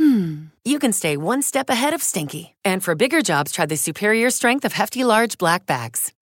[0.00, 2.56] hmm, you can stay one step ahead of stinky.
[2.64, 6.12] And for bigger jobs, try the superior strength of Hefty Large Black Bags.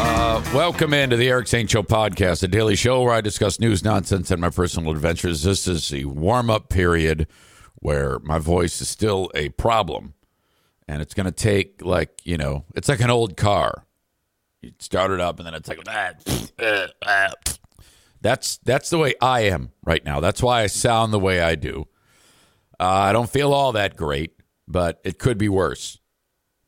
[0.00, 3.84] Uh, welcome into the Eric Zane Show podcast, a daily show where I discuss news,
[3.84, 5.42] nonsense, and my personal adventures.
[5.42, 7.26] This is the warm up period
[7.74, 10.14] where my voice is still a problem.
[10.88, 13.84] And it's going to take, like, you know, it's like an old car.
[14.62, 17.30] You start it up, and then it's like, ah,
[18.20, 20.20] that's that's the way I am right now.
[20.20, 21.86] That's why I sound the way I do.
[22.80, 24.32] Uh, I don't feel all that great,
[24.66, 25.98] but it could be worse.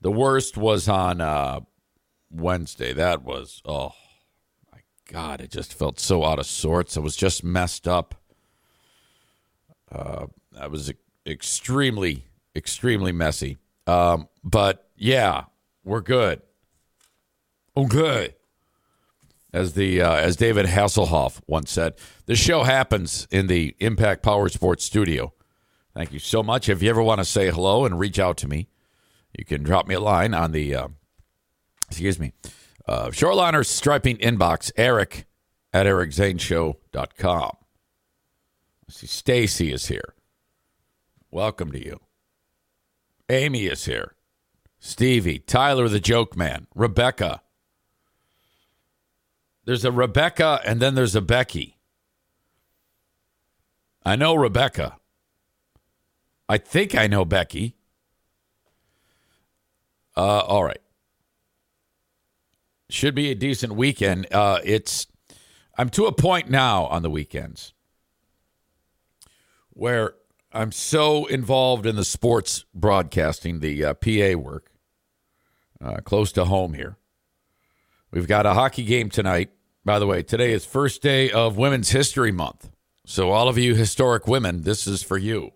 [0.01, 1.61] The worst was on uh,
[2.31, 2.93] Wednesday.
[2.93, 3.93] That was oh
[4.73, 5.41] my god!
[5.41, 6.97] It just felt so out of sorts.
[6.97, 8.15] It was just messed up.
[9.91, 10.27] Uh,
[10.59, 10.93] I was
[11.27, 13.59] extremely, extremely messy.
[13.87, 15.45] Um, but yeah,
[15.85, 16.43] we're good.
[17.77, 18.35] Okay
[19.53, 21.95] as the uh, as David Hasselhoff once said.
[22.27, 25.33] The show happens in the Impact Powersports studio.
[25.95, 26.69] Thank you so much.
[26.69, 28.69] If you ever want to say hello and reach out to me,
[29.37, 30.89] you can drop me a line on the uh,
[31.89, 32.33] excuse me
[32.87, 34.71] uh, Shoreliner striping inbox.
[34.77, 35.27] Eric
[35.73, 37.53] at ericzaneshow.com.
[38.89, 40.15] See, Stacy is here.
[41.31, 42.01] Welcome to you.
[43.29, 44.17] Amy is here.
[44.81, 47.43] Stevie, Tyler the Joke Man, Rebecca.
[49.71, 51.79] There's a Rebecca and then there's a Becky.
[54.05, 54.97] I know Rebecca.
[56.49, 57.77] I think I know Becky.
[60.17, 60.81] Uh, all right.
[62.89, 64.27] Should be a decent weekend.
[64.33, 65.07] Uh, it's
[65.79, 67.73] I'm to a point now on the weekends
[69.69, 70.15] where
[70.51, 74.73] I'm so involved in the sports broadcasting, the uh, PA work,
[75.81, 76.97] uh, close to home here.
[78.11, 79.51] We've got a hockey game tonight
[79.85, 82.71] by the way, today is first day of Women's History Month.
[83.07, 85.53] So, all of you historic women, this is for you.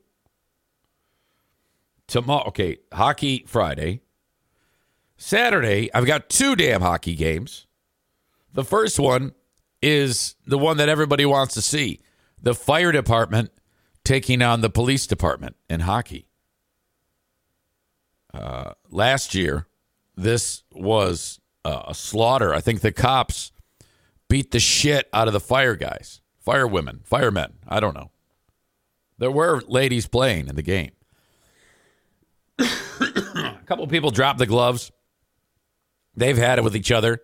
[2.06, 4.00] Tomorrow, okay, Hockey Friday.
[5.16, 7.66] Saturday, I've got two damn hockey games.
[8.52, 9.32] The first one
[9.80, 12.00] is the one that everybody wants to see
[12.42, 13.50] the fire department
[14.04, 16.28] taking on the police department in hockey.
[18.32, 19.66] Uh, last year,
[20.16, 22.52] this was uh, a slaughter.
[22.52, 23.52] I think the cops
[24.34, 27.52] beat the shit out of the fire guys, fire women, firemen.
[27.68, 28.10] I don't know.
[29.16, 30.90] There were ladies playing in the game.
[32.58, 34.90] a couple people dropped the gloves.
[36.16, 37.20] They've had it with each other.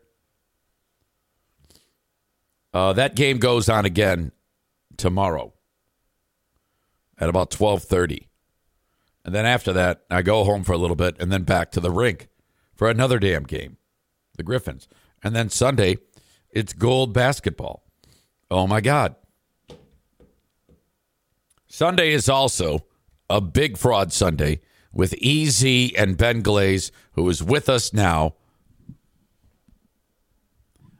[2.72, 4.30] Uh, that game goes on again
[4.96, 5.52] tomorrow
[7.18, 8.28] at about 12:30.
[9.24, 11.80] And then after that, I go home for a little bit and then back to
[11.80, 12.28] the rink
[12.76, 13.78] for another damn game.
[14.36, 14.86] The Griffins.
[15.24, 15.98] And then Sunday,
[16.52, 17.84] it's gold basketball.
[18.50, 19.14] Oh my God.
[21.68, 22.84] Sunday is also
[23.28, 24.60] a big fraud Sunday
[24.92, 28.34] with EZ and Ben Glaze, who is with us now.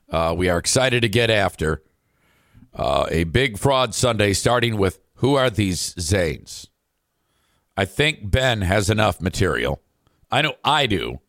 [0.09, 1.83] Uh, we are excited to get after
[2.75, 6.69] uh, a big fraud Sunday, starting with who are these Zanes?
[7.77, 9.83] I think Ben has enough material.
[10.31, 11.21] I know I do.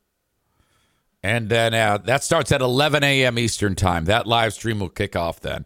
[1.23, 3.37] And then uh, that starts at 11 a.m.
[3.37, 4.05] Eastern Time.
[4.05, 5.65] That live stream will kick off then.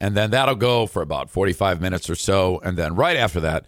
[0.00, 2.58] And then that'll go for about 45 minutes or so.
[2.60, 3.66] And then right after that,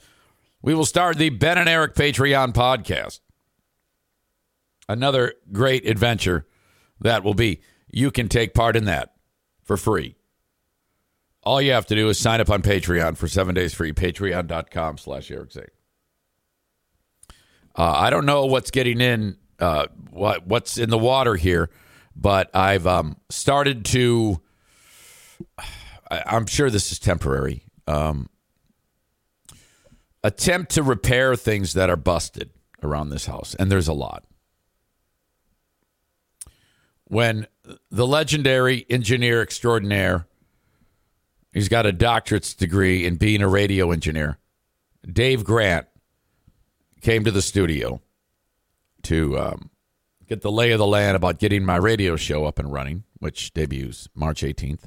[0.60, 3.20] we will start the Ben and Eric Patreon podcast.
[4.88, 6.46] Another great adventure
[7.00, 7.60] that will be.
[7.90, 9.14] You can take part in that
[9.62, 10.16] for free.
[11.42, 13.92] All you have to do is sign up on Patreon for seven days free.
[13.92, 15.64] Patreon.com slash Eric Zane.
[17.74, 21.70] Uh, I don't know what's getting in uh, what what's in the water here,
[22.14, 24.40] but I've um, started to.
[26.10, 27.64] I, am sure this is temporary.
[27.86, 28.28] Um,
[30.22, 32.50] attempt to repair things that are busted
[32.82, 34.24] around this house, and there's a lot.
[37.04, 37.46] When
[37.90, 40.26] the legendary engineer extraordinaire,
[41.52, 44.38] he's got a doctorate's degree in being a radio engineer,
[45.10, 45.86] Dave Grant,
[47.00, 48.00] came to the studio
[49.02, 49.70] to um,
[50.26, 53.52] get the lay of the land about getting my radio show up and running, which
[53.52, 54.84] debuts March 18th.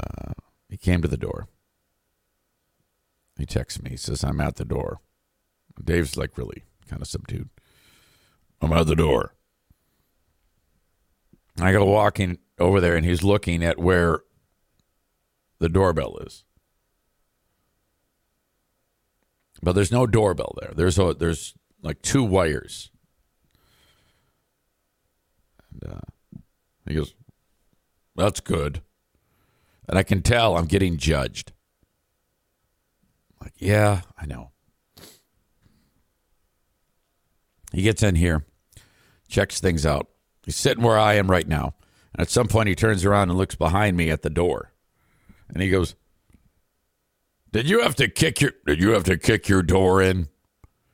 [0.00, 0.32] Uh,
[0.68, 1.48] he came to the door.
[3.38, 3.90] He texts me.
[3.90, 5.00] He says, I'm at the door.
[5.82, 7.50] Dave's like really kind of subdued.
[8.60, 9.34] I'm at the door.
[11.60, 14.20] I go walking over there, and he's looking at where
[15.58, 16.44] the doorbell is.
[19.64, 20.72] But there's no doorbell there.
[20.74, 22.90] There's a there's like two wires.
[25.72, 26.40] And uh,
[26.86, 27.14] he goes,
[28.14, 28.82] "That's good,"
[29.88, 31.52] and I can tell I'm getting judged.
[33.40, 34.52] Like, yeah, I know.
[37.72, 38.46] He gets in here,
[39.28, 40.08] checks things out.
[40.44, 41.74] He's sitting where I am right now.
[42.12, 44.72] And at some point, he turns around and looks behind me at the door.
[45.48, 45.94] And he goes,
[47.54, 50.26] Did you have to kick your did you have to kick your door in?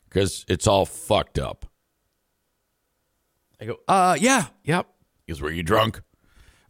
[0.06, 1.64] Because it's all fucked up.
[3.58, 4.86] I go, uh yeah, yep.
[5.26, 6.02] He goes, Were you drunk?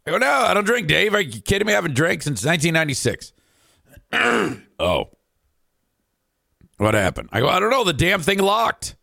[0.07, 1.13] I go, No, I don't drink, Dave.
[1.13, 1.73] Are you kidding me?
[1.73, 3.33] I haven't drank since nineteen ninety six.
[4.13, 5.09] oh.
[6.77, 7.27] What happened?
[7.33, 7.83] I go, I don't know.
[7.83, 8.95] The damn thing locked.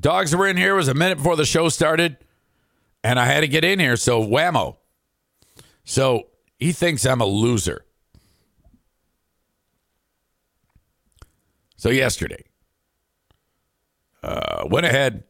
[0.00, 0.72] Dogs were in here.
[0.72, 2.16] It was a minute before the show started,
[3.04, 3.98] and I had to get in here.
[3.98, 4.78] So whammo.
[5.84, 6.28] So
[6.58, 7.84] he thinks I'm a loser.
[11.82, 12.44] So yesterday,
[14.22, 15.24] uh, went ahead,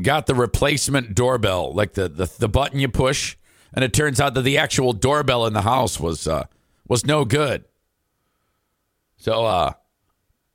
[0.00, 3.36] got the replacement doorbell, like the, the the button you push,
[3.74, 6.46] and it turns out that the actual doorbell in the house was uh,
[6.88, 7.66] was no good.
[9.18, 9.72] So uh,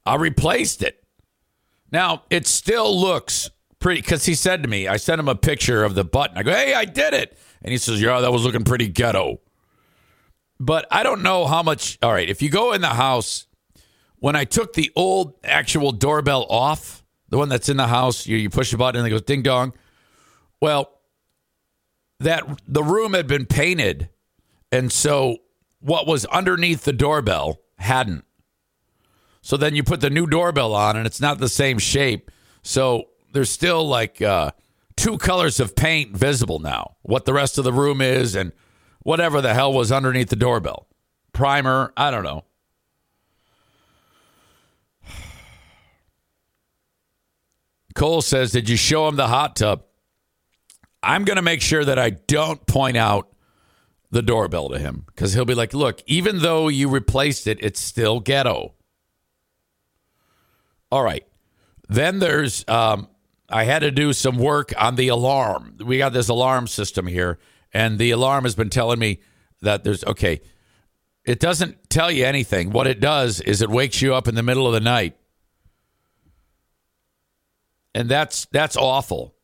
[0.04, 1.04] I replaced it.
[1.92, 5.83] Now, it still looks pretty because he said to me, I sent him a picture
[5.83, 6.39] of the button.
[6.39, 7.38] I go, hey, I did it.
[7.62, 9.42] And he says, yeah, that was looking pretty ghetto.
[10.59, 12.00] But I don't know how much.
[12.01, 13.45] All right, if you go in the house,
[14.23, 18.37] when I took the old actual doorbell off, the one that's in the house, you,
[18.37, 19.73] you push the button and it goes ding dong.
[20.61, 20.97] Well,
[22.21, 24.07] that the room had been painted.
[24.71, 25.39] And so
[25.81, 28.23] what was underneath the doorbell hadn't.
[29.41, 32.31] So then you put the new doorbell on and it's not the same shape.
[32.61, 34.51] So there's still like uh,
[34.95, 36.95] two colors of paint visible now.
[37.01, 38.53] What the rest of the room is and
[39.01, 40.87] whatever the hell was underneath the doorbell.
[41.33, 42.45] Primer, I don't know.
[47.95, 49.84] Cole says, Did you show him the hot tub?
[51.01, 53.30] I'm going to make sure that I don't point out
[54.12, 57.80] the doorbell to him because he'll be like, Look, even though you replaced it, it's
[57.80, 58.74] still ghetto.
[60.92, 61.25] All right.
[61.90, 63.07] Then there's, um,
[63.50, 65.78] I had to do some work on the alarm.
[65.84, 67.40] We got this alarm system here,
[67.74, 69.19] and the alarm has been telling me
[69.62, 70.42] that there's, okay,
[71.25, 72.72] it doesn't tell you anything.
[72.72, 75.16] What it does is it wakes you up in the middle of the night.
[77.95, 79.36] And that's that's awful.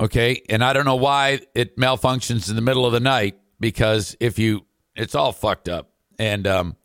[0.00, 0.42] Okay?
[0.48, 4.38] And I don't know why it malfunctions in the middle of the night because if
[4.38, 4.64] you
[4.94, 5.90] it's all fucked up.
[6.18, 6.76] And um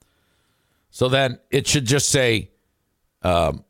[0.89, 2.51] so then it should just say
[3.21, 3.63] um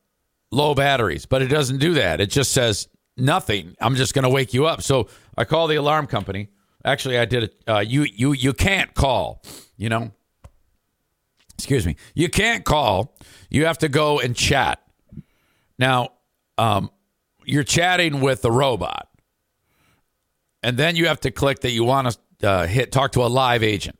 [0.51, 2.19] low batteries, but it doesn't do that.
[2.19, 3.75] It just says nothing.
[3.79, 4.81] I'm just going to wake you up.
[4.81, 5.07] So
[5.37, 6.49] I call the alarm company.
[6.83, 7.55] Actually, I did it.
[7.67, 9.43] Uh, you you you can't call.
[9.77, 10.11] You know.
[11.57, 11.97] Excuse me.
[12.13, 13.17] You can't call.
[13.49, 14.81] You have to go and chat.
[15.77, 16.13] Now,
[16.57, 16.89] um,
[17.49, 19.09] you're chatting with the robot,
[20.61, 23.27] and then you have to click that you want to uh, hit talk to a
[23.27, 23.97] live agent.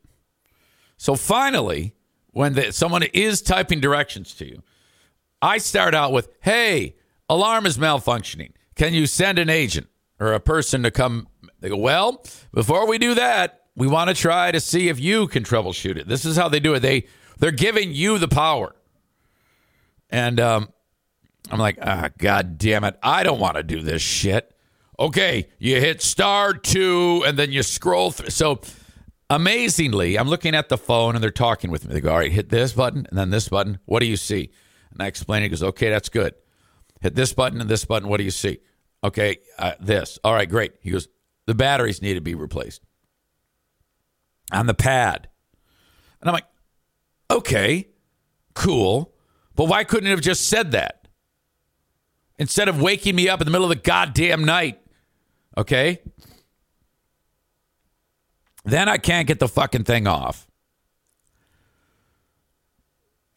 [0.96, 1.94] So finally,
[2.32, 4.62] when the, someone is typing directions to you,
[5.42, 6.96] I start out with, hey,
[7.28, 8.52] alarm is malfunctioning.
[8.74, 9.88] Can you send an agent
[10.18, 11.26] or a person to come?
[11.60, 15.26] They go, well, before we do that, we want to try to see if you
[15.26, 16.06] can troubleshoot it.
[16.06, 16.80] This is how they do it.
[16.80, 17.06] They
[17.38, 18.76] they're giving you the power.
[20.10, 20.68] And um,
[21.50, 24.54] I'm like, ah, god damn it, I don't want to do this shit.
[24.98, 28.30] Okay, you hit star two, and then you scroll through.
[28.30, 28.60] So
[29.30, 31.94] amazingly, I'm looking at the phone, and they're talking with me.
[31.94, 33.78] They go, all right, hit this button, and then this button.
[33.86, 34.50] What do you see?
[34.92, 35.46] And I explain it.
[35.46, 36.34] He goes, okay, that's good.
[37.00, 38.08] Hit this button and this button.
[38.08, 38.58] What do you see?
[39.02, 40.18] Okay, uh, this.
[40.22, 40.74] All right, great.
[40.80, 41.08] He goes,
[41.46, 42.82] the batteries need to be replaced
[44.52, 45.28] on the pad.
[46.20, 46.46] And I'm like,
[47.30, 47.88] okay,
[48.54, 49.14] cool.
[49.56, 50.99] But why couldn't it have just said that?
[52.40, 54.80] Instead of waking me up in the middle of the goddamn night.
[55.56, 56.00] Okay?
[58.64, 60.48] Then I can't get the fucking thing off.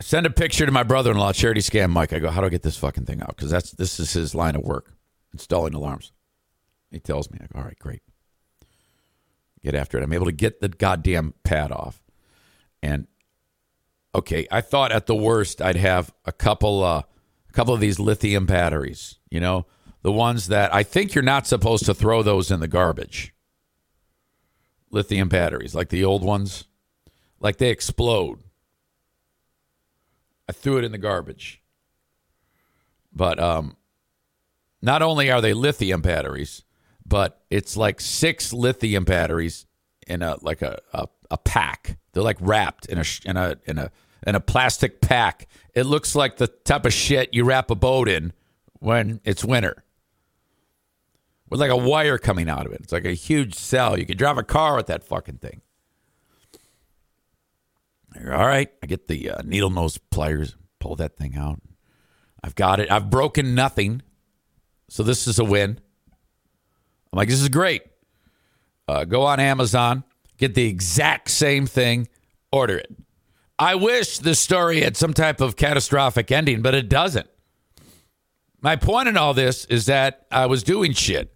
[0.02, 2.14] send a picture to my brother-in-law, Charity Scam Mike.
[2.14, 3.36] I go, how do I get this fucking thing out?
[3.36, 4.94] Because that's this is his line of work,
[5.32, 6.12] installing alarms.
[6.92, 8.02] He tells me, I go, all right, great.
[9.62, 10.04] Get after it.
[10.04, 12.04] I'm able to get the goddamn pad off,
[12.82, 13.08] and
[14.14, 17.04] okay, I thought at the worst I'd have a couple, uh,
[17.54, 19.20] couple of these lithium batteries.
[19.30, 19.66] You know,
[20.02, 23.34] the ones that I think you're not supposed to throw those in the garbage.
[24.92, 26.66] Lithium batteries, like the old ones,
[27.40, 28.40] like they explode.
[30.48, 31.62] I threw it in the garbage.
[33.12, 33.78] But um,
[34.82, 36.64] not only are they lithium batteries,
[37.06, 39.66] but it's like six lithium batteries
[40.08, 41.98] in a like a, a, a pack.
[42.12, 43.92] They're like wrapped in a in a in a
[44.26, 45.48] in a plastic pack.
[45.74, 48.34] It looks like the type of shit you wrap a boat in
[48.80, 49.84] when it's winter.
[51.50, 52.82] With like a wire coming out of it.
[52.82, 53.98] It's like a huge cell.
[53.98, 55.62] You could drive a car with that fucking thing.
[58.16, 61.60] All right, I get the uh, needle nose pliers, pull that thing out.
[62.44, 62.92] I've got it.
[62.92, 64.02] I've broken nothing.
[64.90, 65.80] So this is a win.
[67.12, 67.84] I'm like, this is great.
[68.88, 70.04] Uh, go on Amazon,
[70.38, 72.08] get the exact same thing,
[72.52, 72.92] order it.
[73.64, 77.28] I wish the story had some type of catastrophic ending, but it doesn't.
[78.60, 81.34] My point in all this is that I was doing shit,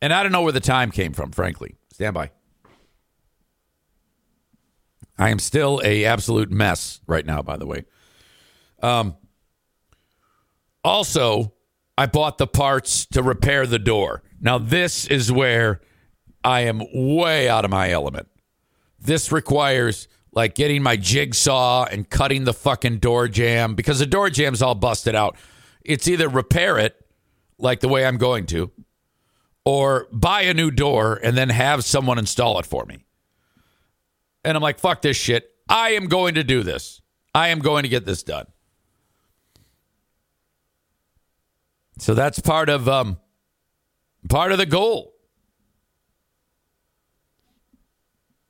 [0.00, 1.76] and I don't know where the time came from, frankly.
[1.92, 2.32] Stand by.
[5.16, 7.84] I am still a absolute mess right now, by the way.
[8.82, 9.16] Um,
[10.82, 11.52] also,
[11.96, 14.24] I bought the parts to repair the door.
[14.40, 15.80] Now, this is where
[16.42, 18.26] I am way out of my element.
[18.98, 24.30] This requires like getting my jigsaw and cutting the fucking door jam because the door
[24.30, 25.36] jamb's all busted out.
[25.82, 26.96] It's either repair it
[27.58, 28.70] like the way I'm going to,
[29.64, 33.04] or buy a new door and then have someone install it for me.
[34.44, 35.50] And I'm like, fuck this shit.
[35.68, 37.00] I am going to do this.
[37.34, 38.46] I am going to get this done.
[41.98, 43.18] So that's part of um
[44.28, 45.11] part of the goal.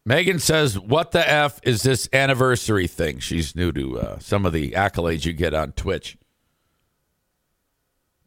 [0.05, 4.53] Megan says, "What the f is this anniversary thing?" She's new to uh, some of
[4.53, 6.19] the accolades you get on Twitch.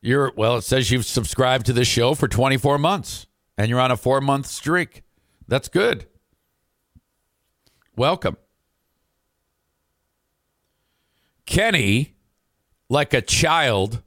[0.02, 0.58] You're well.
[0.58, 3.28] It says you've subscribed to the show for 24 months,
[3.58, 5.04] and you're on a four month streak.
[5.48, 6.08] That's good.
[7.98, 8.38] Welcome,
[11.46, 12.16] Kenny,
[12.90, 14.02] like a child,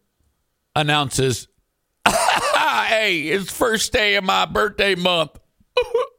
[0.74, 1.48] announces,
[2.06, 5.38] "Hey, it's first day of my birthday month."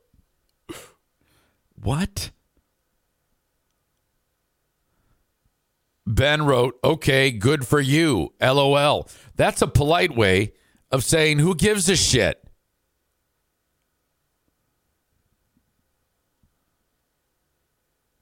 [1.81, 2.31] What?
[6.05, 8.33] Ben wrote, okay, good for you.
[8.41, 9.07] LOL.
[9.36, 10.53] That's a polite way
[10.91, 12.43] of saying, who gives a shit?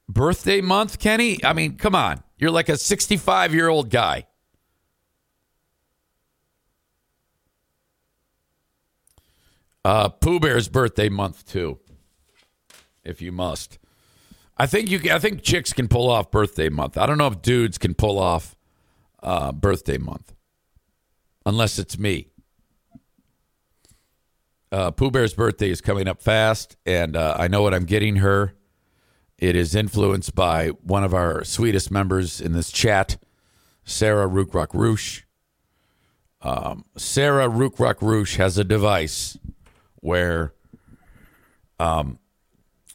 [0.10, 1.44] Birthday month, Kenny?
[1.44, 2.24] I mean, come on.
[2.38, 4.28] You're like a 65 year old guy.
[9.86, 11.80] Uh, Pooh Bear's birthday month, too
[13.08, 13.80] if you must.
[14.58, 15.00] I think you.
[15.12, 16.98] I think chicks can pull off birthday month.
[16.98, 18.56] I don't know if dudes can pull off
[19.22, 20.34] uh, birthday month,
[21.46, 22.30] unless it's me.
[24.72, 28.18] Uh, Pooh Bear's birthday is coming up fast, and uh, I know what I'm getting
[28.18, 28.54] her.
[29.38, 33.18] It is influenced by one of our sweetest members in this chat,
[33.86, 35.22] Sarah Rookrock Roosh.
[36.42, 39.38] Um, Sarah Rookrock Roosh has a device
[39.98, 40.54] where
[41.80, 42.20] um,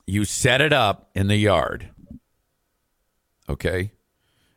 [0.06, 1.90] you set it up in the yard.
[3.48, 3.92] Okay.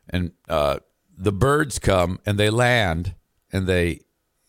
[0.08, 0.78] And uh,
[1.16, 3.14] the birds come and they land
[3.52, 4.00] and they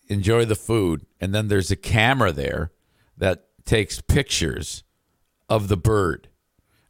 [0.08, 1.06] enjoy the food.
[1.20, 2.72] And then there's a camera there
[3.18, 4.84] that takes pictures
[5.50, 6.30] of the bird.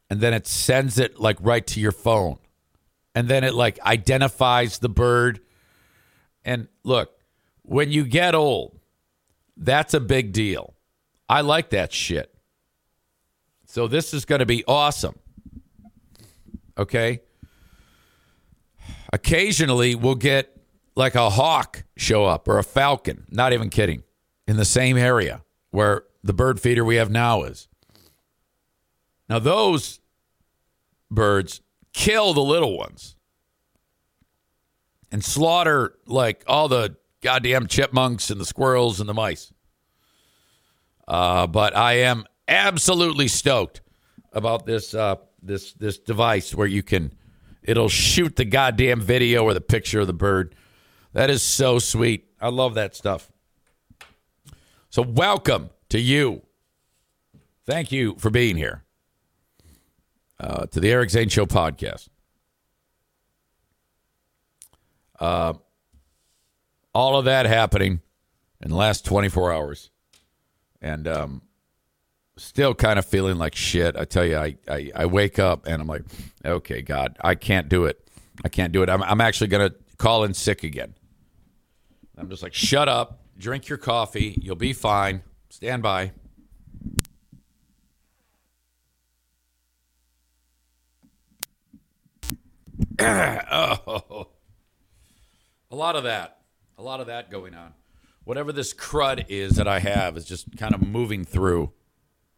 [0.09, 2.37] And then it sends it like right to your phone.
[3.13, 5.41] And then it like identifies the bird.
[6.45, 7.11] And look,
[7.63, 8.79] when you get old,
[9.57, 10.75] that's a big deal.
[11.27, 12.33] I like that shit.
[13.67, 15.19] So this is going to be awesome.
[16.77, 17.19] Okay.
[19.11, 20.57] Occasionally, we'll get
[20.95, 24.03] like a hawk show up or a falcon, not even kidding,
[24.47, 27.67] in the same area where the bird feeder we have now is.
[29.29, 29.99] Now, those
[31.11, 31.61] birds
[31.93, 33.15] kill the little ones
[35.11, 39.51] and slaughter like all the goddamn chipmunks and the squirrels and the mice.
[41.05, 43.81] Uh, but I am absolutely stoked
[44.31, 47.13] about this uh, this this device where you can
[47.63, 50.55] it'll shoot the goddamn video or the picture of the bird.
[51.13, 52.27] That is so sweet.
[52.39, 53.31] I love that stuff.
[54.89, 56.43] So welcome to you.
[57.65, 58.83] Thank you for being here
[60.39, 62.07] uh, to the Eric Zane Show podcast.
[65.19, 65.53] Uh,
[66.93, 68.01] all of that happening
[68.61, 69.89] in the last 24 hours.
[70.81, 71.41] And um,
[72.37, 73.95] still kind of feeling like shit.
[73.97, 76.03] I tell you, I, I, I wake up and I'm like,
[76.45, 78.09] okay, God, I can't do it.
[78.45, 78.89] I can't do it.
[78.89, 80.93] I'm, I'm actually going to call in sick again.
[82.17, 85.21] I'm just like, shut up, drink your coffee, you'll be fine.
[85.49, 86.11] Stand by.
[92.99, 94.27] oh,
[95.69, 96.39] a lot of that.
[96.79, 97.73] A lot of that going on.
[98.23, 101.71] Whatever this crud is that I have is just kind of moving through,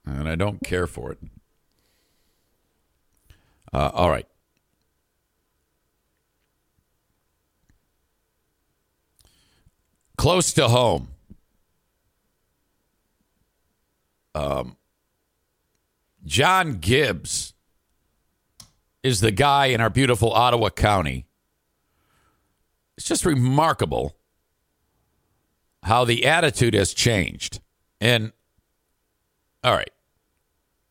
[0.06, 1.20] and I don't care for it.
[3.72, 4.26] Uh, all right.
[10.18, 11.10] Close to home.
[14.36, 14.76] Um,
[16.26, 17.54] John Gibbs
[19.02, 21.26] is the guy in our beautiful Ottawa County.
[22.98, 24.18] It's just remarkable
[25.84, 27.62] how the attitude has changed.
[28.02, 28.34] And
[29.64, 29.92] all right,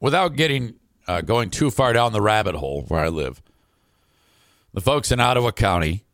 [0.00, 0.74] without getting
[1.06, 3.42] uh, going too far down the rabbit hole where I live,
[4.74, 6.04] the folks in Ottawa County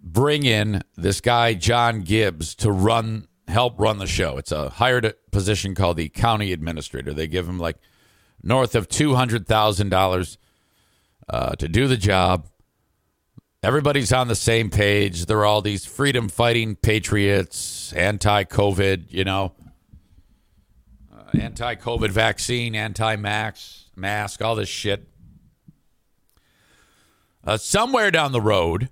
[0.00, 4.36] bring in this guy John Gibbs to run help run the show.
[4.36, 7.12] It's a hired position called the county administrator.
[7.12, 7.78] They give him like
[8.42, 10.38] north of two hundred thousand uh, dollars
[11.58, 12.46] to do the job.
[13.60, 15.26] Everybody's on the same page.
[15.26, 19.52] They're all these freedom fighting patriots, anti COVID, you know,
[21.34, 25.08] uh, anti COVID vaccine, anti max mask, all this shit.
[27.44, 28.88] Uh, somewhere down the road,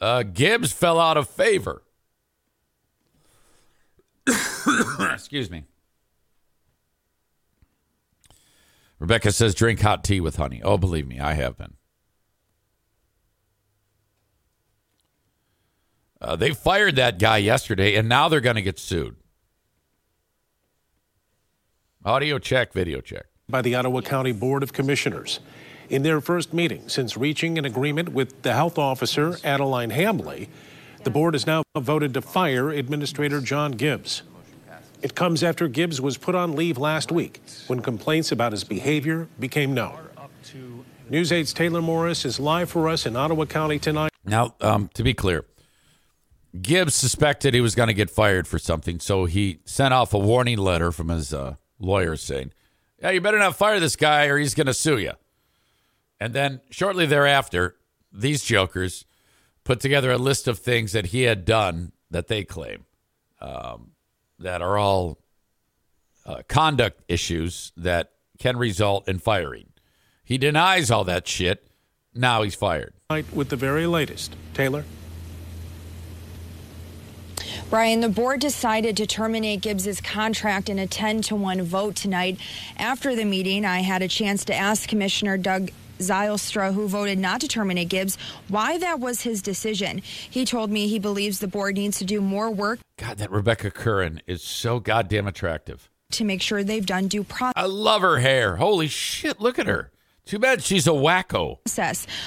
[0.00, 1.82] uh, Gibbs fell out of favor.
[5.12, 5.64] Excuse me.
[8.98, 10.60] Rebecca says, drink hot tea with honey.
[10.62, 11.74] Oh, believe me, I have been.
[16.20, 19.16] Uh, they fired that guy yesterday, and now they're going to get sued.
[22.02, 23.26] Audio check, video check.
[23.46, 25.40] By the Ottawa County Board of Commissioners.
[25.90, 30.48] In their first meeting since reaching an agreement with the health officer, Adeline Hambley,
[31.04, 34.22] the board has now voted to fire Administrator John Gibbs.
[35.02, 39.28] It comes after Gibbs was put on leave last week when complaints about his behavior
[39.38, 39.98] became known.
[41.10, 44.10] News 8's Taylor Morris is live for us in Ottawa County tonight.
[44.24, 45.44] Now, um, to be clear,
[46.62, 50.18] Gibbs suspected he was going to get fired for something, so he sent off a
[50.18, 52.52] warning letter from his uh, lawyer saying,
[53.00, 55.12] Yeah, you better not fire this guy or he's going to sue you.
[56.20, 57.76] And then shortly thereafter,
[58.12, 59.04] these jokers
[59.64, 62.84] put together a list of things that he had done that they claim
[63.40, 63.92] um,
[64.38, 65.18] that are all
[66.26, 69.68] uh, conduct issues that can result in firing.
[70.24, 71.66] He denies all that shit.
[72.14, 72.94] Now he's fired.
[73.32, 74.34] With the very latest.
[74.54, 74.84] Taylor?
[77.70, 82.36] Brian, the board decided to terminate Gibbs's contract in a 10 to 1 vote tonight.
[82.76, 87.40] After the meeting, I had a chance to ask Commissioner Doug Zylstra, who voted not
[87.42, 89.98] to terminate Gibbs, why that was his decision.
[89.98, 92.80] He told me he believes the board needs to do more work.
[92.96, 95.88] God, that Rebekah Curran is so goddamn attractive.
[96.10, 97.52] To make sure they've done due process.
[97.54, 98.56] I love her hair.
[98.56, 99.92] Holy shit, look at her.
[100.30, 101.58] Too bad she's a wacko.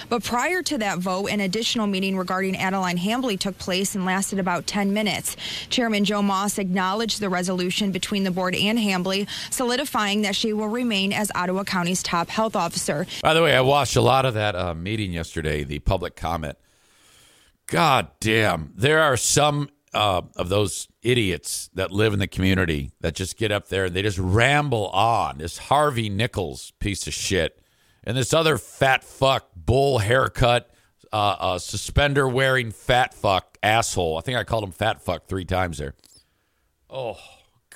[0.10, 4.40] But prior to that vote, an additional meeting regarding Adeline Hambley took place and lasted
[4.40, 5.38] about 10 minutes.
[5.70, 10.68] Chairman Joe Moss acknowledged the resolution between the board and Hambley, solidifying that she will
[10.68, 13.08] remain as Ottawa County's top health officer.
[13.22, 16.58] By the way, I watched a lot of that uh, meeting yesterday, the public comment.
[17.68, 23.16] God damn, there are some uh, of those idiots that live in the community that
[23.16, 25.38] just get up there and they just ramble on.
[25.38, 27.62] This Harvey Nichols piece of shit
[28.04, 30.70] and this other fat fuck, bull haircut,
[31.12, 34.18] uh, uh, suspender wearing fat fuck asshole.
[34.18, 35.94] I think I called him fat fuck three times there.
[36.90, 37.18] Oh,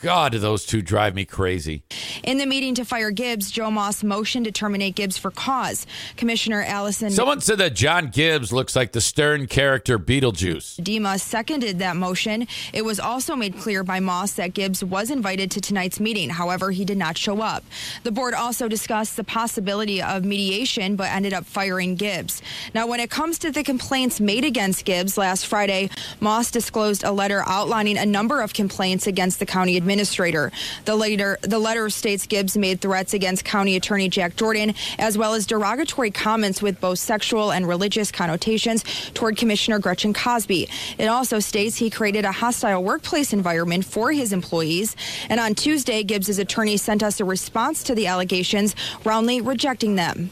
[0.02, 1.84] God, do those two drive me crazy.
[2.24, 5.88] In the meeting to fire Gibbs, Joe Moss motioned to terminate Gibbs for cause.
[6.18, 7.10] Commissioner Allison.
[7.10, 10.80] Someone said that John Gibbs looks like the Stern character Beetlejuice.
[10.82, 12.48] Dima seconded that motion.
[12.74, 16.30] It was also made clear by Moss that Gibbs was invited to tonight's meeting.
[16.30, 17.64] However, he did not show up.
[18.04, 22.42] The board also discussed the possibility of mediation, but ended up firing Gibbs.
[22.76, 27.12] Now, when it comes to the complaints made against Gibbs last Friday, Moss disclosed a
[27.12, 30.52] letter outlining a number of complaints against the county administrator.
[30.86, 35.34] The letter, the letter states Gibbs made threats against County Attorney Jack Jordan, as well
[35.34, 40.68] as derogatory comments with both sexual and religious connotations toward Commissioner Gretchen Cosby.
[40.98, 44.96] It also states he created a hostile workplace environment for his employees.
[45.30, 50.30] And on Tuesday, Gibbs's attorney sent us a response to the allegations, roundly rejecting them.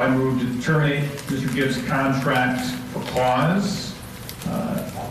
[0.00, 1.54] I move to terminate Mr.
[1.54, 3.94] Gibbs' contract for cause
[4.48, 5.10] uh,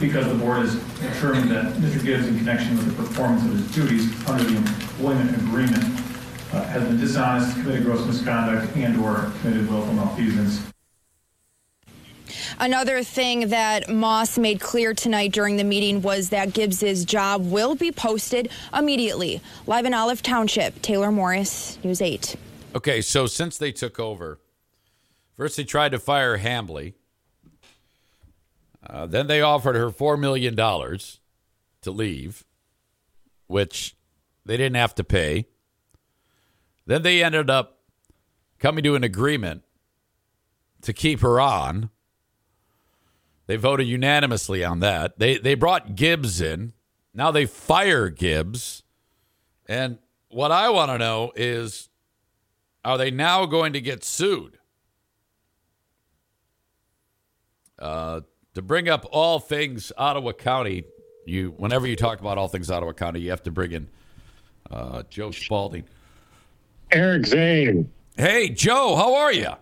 [0.00, 2.02] because the board has determined that Mr.
[2.02, 5.84] Gibbs, in connection with the performance of his duties under the employment agreement,
[6.52, 10.60] uh, has been dishonest, committed gross misconduct, and/or committed willful malfeasance.
[12.58, 17.74] Another thing that Moss made clear tonight during the meeting was that Gibbs's job will
[17.74, 19.40] be posted immediately.
[19.66, 22.36] Live in Olive Township, Taylor Morris, News 8.
[22.74, 24.40] Okay, so since they took over,
[25.36, 26.94] first they tried to fire Hambley.
[28.86, 32.44] Uh, then they offered her $4 million to leave,
[33.46, 33.96] which
[34.44, 35.46] they didn't have to pay.
[36.86, 37.78] Then they ended up
[38.58, 39.62] coming to an agreement
[40.82, 41.90] to keep her on.
[43.46, 45.18] They voted unanimously on that.
[45.18, 46.72] They they brought Gibbs in.
[47.12, 48.84] Now they fire Gibbs.
[49.66, 51.88] And what I want to know is
[52.84, 54.58] are they now going to get sued?
[57.78, 58.20] Uh,
[58.54, 60.84] to bring up all things Ottawa County,
[61.26, 63.88] you whenever you talk about all things Ottawa County, you have to bring in
[64.70, 65.84] uh, Joe Spaulding.
[66.92, 67.90] Eric Zane.
[68.16, 69.52] Hey, Joe, how are you?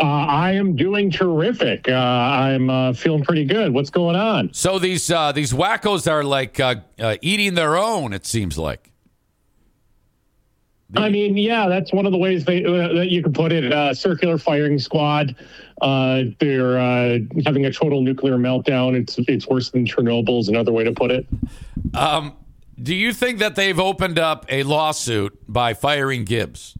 [0.00, 1.88] Uh, I am doing terrific.
[1.88, 3.72] Uh, I'm uh, feeling pretty good.
[3.72, 4.52] What's going on?
[4.52, 8.12] So these uh, these wackos are like uh, uh, eating their own.
[8.12, 8.92] It seems like.
[10.96, 13.96] I mean, yeah, that's one of the ways they, that you can put it.
[13.96, 15.36] circular firing squad.
[15.80, 16.78] they're
[17.44, 18.94] having a total nuclear meltdown.
[18.94, 20.40] It's it's worse than Chernobyl.
[20.40, 21.26] Is another way to put it.
[21.94, 22.34] Um,
[22.80, 26.76] do you think that they've opened up a lawsuit by firing Gibbs?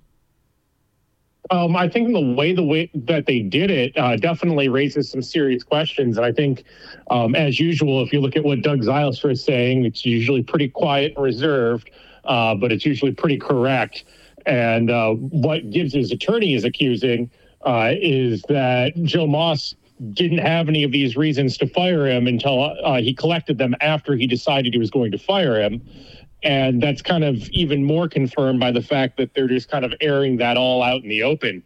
[1.51, 5.23] Um, I think the way the way that they did it uh, definitely raises some
[5.23, 6.65] serious questions, and I think,
[7.11, 10.69] um, as usual, if you look at what Doug Zylstra is saying, it's usually pretty
[10.69, 11.91] quiet and reserved,
[12.25, 14.05] uh, but it's usually pretty correct.
[14.47, 17.31] And uh, what Gibbs's attorney is accusing
[17.63, 19.75] uh, is that Joe Moss
[20.13, 24.15] didn't have any of these reasons to fire him until uh, he collected them after
[24.15, 25.83] he decided he was going to fire him.
[26.45, 29.93] And that's kind of even more confirmed by the fact that they're just kind of
[30.01, 31.65] airing that all out in the open.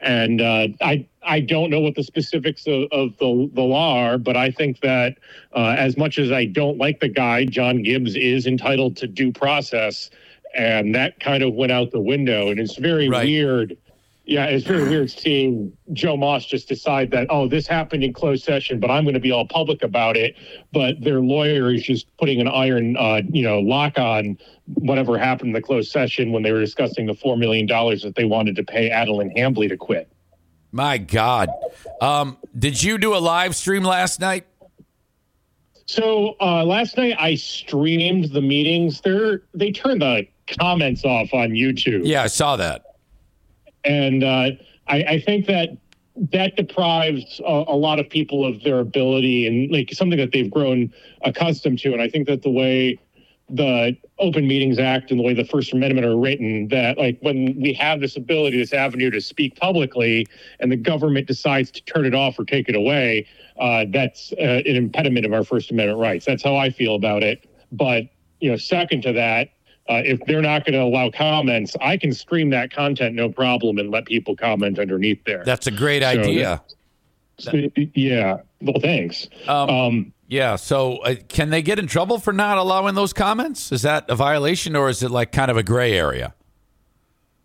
[0.00, 4.18] And uh, I I don't know what the specifics of, of, the, the law are,
[4.18, 5.18] but I think that
[5.54, 9.32] uh, as much as I don't like the guy, John Gibbs is entitled to due
[9.32, 10.10] process.
[10.56, 12.50] And that kind of went out the window.
[12.50, 13.24] And it's very right.
[13.24, 13.76] weird
[14.26, 18.42] yeah, it's very weird seeing Joe Moss just decide that, oh, this happened in closed
[18.42, 20.34] session, but I'm going to be all public about it.
[20.72, 25.48] But their lawyer is just putting an iron, uh, you know, lock on whatever happened
[25.48, 28.64] in the closed session when they were discussing the $4 million that they wanted to
[28.64, 30.10] pay Adeline Hambley to quit.
[30.74, 31.48] My God.
[32.00, 34.44] Um, did you do a live stream last night?
[35.86, 39.00] So uh, last night I streamed the meetings.
[39.00, 40.26] They're, they turned the
[40.58, 42.02] comments off on YouTube.
[42.04, 42.84] Yeah, I saw that
[43.84, 44.50] and uh,
[44.88, 45.76] I, I, think that
[46.32, 50.50] that deprives a, a, lot of people of their ability and like something that they've
[50.50, 51.92] grown accustomed to.
[51.92, 52.98] And I think that the way
[53.54, 57.58] the Open Meetings Act and the way the First Amendment are written, that like when
[57.60, 60.26] we have this ability, this avenue to speak publicly,
[60.58, 63.26] and the government decides to turn it off or take it away,
[63.60, 66.26] uh, that's uh, an impediment of our First Amendment rights.
[66.26, 67.48] That's how I feel about it.
[67.70, 68.04] But
[68.40, 69.50] you know, second to that,
[69.88, 73.78] uh, if they're not going to allow comments, I can stream that content no problem
[73.78, 75.44] and let people comment underneath there.
[75.44, 76.62] That's a great so idea.
[77.94, 78.38] yeah.
[78.60, 79.28] Well, thanks.
[79.46, 80.56] Um, um, yeah.
[80.56, 83.72] So, uh, can they get in trouble for not allowing those comments?
[83.72, 86.34] Is that a violation, or is it like kind of a gray area?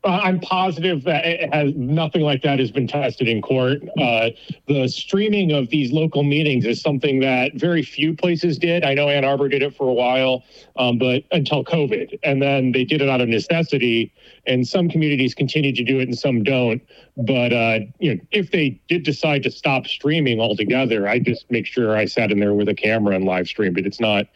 [0.01, 3.81] Uh, I'm positive that it has nothing like that has been tested in court.
[3.99, 4.29] Uh,
[4.65, 8.85] the streaming of these local meetings is something that very few places did.
[8.85, 10.45] I know Ann Arbor did it for a while,
[10.77, 14.13] um, but until COVID, and then they did it out of necessity.
[14.47, 16.81] And some communities continue to do it, and some don't.
[17.17, 21.65] But uh, you know, if they did decide to stop streaming altogether, I just make
[21.65, 23.85] sure I sat in there with a camera and live streamed it.
[23.85, 24.27] It's not,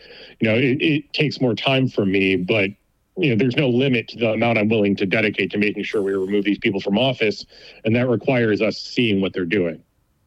[0.42, 2.72] you know, it, it takes more time for me, but
[3.18, 6.02] you know, there's no limit to the amount I'm willing to dedicate to making sure
[6.02, 7.46] we remove these people from office,
[7.86, 9.84] and that requires us seeing what they're doing.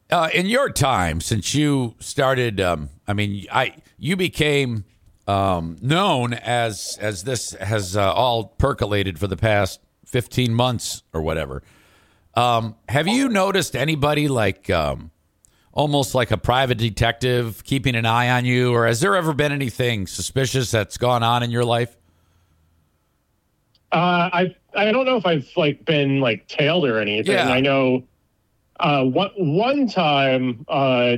[0.09, 4.85] Uh, in your time, since you started, um, I mean, I you became
[5.27, 11.21] um, known as as this has uh, all percolated for the past 15 months or
[11.21, 11.61] whatever.
[12.35, 15.11] Um, have you noticed anybody like um,
[15.73, 19.51] almost like a private detective keeping an eye on you, or has there ever been
[19.51, 21.97] anything suspicious that's gone on in your life?
[23.91, 27.33] Uh, I I don't know if I've like been like tailed or anything.
[27.33, 27.49] Yeah.
[27.49, 28.03] I know
[28.79, 31.17] uh, one one time uh,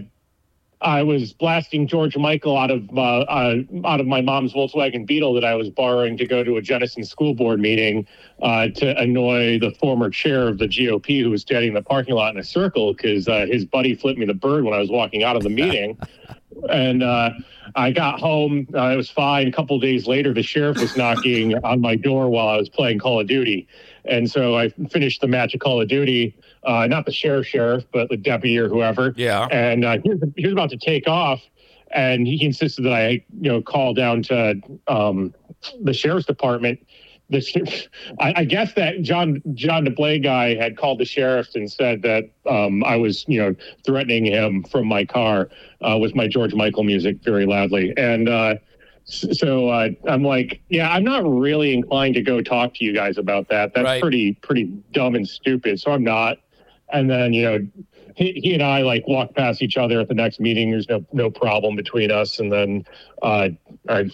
[0.81, 5.33] I was blasting George Michael out of uh, uh, out of my mom's Volkswagen Beetle
[5.33, 8.07] that I was borrowing to go to a Jenison school board meeting
[8.41, 12.15] uh, to annoy the former chair of the GOP who was standing in the parking
[12.15, 14.89] lot in a circle because uh, his buddy flipped me the bird when I was
[14.89, 15.97] walking out of the meeting.
[16.69, 17.31] and uh,
[17.75, 18.67] I got home.
[18.73, 19.47] Uh, it was fine.
[19.47, 22.99] A couple days later, the sheriff was knocking on my door while I was playing
[22.99, 23.67] Call of Duty.
[24.05, 27.83] And so I finished the match of Call of Duty, uh, not the sheriff, sheriff,
[27.93, 29.13] but the deputy or whoever.
[29.15, 29.47] Yeah.
[29.51, 31.41] And uh, he, was, he was about to take off,
[31.91, 34.55] and he insisted that I, you know, call down to
[34.87, 35.33] um,
[35.81, 36.85] the sheriff's department.
[37.31, 37.87] The,
[38.19, 42.25] I, I guess that John John DeBlay guy had called the sheriff and said that
[42.49, 45.49] um, I was, you know, threatening him from my car
[45.81, 48.55] uh, with my George Michael music very loudly, and uh,
[49.05, 53.17] so uh, I'm like, yeah, I'm not really inclined to go talk to you guys
[53.17, 53.73] about that.
[53.73, 54.01] That's Right.
[54.01, 55.79] pretty pretty dumb and stupid.
[55.79, 56.37] So I'm not.
[56.91, 57.67] And then you know,
[58.15, 60.71] he, he and I like walked past each other at the next meeting.
[60.71, 62.39] There's no no problem between us.
[62.39, 62.85] And then,
[63.21, 63.49] uh,
[63.87, 64.09] I,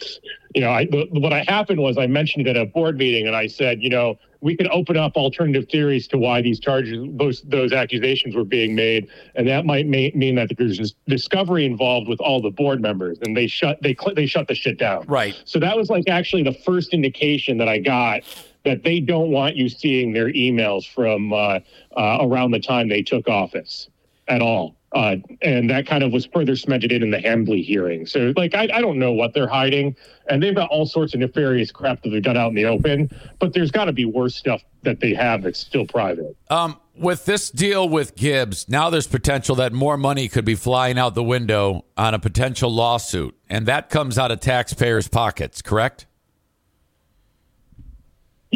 [0.53, 3.35] you know, I what I happened was I mentioned it at a board meeting, and
[3.35, 7.41] I said, you know, we could open up alternative theories to why these charges, those
[7.41, 12.19] those accusations were being made, and that might ma- mean that there's discovery involved with
[12.19, 15.03] all the board members, and they shut they they shut the shit down.
[15.07, 15.35] Right.
[15.45, 18.21] So that was like actually the first indication that I got
[18.65, 21.59] that they don't want you seeing their emails from uh,
[21.95, 23.89] uh, around the time they took office
[24.27, 24.75] at all.
[24.91, 28.05] Uh, and that kind of was further cemented in in the Hambley hearing.
[28.05, 29.93] So, like, I, I don't know what they're hiding,
[30.29, 33.09] and they've got all sorts of nefarious crap that they've done out in the open.
[33.39, 36.37] But there's got to be worse stuff that they have that's still private.
[36.49, 40.97] Um, with this deal with Gibbs, now there's potential that more money could be flying
[40.97, 46.05] out the window on a potential lawsuit, and that comes out of taxpayers' pockets, correct?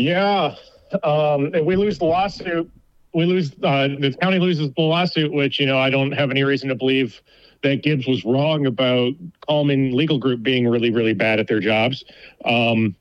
[0.03, 0.55] Yeah.
[1.03, 2.69] Um, if we lose the lawsuit,
[3.13, 6.43] we lose, uh, the county loses the lawsuit, which, you know, I don't have any
[6.43, 7.21] reason to believe
[7.63, 9.13] that Gibbs was wrong about
[9.47, 12.05] Kallman Legal Group being really, really bad at their jobs.
[12.45, 12.95] Um,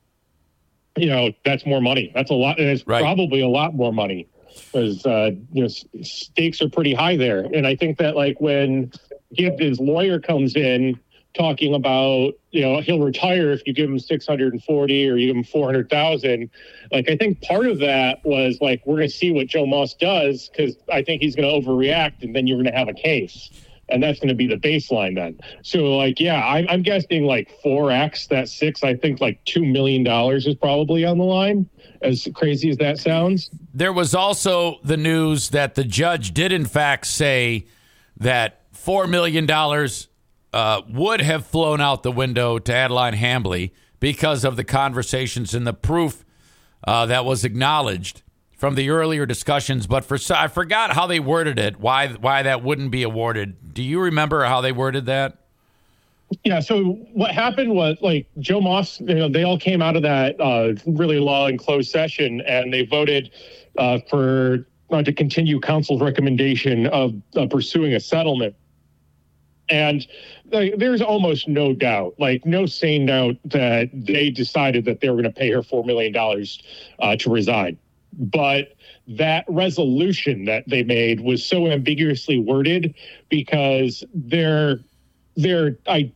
[0.97, 2.11] you know, that's more money.
[2.13, 2.59] That's a lot.
[2.59, 3.01] And it's Right.
[3.01, 4.27] probably a lot more money
[4.65, 7.47] because, uh, you know, s- stakes are pretty high there.
[7.53, 8.91] And I think that, like, when
[9.33, 10.99] Gibbs' lawyer comes in
[11.33, 15.43] talking about, you know, he'll retire if you give him 640 or you give him
[15.43, 16.49] 400,000.
[16.91, 19.93] Like, I think part of that was like, we're going to see what Joe Moss
[19.93, 22.93] does because I think he's going to overreact and then you're going to have a
[22.93, 23.49] case.
[23.91, 25.39] And that's going to be the baseline then.
[25.63, 28.83] So, like, yeah, I'm, I'm guessing like 4x that six.
[28.83, 31.67] I think like $2 million is probably on the line,
[32.03, 33.49] as crazy as that sounds.
[33.73, 37.65] There was also the news that the judge did, in fact, say
[38.17, 39.47] that $4 million
[40.53, 45.67] uh, would have flown out the window to Adeline Hambley because of the conversations and
[45.67, 46.25] the proof
[46.85, 48.21] uh, that was acknowledged
[48.57, 49.87] from the earlier discussions.
[49.87, 53.73] But for I forgot how they worded it, why, why that wouldn't be awarded.
[53.73, 55.37] Do you remember how they worded that?
[56.43, 56.59] Yeah.
[56.59, 60.39] So what happened was like Joe Moss, you know, they all came out of that
[60.39, 63.31] uh, really long closed session and they voted
[63.77, 67.15] uh, for uh, to continue council's recommendation of
[67.49, 68.55] pursuing a settlement.
[69.69, 70.05] And
[70.51, 75.15] like, there's almost no doubt, like no sane doubt, that they decided that they were
[75.15, 76.61] going to pay her four million dollars
[76.99, 77.77] uh, to resign.
[78.13, 78.75] But
[79.07, 82.93] that resolution that they made was so ambiguously worded
[83.29, 84.79] because their
[85.35, 86.11] their I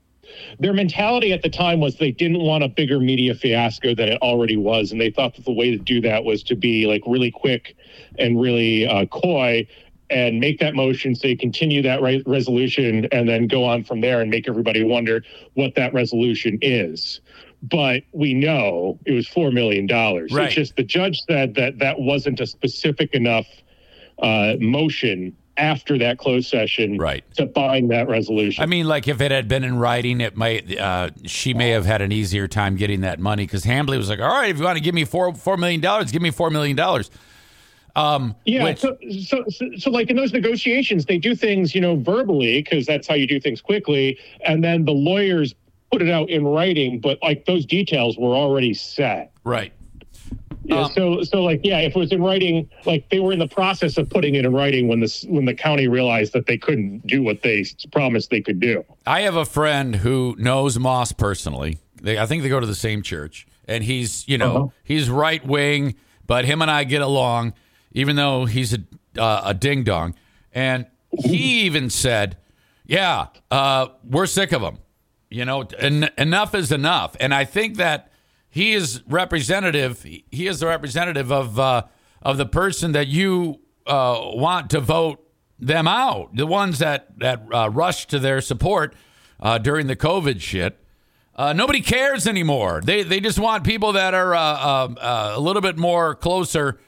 [0.59, 4.21] their mentality at the time was they didn't want a bigger media fiasco than it
[4.21, 7.03] already was, and they thought that the way to do that was to be like
[7.05, 7.75] really quick
[8.17, 9.67] and really uh, coy
[10.09, 14.21] and make that motion, say continue that re- resolution, and then go on from there
[14.21, 17.21] and make everybody wonder what that resolution is.
[17.63, 20.31] But we know it was four million dollars.
[20.33, 20.47] Right.
[20.47, 23.47] It's just the judge said that that wasn't a specific enough
[24.19, 27.23] uh, motion after that closed session Right.
[27.35, 28.63] to bind that resolution.
[28.63, 31.85] I mean, like if it had been in writing, it might uh, she may have
[31.85, 34.63] had an easier time getting that money because Hambley was like, "All right, if you
[34.63, 37.09] want to give me four four million dollars, give me four million dollars."
[37.95, 41.82] Um, Yeah, which- so, so so so like in those negotiations, they do things you
[41.82, 45.53] know verbally because that's how you do things quickly, and then the lawyers
[45.91, 46.99] put it out in writing.
[46.99, 49.32] But like those details were already set.
[49.43, 49.71] right.
[50.65, 53.39] Yeah, Um, so so like yeah, if it was in writing, like they were in
[53.39, 56.58] the process of putting it in writing when this when the county realized that they
[56.58, 58.84] couldn't do what they promised they could do.
[59.06, 61.79] I have a friend who knows Moss personally.
[62.01, 64.67] They, I think they go to the same church, and he's you know Uh-huh.
[64.86, 65.95] he's right wing,
[66.27, 67.53] but him and I get along,
[67.93, 68.79] even though he's a
[69.17, 70.15] uh, a ding dong.
[70.51, 72.38] And he even said,
[72.86, 74.79] "Yeah, uh, we're sick of him.
[75.29, 78.12] You know, en- enough is enough." And I think that
[78.49, 80.03] he is representative.
[80.03, 81.84] He is the representative of uh,
[82.21, 85.19] of the person that you uh, want to vote
[85.60, 86.36] them out.
[86.36, 88.95] The ones that that uh, rushed to their support
[89.39, 90.79] uh, during the COVID shit.
[91.36, 92.82] Uh, nobody cares anymore.
[92.84, 96.79] They they just want people that are uh, uh, uh, a little bit more closer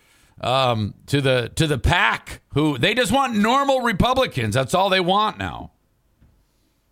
[0.41, 2.41] um, to the to the pack.
[2.49, 4.55] Who they just want normal Republicans.
[4.55, 5.71] That's all they want now.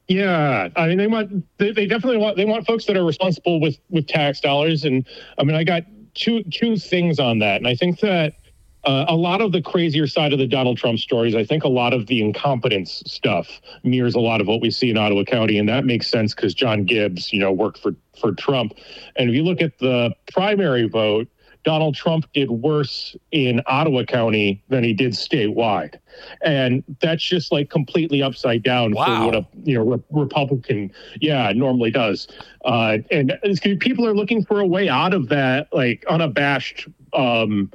[0.08, 3.62] Yeah, I mean they want they, they definitely want they want folks that are responsible
[3.62, 5.06] with with tax dollars, and
[5.38, 8.36] I mean I got two two things on that, and I think that
[8.84, 11.70] uh, a lot of the crazier side of the Donald Trump stories, I think a
[11.70, 15.58] lot of the incompetence stuff mirrors a lot of what we see in Ottawa County,
[15.58, 18.74] and that makes sense because John Gibbs, you know, worked for for Trump,
[19.16, 21.30] and if you look at the primary vote,
[21.64, 25.96] Donald Trump did worse in Ottawa County than he did statewide,
[26.42, 29.06] and that's just like completely upside down Wow.
[29.06, 32.28] for what a you know re- Republican, yeah, normally does.
[32.66, 36.88] Uh, and it's- people are looking for a way out of that, like unabashed.
[37.14, 37.72] Um,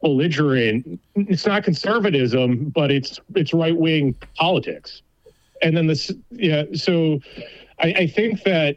[0.00, 5.02] belligerent it's not conservatism but it's it's right-wing politics
[5.60, 7.18] and then this yeah so
[7.80, 8.76] i, I think that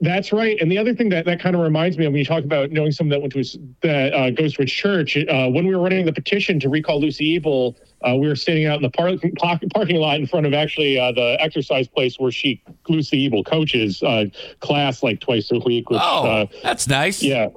[0.00, 2.24] that's right and the other thing that that kind of reminds me of when you
[2.24, 3.44] talk about knowing someone that went to a,
[3.80, 7.00] that uh, goes to a church uh, when we were running the petition to recall
[7.00, 7.74] Lucy Ebel
[8.06, 10.98] uh, we were standing out in the parking park, parking lot in front of actually
[10.98, 14.26] uh, the exercise place where she Lucy Ebel coaches uh,
[14.60, 17.22] class like twice a week which, Oh, uh, that's nice.
[17.22, 17.48] yeah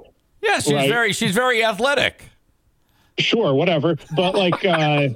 [0.41, 0.60] yeah.
[0.60, 0.89] She's Right.
[0.89, 2.23] very she's very athletic.
[3.17, 3.97] sure, whatever.
[4.15, 5.10] But like uh,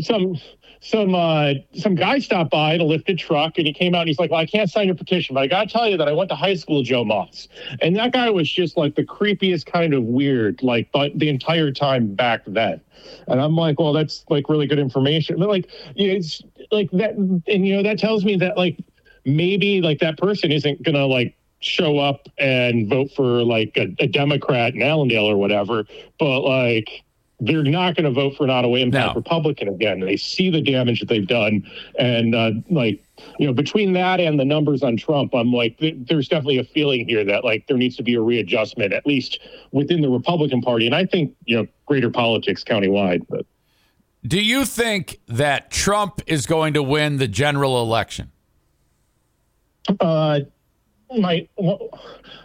[0.00, 0.36] some
[0.80, 4.08] some uh, some guy stopped by in a lifted truck and he came out and
[4.08, 6.08] he's like, "Well, I can't sign your petition, but I got to tell you that
[6.08, 7.48] I went to high school, Joe Moss."
[7.80, 11.72] And that guy was just like the creepiest kind of weird, like but the entire
[11.72, 12.80] time back then.
[13.28, 17.66] And I'm like, "Well, that's like really good information." But like, it's like that, and
[17.66, 18.78] you know, that tells me that like
[19.24, 24.06] maybe like that person isn't gonna like show up and vote for like a, a
[24.06, 25.84] Democrat in Allendale or whatever,
[26.18, 27.02] but like
[27.40, 29.14] they're not going to vote for an Ottawa Impact No.
[29.14, 30.00] Republican again.
[30.00, 31.68] They see the damage that they've done,
[31.98, 33.02] and uh, like
[33.38, 36.64] you know, between that and the numbers on Trump, I'm like, th- there's definitely a
[36.64, 39.40] feeling here that like there needs to be a readjustment, at least
[39.72, 43.26] within the Republican Party, and I think you know, greater politics countywide.
[43.28, 43.44] But
[44.26, 48.32] Do you think that Trump is going to win the general election?
[50.00, 50.40] uh,
[51.16, 51.88] my, well,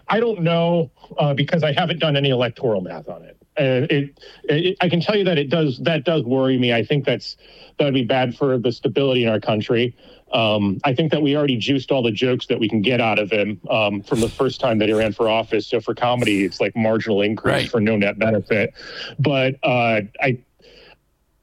[0.07, 3.40] I don't know uh, because I haven't done any electoral math on it.
[3.57, 6.73] And it, it, I can tell you that it does that does worry me.
[6.73, 7.35] I think that's
[7.77, 9.95] that would be bad for the stability in our country.
[10.31, 13.19] Um, I think that we already juiced all the jokes that we can get out
[13.19, 15.67] of him um, from the first time that he ran for office.
[15.67, 17.69] So for comedy, it's like marginal increase Right.
[17.69, 18.73] for no net benefit.
[19.19, 20.37] But uh, I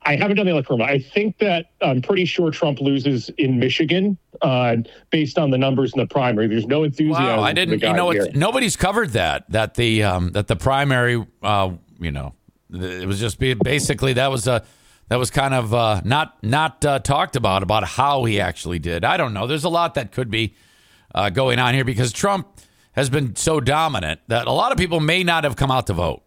[0.08, 0.82] I haven't done the electoral.
[0.82, 4.76] I think that I'm pretty sure Trump loses in Michigan uh,
[5.10, 6.46] based on the numbers in the primary.
[6.46, 7.24] There's no enthusiasm.
[7.24, 7.82] Wow, I didn't.
[7.82, 9.44] You know, it's, nobody's covered that.
[9.50, 12.32] That the um, that the primary, uh, you know,
[12.72, 14.64] it was just basically that was a
[15.08, 19.04] that was kind of uh, not not uh, talked about about how he actually did.
[19.04, 19.46] I don't know.
[19.46, 20.54] There's a lot that could be
[21.14, 22.48] uh, going on here because Trump
[22.92, 25.92] has been so dominant that a lot of people may not have come out to
[25.92, 26.22] vote.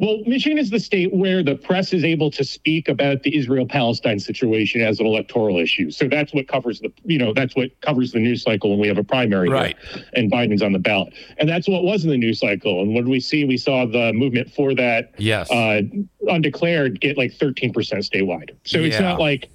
[0.00, 4.18] Well, Michigan is the state where the press is able to speak about the Israel-Palestine
[4.18, 5.90] situation as an electoral issue.
[5.90, 8.88] So that's what covers the, you know, that's what covers the news cycle when we
[8.88, 9.76] have a primary, here, Right.
[10.14, 12.82] And Biden's on the ballot, and that's what was in the news cycle.
[12.82, 13.44] And what did we see?
[13.44, 15.50] We saw the movement for that, Yes.
[15.50, 15.82] uh,
[16.28, 18.50] undeclared, get like 13% statewide.
[18.64, 19.50] So it's not like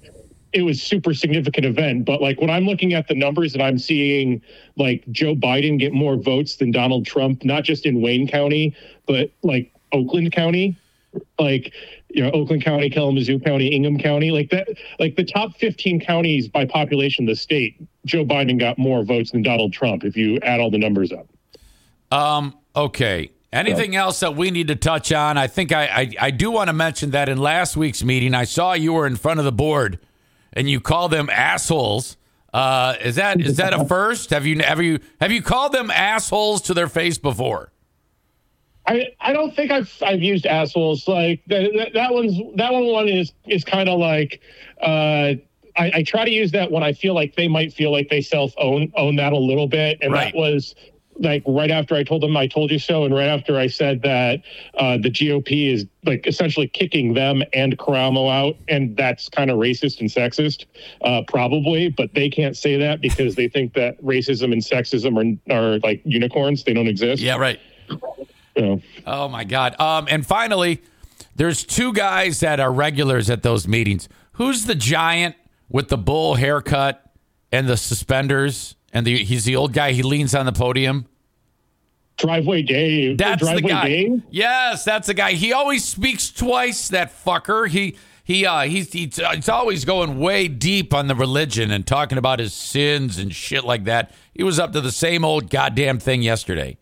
[0.52, 3.78] it was super significant event but like when i'm looking at the numbers and i'm
[3.78, 4.42] seeing
[4.76, 8.74] like joe biden get more votes than donald trump not just in wayne county
[9.06, 10.76] but like oakland county
[11.38, 11.72] like
[12.08, 16.48] you know oakland county kalamazoo county ingham county like that like the top 15 counties
[16.48, 20.38] by population of the state joe biden got more votes than donald trump if you
[20.42, 21.26] add all the numbers up
[22.12, 22.54] Um.
[22.74, 23.30] Okay.
[23.52, 25.36] Anything else that we need to touch on?
[25.36, 28.44] I think I, I I do want to mention that in last week's meeting, I
[28.44, 29.98] saw you were in front of the board,
[30.52, 32.16] and you called them assholes.
[32.54, 34.30] Uh, is that is that a first?
[34.30, 37.72] Have you have you have you called them assholes to their face before?
[38.86, 41.70] I, I don't think I've I've used assholes like that.
[41.76, 44.40] That, that one's that one one is is kind of like
[44.82, 45.34] uh,
[45.76, 48.20] I, I try to use that when I feel like they might feel like they
[48.20, 50.32] self own own that a little bit, and Right.
[50.32, 50.74] that was
[51.18, 54.02] like right after I told them I told you so, and right after I said
[54.02, 54.40] that
[54.74, 59.58] uh, the GOP is like essentially kicking them and Karamo out, and that's kind of
[59.58, 60.64] racist and sexist,
[61.02, 65.54] uh, probably, but they can't say that because they think that racism and sexism are
[65.54, 67.22] are like unicorns; they don't exist.
[67.22, 67.60] Yeah, right.
[68.56, 68.80] So.
[69.06, 69.78] Oh my God.
[69.80, 70.82] Um, and finally,
[71.36, 74.08] there's two guys that are regulars at those meetings.
[74.32, 75.36] Who's the giant
[75.68, 77.02] with the bull haircut
[77.52, 78.76] and the suspenders?
[78.92, 79.92] And the, he's the old guy.
[79.92, 81.06] He leans on the podium.
[82.16, 83.18] Driveway Dave.
[83.18, 83.88] That's Driveway the guy.
[83.88, 84.22] Dave?
[84.30, 85.32] Yes, that's the guy.
[85.32, 86.88] He always speaks twice.
[86.88, 87.68] That fucker.
[87.68, 92.18] He he uh, he's, he's he's always going way deep on the religion and talking
[92.18, 94.12] about his sins and shit like that.
[94.34, 96.76] He was up to the same old goddamn thing yesterday.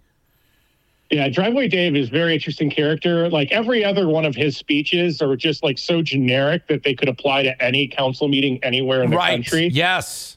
[1.11, 3.31] Yeah, Driveway Dave is a very interesting character.
[3.31, 7.09] Like every other one of his speeches are just like so generic that they could
[7.09, 9.31] apply to any council meeting anywhere in the right.
[9.31, 9.69] country.
[9.69, 10.37] Yes.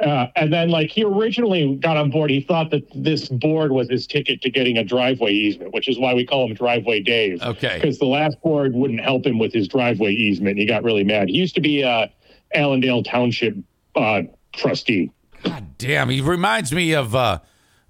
[0.00, 2.30] Uh, and then, like, he originally got on board.
[2.30, 5.98] He thought that this board was his ticket to getting a driveway easement, which is
[5.98, 7.42] why we call him Driveway Dave.
[7.42, 7.74] Okay.
[7.74, 10.50] Because the last board wouldn't help him with his driveway easement.
[10.50, 11.28] And he got really mad.
[11.28, 12.12] He used to be a
[12.54, 13.56] Allendale Township
[13.96, 14.22] uh,
[14.52, 15.10] trustee.
[15.42, 17.40] God damn, he reminds me of uh,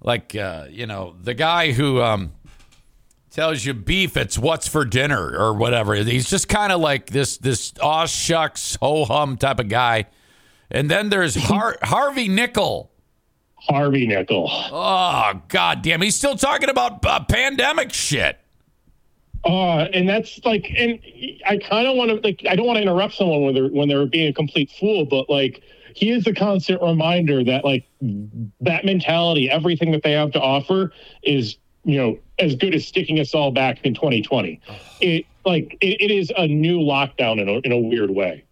[0.01, 2.33] like uh, you know the guy who um,
[3.29, 5.95] tells you beef it's what's for dinner or whatever.
[5.95, 10.05] He's just kind of like this this aw shucks ho hum type of guy.
[10.71, 12.91] And then there's Har- Harvey Nickel.
[13.55, 14.47] Harvey Nickel.
[14.49, 18.39] Oh god damn, he's still talking about uh, pandemic shit.
[19.45, 20.99] Uh, and that's like, and
[21.47, 23.87] I kind of want to like, I don't want to interrupt someone when they're when
[23.87, 25.63] they're being a complete fool, but like,
[25.99, 27.85] he is a constant reminder that like
[28.61, 30.93] that mentality, everything that they have to offer,
[31.23, 34.61] is you know as good as sticking us all back in 2020.
[35.01, 38.43] It like it, it is a new lockdown in a in a weird way.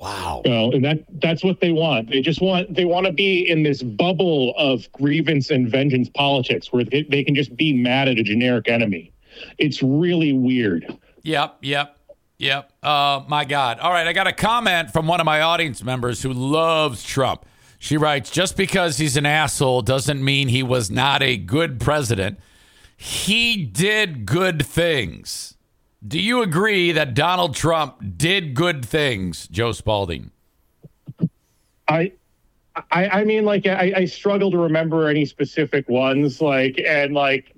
[0.00, 0.40] Wow.
[0.44, 2.10] You know, and that that's what they want.
[2.10, 6.72] They just want they want to be in this bubble of grievance and vengeance politics
[6.72, 9.12] where they, they can just be mad at a generic enemy.
[9.58, 10.86] It's really weird.
[11.24, 11.98] Yep, yep,
[12.42, 12.72] yep.
[12.82, 13.78] Uh, my God.
[13.78, 17.46] All right, I got a comment from one of my audience members who loves Trump.
[17.78, 22.38] She writes, just because he's an asshole doesn't mean he was not a good president.
[22.96, 25.56] He did good things.
[26.06, 30.30] Do you agree that Donald Trump did good things, Joe Spaulding?
[31.88, 32.12] I
[32.90, 37.51] I, I mean, like, I, I struggle to remember any specific ones, like, and like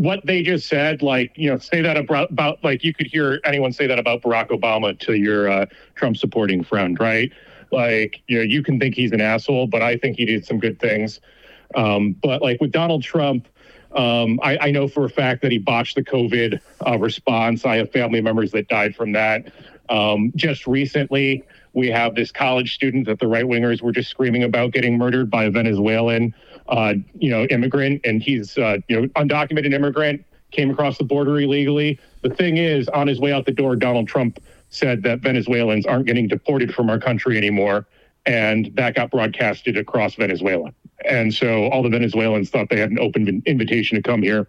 [0.00, 3.38] what they just said, like, you know, say that about, about like, you could hear
[3.44, 7.30] anyone say that about Barack Obama to your uh, Trump supporting friend, right?
[7.70, 10.58] Like, you know, you can think he's an asshole, but I think he did some
[10.58, 11.20] good things.
[11.74, 13.46] Um, but like with Donald Trump,
[13.94, 17.66] um, I, I know for a fact that he botched the COVID uh, response.
[17.66, 19.52] I have family members that died from that.
[19.90, 21.44] Um, just recently,
[21.74, 25.30] we have this college student that the right wingers were just screaming about getting murdered
[25.30, 26.34] by a Venezuelan,
[26.70, 31.38] uh, you know, immigrant, and he's uh, you know undocumented immigrant came across the border
[31.38, 31.98] illegally.
[32.22, 34.40] The thing is, on his way out the door, Donald Trump
[34.70, 37.86] said that Venezuelans aren't getting deported from our country anymore,
[38.26, 40.72] and that got broadcasted across Venezuela.
[41.06, 44.46] And so all the Venezuelans thought they had an open invitation to come here,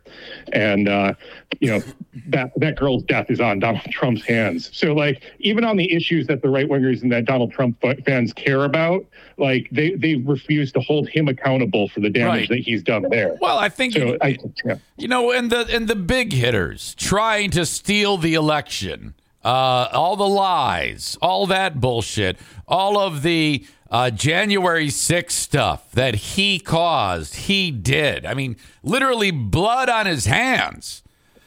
[0.51, 1.13] and uh,
[1.59, 1.81] you know
[2.27, 4.69] that that girl's death is on Donald Trump's hands.
[4.73, 8.33] So like even on the issues that the right wingers and that Donald Trump fans
[8.33, 9.05] care about,
[9.37, 12.49] like they they refuse to hold him accountable for the damage Right.
[12.49, 13.37] that he's done there.
[13.39, 14.75] Well, I think So I, yeah.
[14.97, 20.15] You know, and the and the big hitters trying to steal the election, uh, all
[20.17, 22.37] the lies, all that bullshit,
[22.67, 28.25] all of the uh, January 6th stuff that he caused, he did.
[28.25, 31.03] I mean, literally blood on his hands.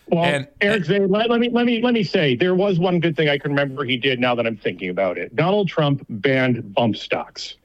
[0.08, 3.00] Well, And- Eric Zane, let, let me let me let me say there was one
[3.00, 4.20] good thing I can remember he did.
[4.20, 7.56] Now that I'm thinking about it, Donald Trump banned bump stocks,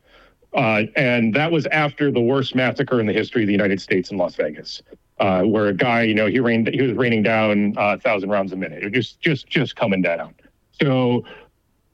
[0.54, 4.10] uh, and that was after the worst massacre in the history of the United States
[4.10, 4.82] in Las Vegas,
[5.20, 8.30] uh, where a guy, you know, he rained he was raining down uh, a thousand
[8.30, 10.34] rounds a minute, it just just just coming down.
[10.82, 11.26] So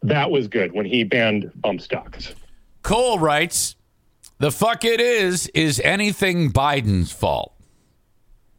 [0.04, 2.36] that was good when he banned bump stocks.
[2.86, 3.76] Cole writes,
[4.38, 7.52] "The fuck it is is anything Biden's fault."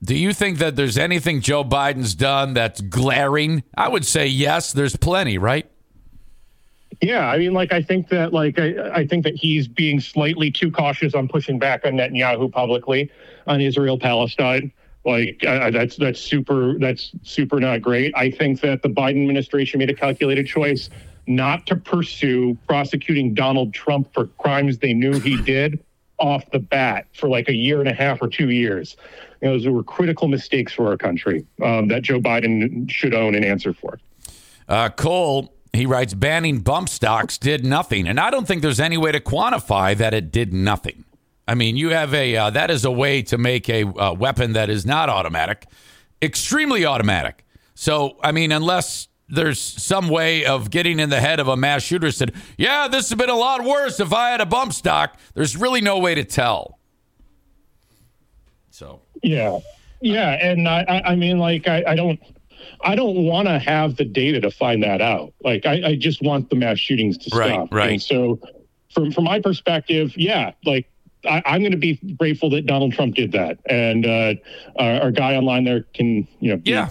[0.02, 3.62] Do you think that there's anything Joe Biden's done that's glaring?
[3.76, 4.72] I would say yes.
[4.72, 5.70] There's plenty, right?
[7.00, 10.50] Yeah, I mean, like I think that, like I, I think that he's being slightly
[10.50, 13.08] too cautious on pushing back on Netanyahu publicly
[13.46, 14.72] on Israel Palestine.
[15.04, 18.12] Like uh, that's that's super that's super not great.
[18.16, 20.90] I think that the Biden administration made a calculated choice
[21.26, 25.82] not to pursue prosecuting Donald Trump for crimes they knew he did
[26.18, 28.96] off the bat for like a year and a half or two years.
[29.40, 33.34] You know, those were critical mistakes for our country um, that Joe Biden should own
[33.34, 33.98] and answer for.
[34.68, 38.08] Uh, Cole, he writes, banning bump stocks did nothing.
[38.08, 41.04] And I don't think there's any way to quantify that it did nothing.
[41.46, 44.54] I mean, you have a, uh, that is a way to make a uh, weapon
[44.54, 45.66] that is not automatic,
[46.20, 47.44] extremely automatic.
[47.74, 51.82] So, I mean, unless there's some way of getting in the head of a mass
[51.82, 55.18] shooter said, yeah, this has been a lot worse if I had a bump stock,
[55.34, 56.78] there's really no way to tell.
[58.70, 59.58] So, Yeah,
[60.00, 62.20] yeah, and I, I, mean, like, I, I don't,
[62.82, 65.32] I don't want to have the data to find that out.
[65.42, 67.72] Like, I, I just want the mass shootings to Right, stop.
[67.72, 67.92] right.
[67.92, 68.38] And so,
[68.92, 70.88] from from my perspective, yeah, like.
[71.24, 74.34] I, I'm going to be grateful that Donald Trump did that, and uh,
[74.76, 76.90] our, our guy online there can, you know, Yeah.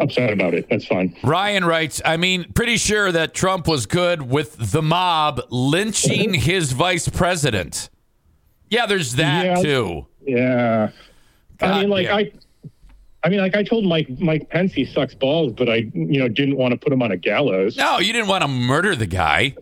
[0.00, 0.66] Upset about it.
[0.68, 1.16] That's fine.
[1.22, 6.72] Ryan writes, I mean, pretty sure that Trump was good with the mob lynching his
[6.72, 7.90] vice president.
[8.70, 9.54] Yeah, there's that Yeah.
[9.62, 10.06] too.
[10.26, 10.90] Yeah.
[11.60, 12.16] I mean, like yeah.
[12.16, 12.32] I,
[13.22, 16.28] I mean, like I told Mike Mike Pence he sucks balls, but I, you know,
[16.28, 17.76] didn't want to put him on a gallows.
[17.76, 19.54] No, you didn't want to murder the guy.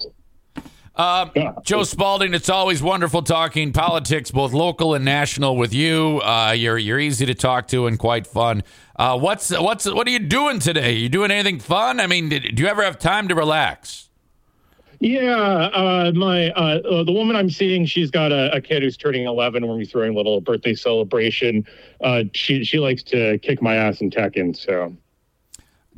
[0.95, 1.53] Uh, Yeah.
[1.65, 6.21] Joe Spaulding, it's always wonderful talking politics, both local and national, with you.
[6.23, 8.63] Uh, you're you're easy to talk to and quite fun.
[8.97, 10.93] Uh, what's what's what are you doing today?
[10.93, 11.99] you doing anything fun?
[11.99, 14.11] I mean, did, do you ever have time to relax?
[15.01, 18.97] Yeah, uh, my uh, uh, the woman I'm seeing, she's got a, a kid who's
[18.97, 19.67] turning 11.
[19.67, 21.67] We're throwing a little birthday celebration.
[22.01, 24.95] Uh, she she likes to kick my ass in Tekken, so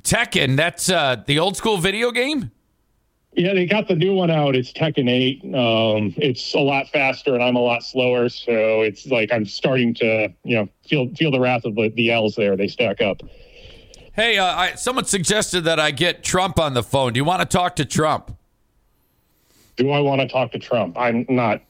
[0.03, 2.51] Tekken, that's uh, the old school video game.
[3.37, 4.55] Yeah, they got the new one out.
[4.55, 5.43] It's Tekken 8.
[5.55, 9.95] Um, it's a lot faster, and I'm a lot slower, so it's like I'm starting
[9.95, 12.57] to you know feel feel the wrath of the, the L's there.
[12.57, 13.23] They stack up.
[14.13, 17.13] Hey, uh, I, someone suggested that I get Trump on the phone.
[17.13, 18.37] Do you want to talk to Trump?
[19.77, 20.97] Do I want to talk to Trump?
[20.97, 21.63] I'm not.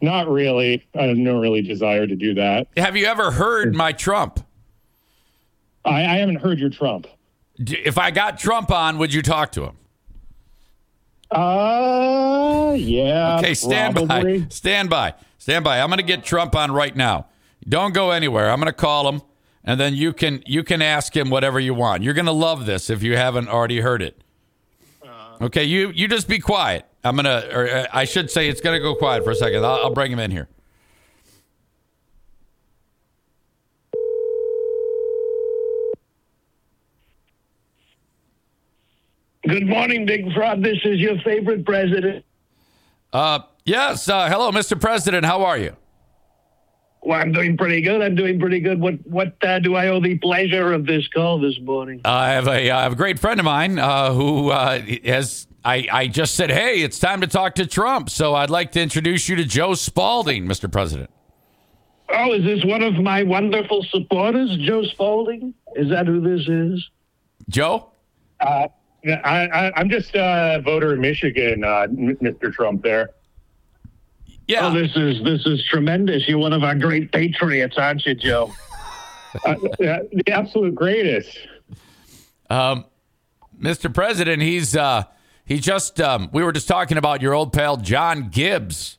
[0.00, 0.84] Not really.
[0.98, 2.66] I have no really desire to do that.
[2.76, 4.44] Have you ever heard my Trump?
[5.84, 7.06] I, I haven't heard your Trump.
[7.56, 9.76] If I got Trump on, would you talk to him?
[11.30, 13.38] Uh, yeah.
[13.38, 14.40] Okay, stand probably.
[14.40, 14.46] by.
[14.48, 15.14] Stand by.
[15.38, 15.80] Stand by.
[15.80, 17.26] I'm going to get Trump on right now.
[17.68, 18.50] Don't go anywhere.
[18.50, 19.22] I'm going to call him,
[19.64, 22.02] and then you can you can ask him whatever you want.
[22.02, 24.22] You're going to love this if you haven't already heard it.
[25.40, 26.84] Okay, you you just be quiet.
[27.02, 29.64] I'm gonna, or uh, I should say, it's gonna go quiet for a second.
[29.64, 30.48] I'll, I'll bring him in here.
[39.50, 40.62] Good morning, Big Frog.
[40.62, 42.24] This is your favorite president.
[43.12, 44.08] Uh, yes.
[44.08, 44.80] Uh, hello, Mr.
[44.80, 45.26] President.
[45.26, 45.76] How are you?
[47.02, 48.00] Well, I'm doing pretty good.
[48.00, 48.80] I'm doing pretty good.
[48.80, 52.00] What what uh, do I owe the pleasure of this call this morning?
[52.04, 55.48] I have a, I have a great friend of mine uh, who uh, has.
[55.64, 58.08] I, I just said, hey, it's time to talk to Trump.
[58.08, 60.70] So I'd like to introduce you to Joe Spaulding, Mr.
[60.70, 61.10] President.
[62.08, 65.54] Oh, is this one of my wonderful supporters, Joe Spaulding?
[65.74, 66.88] Is that who this is?
[67.48, 67.90] Joe?
[68.40, 68.68] Uh,
[69.06, 72.52] I, I, I'm just a voter in Michigan, uh, Mr.
[72.52, 72.82] Trump.
[72.82, 73.10] There.
[74.46, 74.66] Yeah.
[74.66, 76.28] Oh, this is this is tremendous.
[76.28, 78.52] You're one of our great patriots, aren't you, Joe?
[79.44, 81.38] Uh, the absolute greatest.
[82.50, 82.84] Um,
[83.62, 83.94] Mr.
[83.94, 85.04] President, he's uh,
[85.44, 88.98] he just um, we were just talking about your old pal John Gibbs.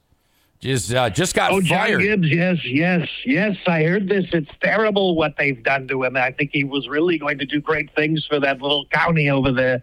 [0.62, 2.00] Just uh, just got Oh, John.
[2.00, 3.58] Gibbs, yes, yes, yes.
[3.66, 4.26] I heard this.
[4.32, 6.16] It's terrible what they've done to him.
[6.16, 9.52] I think he was really going to do great things for that little county over
[9.52, 9.82] there.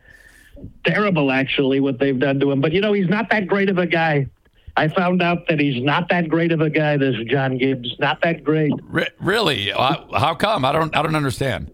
[0.84, 2.60] Terrible, actually, what they've done to him.
[2.60, 4.28] But you know, he's not that great of a guy.
[4.76, 6.96] I found out that he's not that great of a guy.
[6.96, 8.72] This John Gibbs, not that great.
[8.84, 9.72] Re- really?
[9.72, 10.64] Uh, how come?
[10.64, 11.72] I don't I don't understand.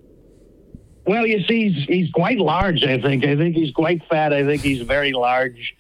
[1.07, 2.83] Well, you see, he's he's quite large.
[2.85, 3.23] I think.
[3.27, 4.33] I think he's quite fat.
[4.33, 5.75] I think he's very large.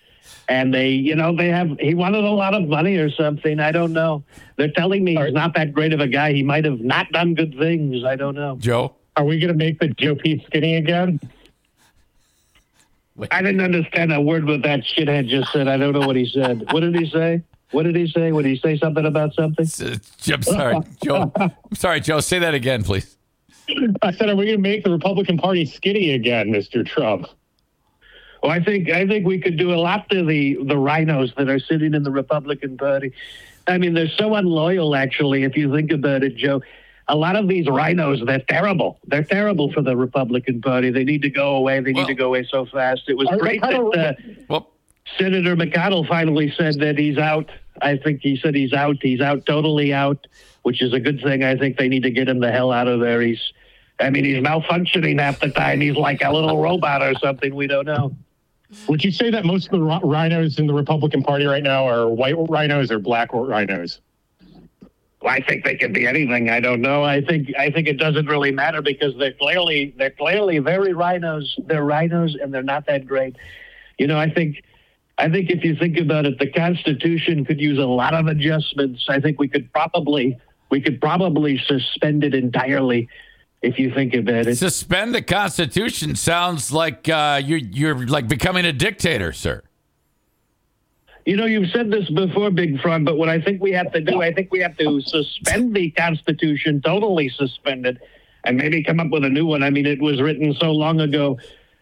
[0.48, 1.78] And they, you know, they have.
[1.78, 3.60] He wanted a lot of money or something.
[3.60, 4.24] I don't know.
[4.56, 6.32] They're telling me he's not that great of a guy.
[6.32, 8.04] He might have not done good things.
[8.04, 8.56] I don't know.
[8.58, 8.94] Joe?
[9.16, 11.20] Are we going to make the GOP skinny again?
[13.30, 15.68] I didn't understand a word what that shithead just said.
[15.68, 16.72] I don't know what he said.
[16.72, 17.42] What did he say?
[17.70, 18.32] What did he say?
[18.32, 19.66] Would he say something about something?
[19.80, 19.96] Uh,
[20.32, 21.32] I'm sorry, Joe.
[21.36, 22.20] I'm sorry, Joe.
[22.20, 23.16] Say that again, please.
[24.02, 26.86] I said, are we going to make the Republican Party skinny again, Mr.
[26.86, 27.26] Trump?
[28.44, 31.48] Well, I think I think we could do a lot to the the rhinos that
[31.48, 33.10] are sitting in the Republican Party.
[33.66, 34.94] I mean, they're so unloyal.
[34.94, 36.60] Actually, if you think about it, Joe,
[37.08, 38.98] a lot of these rhinos they're terrible.
[39.06, 40.90] They're terrible for the Republican Party.
[40.90, 41.80] They need to go away.
[41.80, 43.08] They Well- need to go away so fast.
[43.08, 44.70] It was Are- great what that uh, Well,
[45.18, 47.48] Senator McConnell finally said that he's out.
[47.80, 48.96] I think he said he's out.
[49.00, 50.26] He's out, totally out,
[50.64, 51.42] which is a good thing.
[51.42, 53.22] I think they need to get him the hell out of there.
[53.22, 53.40] He's,
[53.98, 55.80] I mean, he's malfunctioning half the time.
[55.80, 57.54] He's like a little robot or something.
[57.54, 58.14] We don't know.
[58.88, 62.08] Would you say that most of the rhinos in the Republican Party right now are
[62.08, 64.00] white rhinos or black rhinos?
[65.22, 66.50] Well, I think they could be anything.
[66.50, 67.02] I don't know.
[67.02, 71.56] I think I think it doesn't really matter because they're clearly they're clearly very rhinos.
[71.66, 73.36] They're rhinos and they're not that great.
[73.98, 74.62] You know, I think
[75.16, 79.06] I think if you think about it, the Constitution could use a lot of adjustments.
[79.08, 80.36] I think we could probably
[80.70, 83.08] we could probably suspend it entirely
[83.64, 84.56] if you think about it.
[84.56, 89.62] suspend the Constitution sounds like uh, you're you're like becoming a dictator, sir.
[91.24, 94.00] You know, you've said this before, Big Frog, but what I think we have to
[94.02, 97.96] do, I think we have to suspend the Constitution, totally suspend it,
[98.44, 99.62] and maybe come up with a new one.
[99.62, 101.38] I mean, it was written so long ago.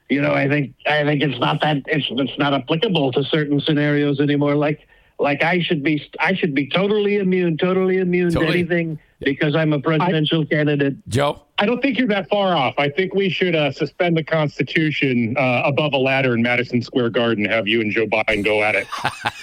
[0.09, 3.61] You know, I think I think it's not that it's it's not applicable to certain
[3.61, 4.55] scenarios anymore.
[4.55, 4.87] Like
[5.19, 8.53] like I should be I should be totally immune, totally immune Totally.
[8.53, 10.97] to anything because I'm a presidential candidate.
[11.09, 12.75] Joe, I don't think you're that far off.
[12.77, 17.11] I think we should uh, suspend the Constitution uh, above a ladder in Madison Square
[17.11, 17.45] Garden.
[17.45, 18.89] Have you and Joe Biden go at it?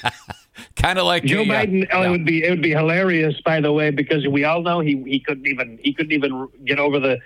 [0.76, 1.88] kind of like Joe the, uh, Biden.
[1.94, 2.08] Oh, yeah.
[2.08, 5.02] it would be it would be hilarious, by the way, because we all know he
[5.08, 7.20] he couldn't even he couldn't even get over the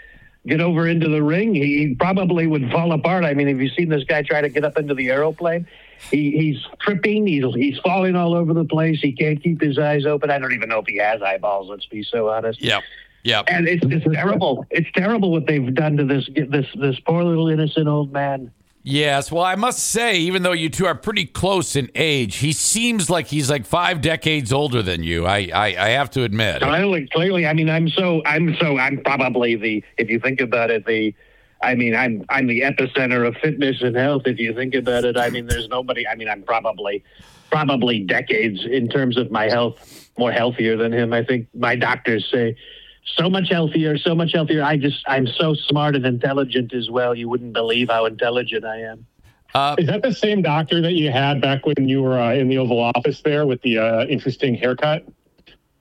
[0.46, 1.56] get over into the ring.
[1.56, 3.26] He probably would fall apart.
[3.26, 5.66] I mean, have you seen this guy try to get up into the aeroplane?
[6.12, 7.26] He, he's tripping.
[7.26, 9.00] He's he's falling all over the place.
[9.02, 10.30] He can't keep his eyes open.
[10.30, 11.68] I don't even know if he has eyeballs.
[11.68, 12.62] Let's be so honest.
[12.62, 12.84] Yep.
[13.24, 13.46] Yep.
[13.48, 14.66] And it's it's terrible.
[14.70, 18.52] It's terrible what they've done to this this this poor little innocent old man.
[18.86, 19.32] Yes.
[19.32, 23.10] Well, I must say, even though you two are pretty close in age, he seems
[23.10, 25.26] like he's like five decades older than you.
[25.26, 26.62] I I, I have to admit.
[26.62, 27.48] Clearly, clearly.
[27.48, 31.16] I mean, I'm so, I'm so, I'm probably the, if you think about it, the,
[31.62, 34.24] I mean, I'm, I'm the epicenter of fitness and health.
[34.26, 36.06] If you think about it, I mean, there's nobody.
[36.06, 37.06] I mean, I'm probably,
[37.52, 41.14] probably decades in terms of my health, more healthier than him.
[41.14, 42.58] I think my doctors say
[43.06, 44.64] so much healthier, so much healthier.
[44.64, 47.14] I just, I'm so smart and intelligent as well.
[47.16, 49.06] You wouldn't believe how intelligent I am.
[49.54, 52.50] Uh, Is that the same doctor that you had back when you were uh, in
[52.50, 55.06] the Oval Office there with the uh, interesting haircut?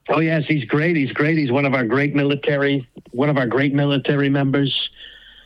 [0.08, 0.96] Oh yes, he's great.
[0.96, 1.38] He's great.
[1.38, 4.90] He's one of our great military, one of our great military members.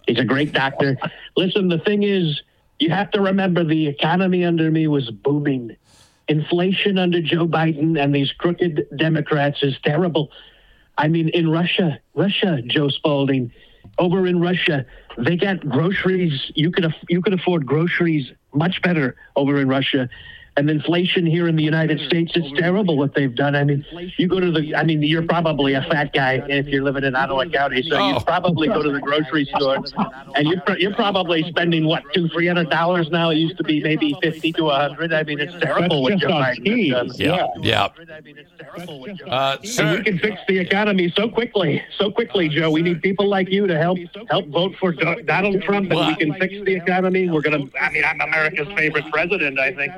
[0.08, 0.96] He's a great doctor.
[1.36, 2.42] Listen, the thing is,
[2.78, 5.76] you have to remember the economy under me was booming.
[6.28, 10.30] Inflation under Joe Biden and these crooked Democrats is terrible.
[10.98, 13.52] I mean, in Russia, Russia, Joe Spaulding,
[13.98, 14.84] over in Russia,
[15.18, 16.50] they got groceries.
[16.54, 20.08] You could you could afford groceries much better over in Russia.
[20.58, 23.54] And inflation here in the United States is terrible what they've done.
[23.54, 23.84] I mean,
[24.16, 27.14] you go to the, I mean, you're probably a fat guy if you're living in
[27.14, 28.14] Ottawa County, so Oh.
[28.14, 29.78] you probably go to the grocery store
[30.34, 33.28] and you're, you're probably spending what, two, three hundred dollars now?
[33.28, 35.12] It used to be maybe 50 to a hundred.
[35.12, 36.94] I mean, it's terrible what just Joe on Biden cheese.
[36.94, 37.16] has done.
[37.18, 37.46] yeah.
[37.60, 37.88] Yeah.
[38.16, 41.82] I mean, it's terrible what Uh, and sir, we can fix the economy so quickly,
[41.98, 42.70] so quickly, Joe.
[42.70, 43.98] We need people like you to help
[44.30, 47.28] help vote for Donald Trump, and we can fix the economy.
[47.28, 47.64] We're gonna.
[47.78, 49.58] I mean, I'm America's favorite president.
[49.58, 49.92] I think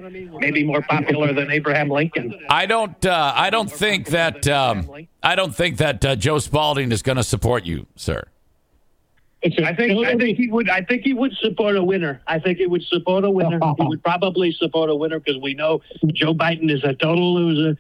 [0.50, 2.34] maybe more popular than Abraham Lincoln.
[2.48, 3.04] I don't.
[3.04, 4.46] Uh, I don't think that.
[4.48, 4.88] Um,
[5.22, 8.24] I don't think that uh, Joe Spaulding is going to support you, sir.
[9.44, 10.68] I think I think he would.
[10.68, 12.20] I think he would support a winner.
[12.26, 13.60] I think he would support a winner.
[13.78, 17.78] he would probably support a winner because we know Joe Biden is a total loser.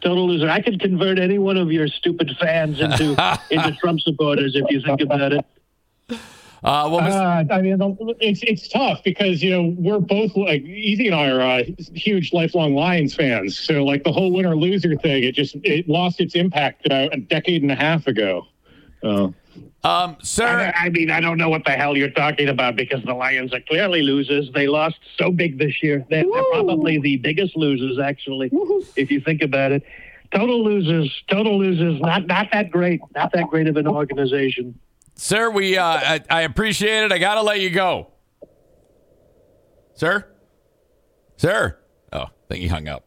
[0.00, 0.48] Total loser.
[0.48, 4.80] I could convert any one of your stupid fans into into Trump supporters if you
[4.80, 5.44] think about it.
[6.64, 7.78] Uh, well, Uh, I mean,
[8.20, 11.62] it's it's tough because you know we're both like Easy and I are uh,
[11.94, 13.58] huge lifelong Lions fans.
[13.58, 17.18] So like the whole winner loser thing, it just it lost its impact uh, a
[17.18, 18.46] decade and a half ago.
[19.02, 19.28] Uh,
[19.84, 20.72] um, sir.
[20.76, 23.54] I, I mean, I don't know what the hell you're talking about because the Lions
[23.54, 24.50] are clearly losers.
[24.52, 26.04] They lost so big this year.
[26.10, 28.50] They're, they're probably the biggest losers, actually,
[28.96, 29.84] if you think about it.
[30.34, 31.22] Total losers.
[31.28, 32.00] Total losers.
[32.00, 33.00] Not not that great.
[33.14, 34.78] Not that great of an organization.
[35.20, 37.12] Sir, we uh, I, I appreciate it.
[37.12, 38.06] I gotta let you go,
[39.94, 40.24] sir.
[41.36, 41.78] Sir.
[42.12, 43.04] Oh, I think he hung up.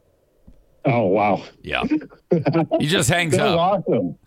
[0.86, 1.84] oh wow, Yeah,
[2.80, 3.60] he just hangs that up.
[3.88, 4.18] awesome.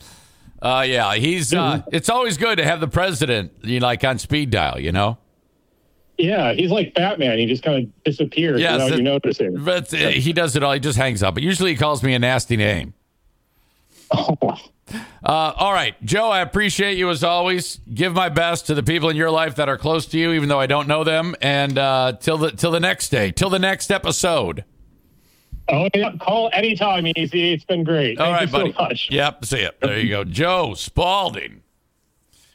[0.62, 1.52] Uh, yeah, he's.
[1.52, 4.80] Uh, it's always good to have the president, you know, like on speed dial.
[4.80, 5.18] You know.
[6.16, 7.38] Yeah, he's like Batman.
[7.38, 9.62] He just kind of disappears Yes, without it- you noticing.
[9.62, 10.72] But uh, he does it all.
[10.72, 11.34] He just hangs up.
[11.34, 12.94] But usually he calls me a nasty name.
[14.10, 14.54] Oh.
[14.92, 17.80] Uh, all right, Joe, I appreciate you as always.
[17.92, 20.48] Give my best to the people in your life that are close to you, even
[20.48, 21.34] though I don't know them.
[21.40, 24.64] And uh, till the till the next day, till the next episode.
[25.70, 26.12] Oh, yeah.
[26.20, 27.54] Call anytime, Easy.
[27.54, 28.20] It's been great.
[28.20, 28.90] All Thank right, you so buddy.
[28.90, 29.08] much.
[29.10, 29.80] Yep, see it.
[29.80, 31.62] There you go, Joe Spaulding.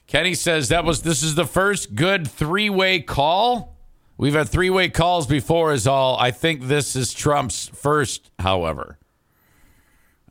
[0.06, 3.76] Kenny says that was this is the first good three way call.
[4.18, 6.18] We've had three way calls before, is all.
[6.18, 9.00] I think this is Trump's first, however.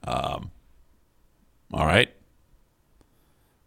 [0.05, 0.53] Um.
[1.73, 2.13] All right.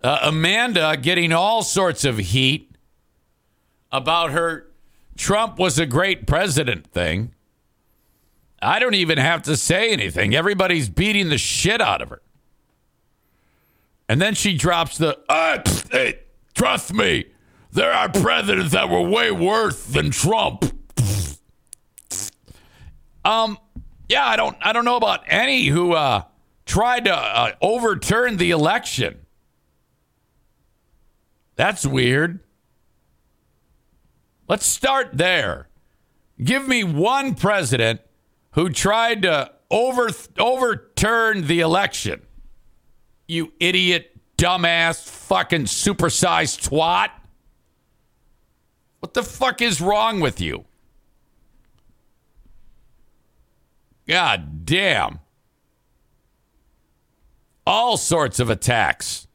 [0.03, 2.75] Uh, Amanda getting all sorts of heat
[3.91, 4.71] about her
[5.15, 7.33] Trump was a great president thing.
[8.61, 10.35] I don't even have to say anything.
[10.35, 12.21] Everybody's beating the shit out of her.
[14.09, 16.19] And then she drops the, uh, pfft, hey,
[16.53, 17.25] trust me,
[17.71, 20.65] there are presidents that were way worse than Trump.
[23.23, 23.57] Um,
[24.09, 26.23] yeah, I don't, I don't know about any who uh,
[26.65, 29.25] tried to uh, overturn the election.
[31.55, 32.39] That's weird.
[34.47, 35.67] Let's start there.
[36.43, 38.01] Give me one president
[38.51, 42.21] who tried to over overturn the election.
[43.27, 47.11] You idiot, dumbass, fucking supersized twat.
[48.99, 50.65] What the fuck is wrong with you?
[54.05, 55.20] God damn.
[57.71, 59.27] All sorts of attacks.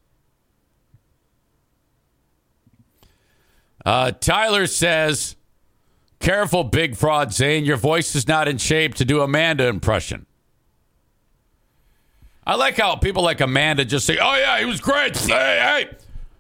[3.83, 5.37] Uh, Tyler says,
[6.21, 7.65] "Careful, big fraud, Zane.
[7.65, 10.27] Your voice is not in shape to do Amanda impression."
[12.47, 15.97] I like how people like Amanda just say, "Oh yeah, he was great." Hey, hey,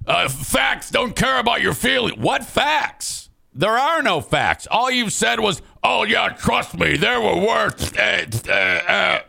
[0.07, 2.19] uh, facts don't care about your feelings.
[2.19, 3.31] What facts?
[3.55, 4.69] There are no facts.
[4.71, 8.51] All you said was, "Oh yeah, trust me, there were words." Uh,
[8.87, 9.21] uh.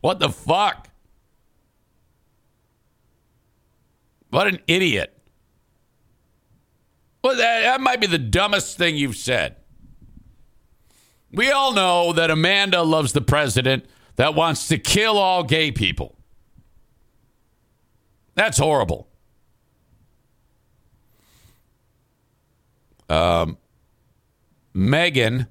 [0.00, 0.88] What the fuck?
[4.32, 5.14] What an idiot.
[7.22, 9.56] Well, that, that might be the dumbest thing you've said.
[11.30, 13.84] We all know that Amanda loves the president
[14.16, 16.16] that wants to kill all gay people.
[18.34, 19.06] That's horrible.
[23.10, 23.58] Um,
[24.72, 25.46] Megan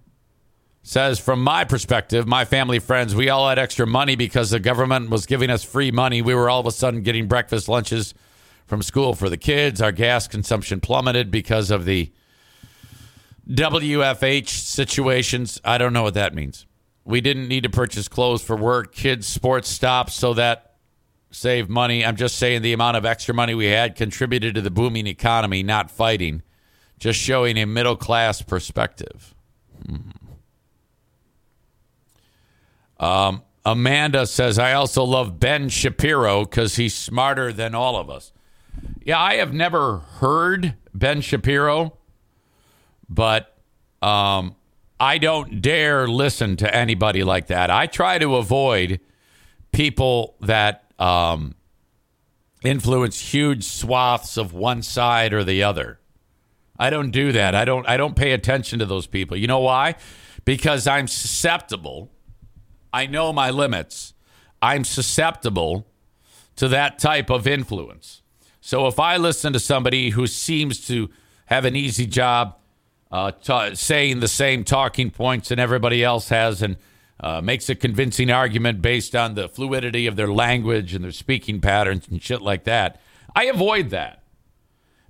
[0.81, 5.11] says, from my perspective, my family friends, we all had extra money because the government
[5.11, 6.23] was giving us free money.
[6.23, 8.15] We were all of a sudden getting breakfast, lunches
[8.71, 9.81] from school for the kids.
[9.81, 12.09] Our gas consumption plummeted because of the
[13.49, 15.59] WFH situations.
[15.65, 16.65] I don't know what that means.
[17.03, 18.95] We didn't need to purchase clothes for work.
[18.95, 20.75] Kids' sports stopped, so that
[21.31, 22.05] saved money.
[22.05, 25.63] I'm just saying the amount of extra money we had contributed to the booming economy,
[25.63, 26.41] not fighting.
[26.97, 29.35] Just showing a middle class perspective.
[29.85, 30.11] Hmm.
[33.05, 38.31] Um, Amanda says, I also love Ben Shapiro because he's smarter than all of us.
[39.03, 41.97] Yeah, I have never heard Ben Shapiro,
[43.09, 43.57] but
[44.01, 44.55] um,
[44.99, 47.71] I don't dare listen to anybody like that.
[47.71, 48.99] I try to avoid
[49.71, 51.55] people that um,
[52.63, 55.99] influence huge swaths of one side or the other.
[56.77, 57.53] I don't do that.
[57.53, 57.87] I don't.
[57.87, 59.37] I don't pay attention to those people.
[59.37, 59.95] You know why?
[60.45, 62.11] Because I'm susceptible.
[62.91, 64.13] I know my limits.
[64.61, 65.87] I'm susceptible
[66.55, 68.20] to that type of influence.
[68.61, 71.09] So if I listen to somebody who seems to
[71.47, 72.57] have an easy job
[73.11, 76.77] uh, t- saying the same talking points and everybody else has and
[77.19, 81.59] uh, makes a convincing argument based on the fluidity of their language and their speaking
[81.59, 83.01] patterns and shit like that.
[83.35, 84.23] I avoid that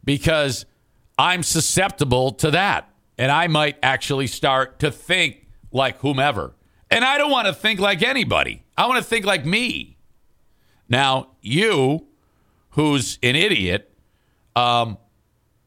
[0.04, 0.66] because
[1.18, 2.90] I'm susceptible to that.
[3.18, 6.54] And I might actually start to think like whomever.
[6.90, 8.64] And I don't want to think like anybody.
[8.78, 9.98] I want to think like me.
[10.90, 12.08] Now, you,
[12.72, 13.94] who's an idiot,
[14.56, 14.98] um,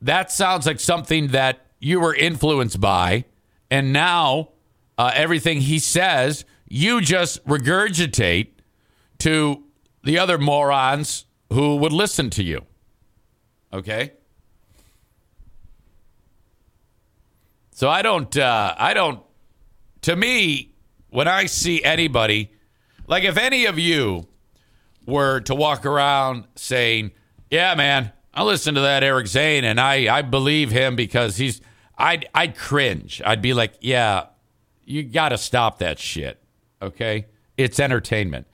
[0.01, 3.25] that sounds like something that you were influenced by,
[3.71, 4.51] and now
[4.99, 8.49] uh, everything he says, you just regurgitate
[9.19, 9.63] to
[10.03, 12.65] the other morons who would listen to you.
[13.73, 14.13] Okay?
[17.73, 19.21] So I don't, uh, I don't,
[20.03, 20.75] to me,
[21.11, 22.53] when I see anybody,
[23.07, 24.27] like if any of you
[25.07, 27.13] were to walk around saying,
[27.51, 31.61] yeah, man, I listen to that Eric Zane and I, I believe him because he's,
[31.97, 33.23] I'd I'd cringe.
[33.25, 34.27] I'd be like, yeah,
[34.85, 36.41] you got to stop that shit.
[36.83, 37.27] Okay,
[37.57, 38.47] it's entertainment.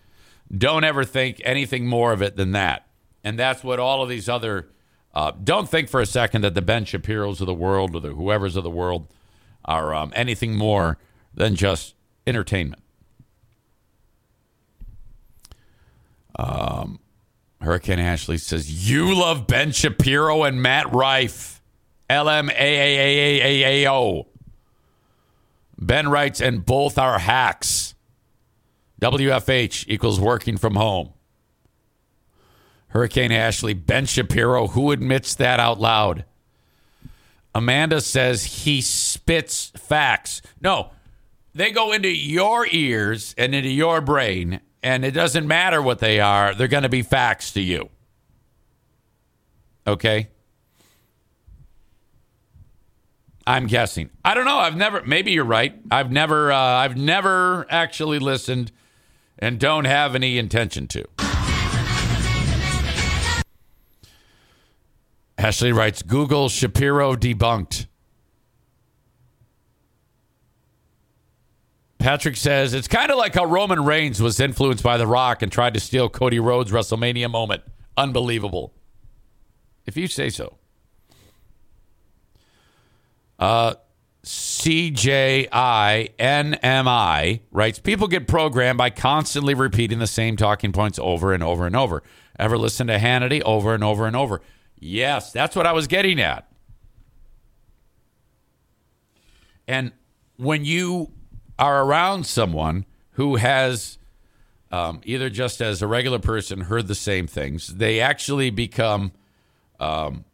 [0.56, 2.86] Don't ever think anything more of it than that.
[3.22, 4.68] And that's what all of these other.
[5.12, 8.10] Uh, don't think for a second that the Ben Shapiro's of the world or the
[8.10, 9.08] whoever's of the world
[9.64, 10.98] are um, anything more
[11.34, 11.94] than just
[12.26, 12.82] entertainment.
[16.40, 17.00] Um,
[17.60, 21.60] Hurricane Ashley says, You love Ben Shapiro and Matt Rife.
[22.08, 24.26] L M A A A A A O.
[25.78, 27.94] Ben writes, and both are hacks.
[29.00, 31.10] WFH equals working from home.
[32.88, 36.24] Hurricane Ashley, Ben Shapiro, who admits that out loud?
[37.54, 40.42] Amanda says he spits facts.
[40.60, 40.90] No,
[41.54, 46.20] they go into your ears and into your brain, and it doesn't matter what they
[46.20, 47.88] are, they're going to be facts to you.
[49.86, 50.28] Okay?
[53.46, 54.10] I'm guessing.
[54.24, 54.58] I don't know.
[54.58, 55.02] I've never.
[55.02, 55.74] Maybe you're right.
[55.90, 56.52] I've never.
[56.52, 58.70] Uh, I've never actually listened,
[59.38, 61.04] and don't have any intention to.
[65.36, 67.86] Ashley writes Google Shapiro debunked.
[72.00, 75.52] Patrick says it's kind of like how Roman Reigns was influenced by The Rock and
[75.52, 77.62] tried to steal Cody Rhodes' WrestleMania moment.
[77.96, 78.72] Unbelievable.
[79.84, 80.56] If you say so.
[83.38, 83.74] Uh,
[84.24, 85.40] CJINMI
[87.50, 91.76] writes People get programmed by constantly repeating the same talking points over and over and
[91.76, 92.02] over.
[92.38, 94.40] Ever listen to Hannity over and over and over?
[94.78, 96.50] Yes, that's what I was getting at.
[99.68, 99.92] And
[100.36, 101.12] when you
[101.60, 103.98] are around someone who has
[104.72, 109.12] um, either just as a regular person heard the same things, they actually become
[109.78, 110.24] um,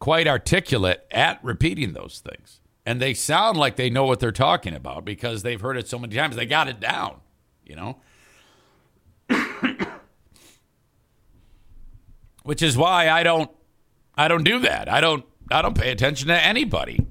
[0.00, 2.58] quite articulate at repeating those things.
[2.84, 6.00] And they sound like they know what they're talking about because they've heard it so
[6.00, 6.34] many times.
[6.34, 7.20] They got it down,
[7.64, 7.98] you know?
[12.42, 13.48] Which is why I don't
[14.16, 14.88] I don't do that.
[14.88, 17.06] I don't I don't pay attention to anybody.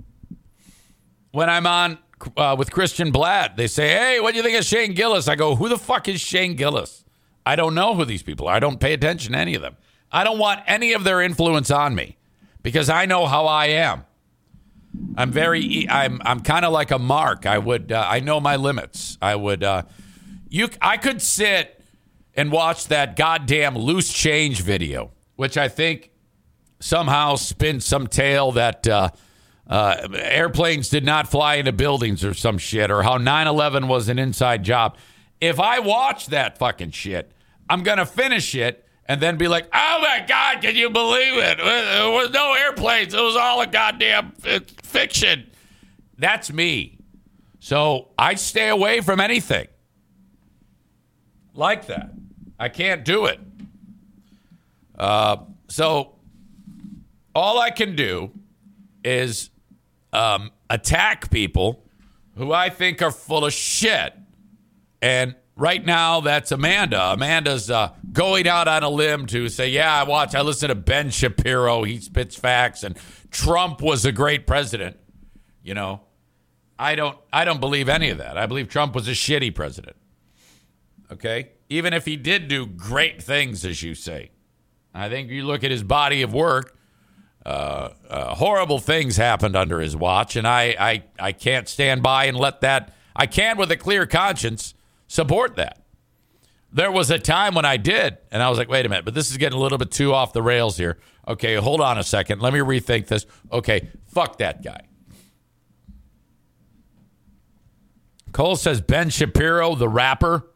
[1.31, 1.97] When I'm on
[2.37, 5.35] uh, with Christian Blatt, they say, "Hey, what do you think of Shane Gillis?" I
[5.35, 7.05] go, "Who the fuck is Shane Gillis?"
[7.45, 8.55] I don't know who these people are.
[8.55, 9.77] I don't pay attention to any of them.
[10.11, 12.17] I don't want any of their influence on me
[12.61, 14.05] because I know how I am.
[15.15, 17.45] I'm very I'm I'm kind of like a mark.
[17.45, 19.17] I would uh, I know my limits.
[19.21, 19.83] I would uh
[20.49, 21.81] you I could sit
[22.35, 26.11] and watch that goddamn loose change video, which I think
[26.79, 29.09] somehow spins some tale that uh,
[29.67, 34.09] uh, airplanes did not fly into buildings or some shit, or how 9 11 was
[34.09, 34.97] an inside job.
[35.39, 37.31] If I watch that fucking shit,
[37.69, 41.37] I'm going to finish it and then be like, oh my God, can you believe
[41.37, 41.57] it?
[41.57, 43.13] There was no airplanes.
[43.13, 44.31] It was all a goddamn
[44.83, 45.49] fiction.
[46.17, 46.97] That's me.
[47.59, 49.67] So I stay away from anything
[51.53, 52.11] like that.
[52.59, 53.39] I can't do it.
[54.97, 55.37] Uh,
[55.67, 56.15] so
[57.33, 58.31] all I can do
[59.03, 59.50] is
[60.13, 61.83] um, attack people
[62.35, 64.13] who I think are full of shit.
[65.01, 67.13] And right now, that's Amanda.
[67.13, 70.35] Amanda's uh, going out on a limb to say, "Yeah, I watch.
[70.35, 71.83] I listen to Ben Shapiro.
[71.83, 72.97] He spits facts, and
[73.31, 74.97] Trump was a great president."
[75.63, 76.01] You know,
[76.77, 77.17] I don't.
[77.31, 78.37] I don't believe any of that.
[78.37, 79.95] I believe Trump was a shitty president.
[81.11, 84.31] Okay, even if he did do great things, as you say,
[84.93, 86.77] I think you look at his body of work.
[87.45, 92.25] Uh, uh, horrible things happened under his watch, and I, I, I can't stand by
[92.25, 92.93] and let that.
[93.15, 94.75] I can, with a clear conscience,
[95.07, 95.81] support that.
[96.71, 99.13] There was a time when I did, and I was like, wait a minute, but
[99.13, 100.99] this is getting a little bit too off the rails here.
[101.27, 102.41] Okay, hold on a second.
[102.41, 103.25] Let me rethink this.
[103.51, 104.81] Okay, fuck that guy.
[108.31, 110.50] Cole says Ben Shapiro, the rapper.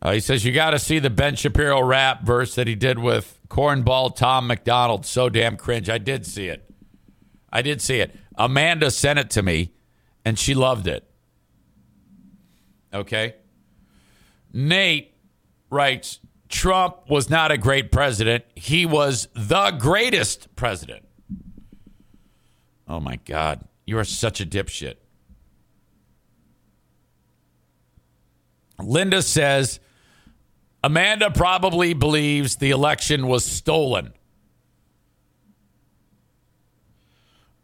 [0.00, 2.98] Uh, he says you got to see the Ben Shapiro rap verse that he did
[2.98, 5.04] with cornball Tom MacDonald.
[5.04, 5.90] So damn cringe.
[5.90, 6.70] I did see it.
[7.52, 8.14] I did see it.
[8.36, 9.72] Amanda sent it to me,
[10.24, 11.04] and she loved it.
[12.94, 13.34] Okay.
[14.52, 15.14] Nate
[15.70, 18.44] writes Trump was not a great president.
[18.54, 21.04] He was the greatest president.
[22.86, 23.64] Oh my God.
[23.84, 24.94] You are such a dipshit.
[28.80, 29.80] Linda says
[30.88, 34.14] Amanda probably believes the election was stolen.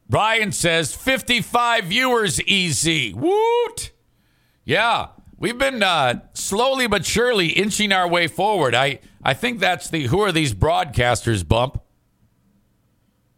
[0.06, 3.14] Brian says 55 viewers easy.
[3.14, 3.92] Woot!
[4.66, 5.06] Yeah,
[5.38, 8.74] we've been uh, slowly but surely inching our way forward.
[8.74, 11.80] I, I think that's the who are these broadcasters bump.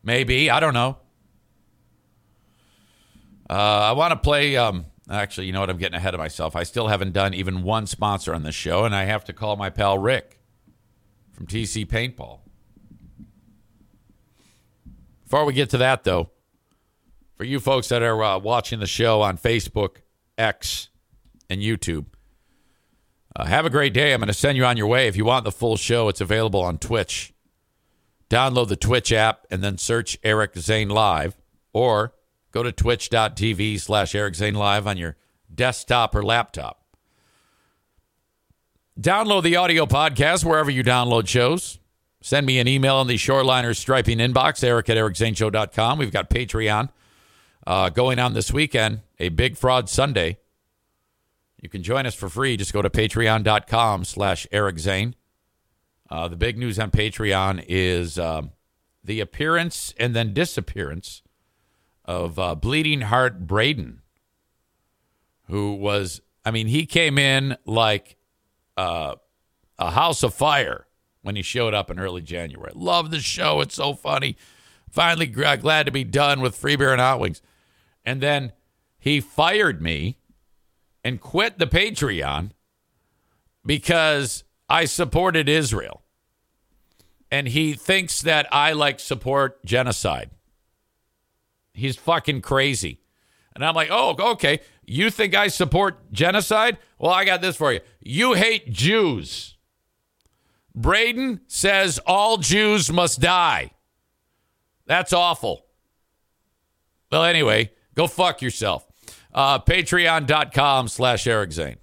[0.02, 0.50] Maybe.
[0.50, 0.98] I don't know.
[3.48, 4.56] Uh, I want to play.
[4.56, 5.70] Um, actually, you know what?
[5.70, 6.56] I'm getting ahead of myself.
[6.56, 9.56] I still haven't done even one sponsor on this show, and I have to call
[9.56, 10.40] my pal Rick
[11.32, 12.40] from TC Paintball.
[15.24, 16.30] Before we get to that, though,
[17.36, 19.96] for you folks that are uh, watching the show on Facebook,
[20.38, 20.88] X,
[21.50, 22.06] and YouTube.
[23.34, 24.14] Uh, have a great day.
[24.14, 25.08] I'm going to send you on your way.
[25.08, 27.34] If you want the full show, it's available on Twitch.
[28.30, 31.36] Download the Twitch app and then search Eric Zane Live
[31.72, 32.14] or
[32.56, 35.16] go to twitch.tv slash Eric Zane Live on your
[35.54, 36.82] desktop or laptop.
[38.98, 41.78] Download the audio podcast wherever you download shows.
[42.22, 45.98] Send me an email in the Shoreliner Striping inbox, eric at ericzaneshow.com.
[45.98, 46.88] We've got Patreon
[47.66, 50.38] uh, going on this weekend, a Big Fraud Sunday.
[51.60, 52.56] You can join us for free.
[52.56, 55.14] Just go to patreon.com slash Eric Zane.
[56.08, 58.52] Uh, the big news on Patreon is um,
[59.04, 61.20] the appearance and then disappearance
[62.06, 64.00] of uh, Bleeding Heart Braden,
[65.48, 68.16] who was, I mean, he came in like
[68.76, 69.16] uh,
[69.78, 70.86] a house of fire
[71.22, 72.72] when he showed up in early January.
[72.74, 73.60] Love the show.
[73.60, 74.36] It's so funny.
[74.90, 77.42] Finally, glad to be done with Free Beer and Hot Wings.
[78.04, 78.52] And then
[78.98, 80.18] he fired me
[81.02, 82.52] and quit the Patreon
[83.64, 86.02] because I supported Israel.
[87.30, 90.30] And he thinks that I like support genocide.
[91.76, 93.00] He's fucking crazy.
[93.54, 94.60] And I'm like, oh, okay.
[94.84, 96.78] You think I support genocide?
[96.98, 97.80] Well, I got this for you.
[98.00, 99.56] You hate Jews.
[100.74, 103.70] Braden says all Jews must die.
[104.86, 105.66] That's awful.
[107.10, 108.86] Well, anyway, go fuck yourself.
[109.32, 111.76] Uh, Patreon.com slash Eric Zane.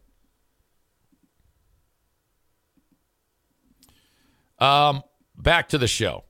[4.59, 5.03] Um,
[5.37, 6.23] back to the show.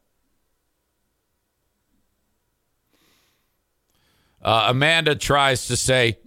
[4.43, 6.17] Uh, Amanda tries to say,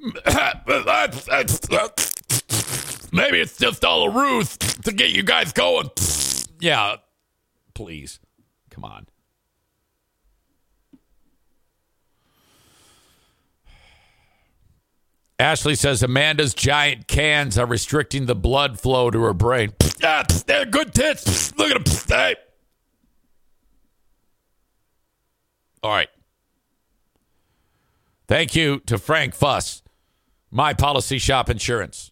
[3.12, 5.90] maybe it's just all a ruse to get you guys going.
[6.60, 6.96] yeah,
[7.74, 8.18] please.
[8.70, 9.06] Come on.
[15.38, 19.74] Ashley says Amanda's giant cans are restricting the blood flow to her brain.
[20.02, 21.54] Ah, they're good tits.
[21.58, 21.94] Look at them.
[22.08, 22.36] Hey.
[25.82, 26.08] All right.
[28.28, 29.82] Thank you to Frank Fuss,
[30.50, 32.10] My Policy Shop Insurance.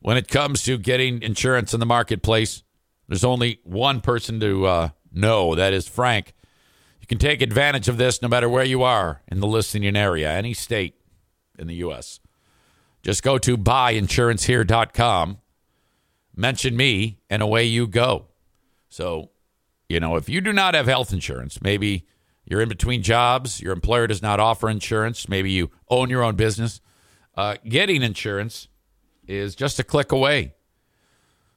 [0.00, 2.62] When it comes to getting insurance in the marketplace,
[3.08, 5.54] there's only one person to uh, know.
[5.54, 6.34] That is Frank.
[7.00, 10.30] You can take advantage of this no matter where you are in the listening area,
[10.30, 10.94] any state
[11.58, 12.20] in the U.S.
[13.02, 15.38] Just go to buyinsurancehere.com,
[16.36, 18.26] mention me, and away you go.
[18.90, 19.30] So,
[19.88, 22.06] you know, if you do not have health insurance, maybe
[22.44, 26.36] you're in between jobs, your employer does not offer insurance, maybe you own your own
[26.36, 26.80] business,
[27.36, 28.68] uh, getting insurance
[29.26, 30.54] is just a click away.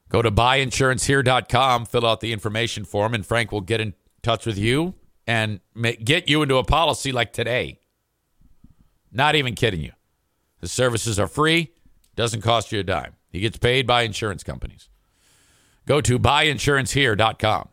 [0.09, 4.57] Go to buyinsurancehere.com, fill out the information form, and Frank will get in touch with
[4.57, 5.59] you and
[6.03, 7.79] get you into a policy like today.
[9.11, 9.91] Not even kidding you.
[10.61, 11.73] The services are free,
[12.15, 13.15] doesn't cost you a dime.
[13.29, 14.89] He gets paid by insurance companies.
[15.85, 17.69] Go to buyinsurancehere.com.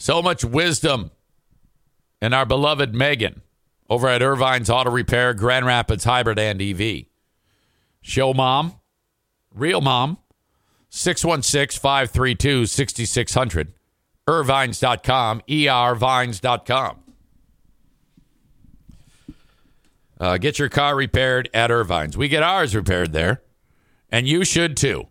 [0.00, 1.10] So much wisdom
[2.22, 3.42] in our beloved Megan
[3.90, 7.04] over at Ervine's Auto Repair, Grand Rapids Hybrid and EV.
[8.00, 8.80] Show mom,
[9.54, 10.16] real mom,
[10.88, 13.74] 616 532 6600.
[14.26, 16.96] Irvines.com, ervines.com.
[20.18, 22.16] Uh, get your car repaired at Ervine's.
[22.16, 23.42] We get ours repaired there,
[24.10, 25.08] and you should too.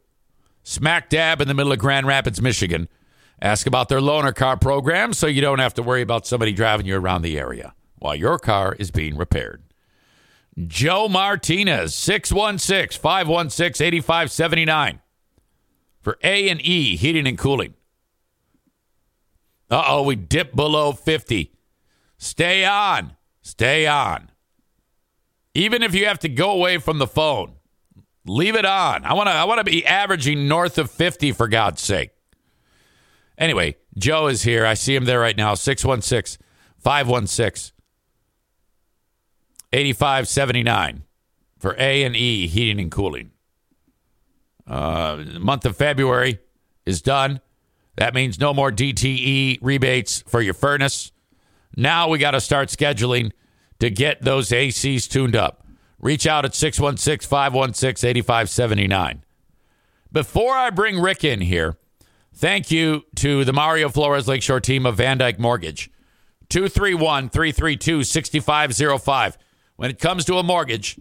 [0.63, 2.89] Smack dab in the middle of Grand Rapids, Michigan.
[3.41, 6.85] Ask about their loaner car program so you don't have to worry about somebody driving
[6.85, 9.63] you around the area while your car is being repaired.
[10.67, 14.99] Joe Martinez, 616 516 8579
[16.01, 17.75] for A and E Heating and Cooling.
[19.71, 21.53] Uh oh, we dip below 50.
[22.17, 23.15] Stay on.
[23.41, 24.31] Stay on.
[25.53, 27.53] Even if you have to go away from the phone,
[28.25, 29.05] leave it on.
[29.05, 32.11] I want to I want to be averaging north of 50 for God's sake.
[33.39, 34.65] Anyway, Joe is here.
[34.65, 35.55] I see him there right now.
[35.55, 36.45] 616
[36.77, 37.73] 516
[39.71, 41.03] 8579
[41.57, 43.31] for A and E heating and cooling.
[44.67, 46.39] Uh, the month of February
[46.85, 47.39] is done.
[47.95, 51.11] That means no more DTE rebates for your furnace.
[51.75, 53.31] Now we got to start scheduling
[53.79, 55.65] to get those ACs tuned up.
[55.99, 59.23] Reach out at 616 516 8579.
[60.11, 61.77] Before I bring Rick in here,
[62.39, 65.91] thank you to the Mario Flores Lakeshore team of VanDyk Mortgage.
[66.49, 69.37] 231 332 6505.
[69.75, 70.99] When it comes to a mortgage,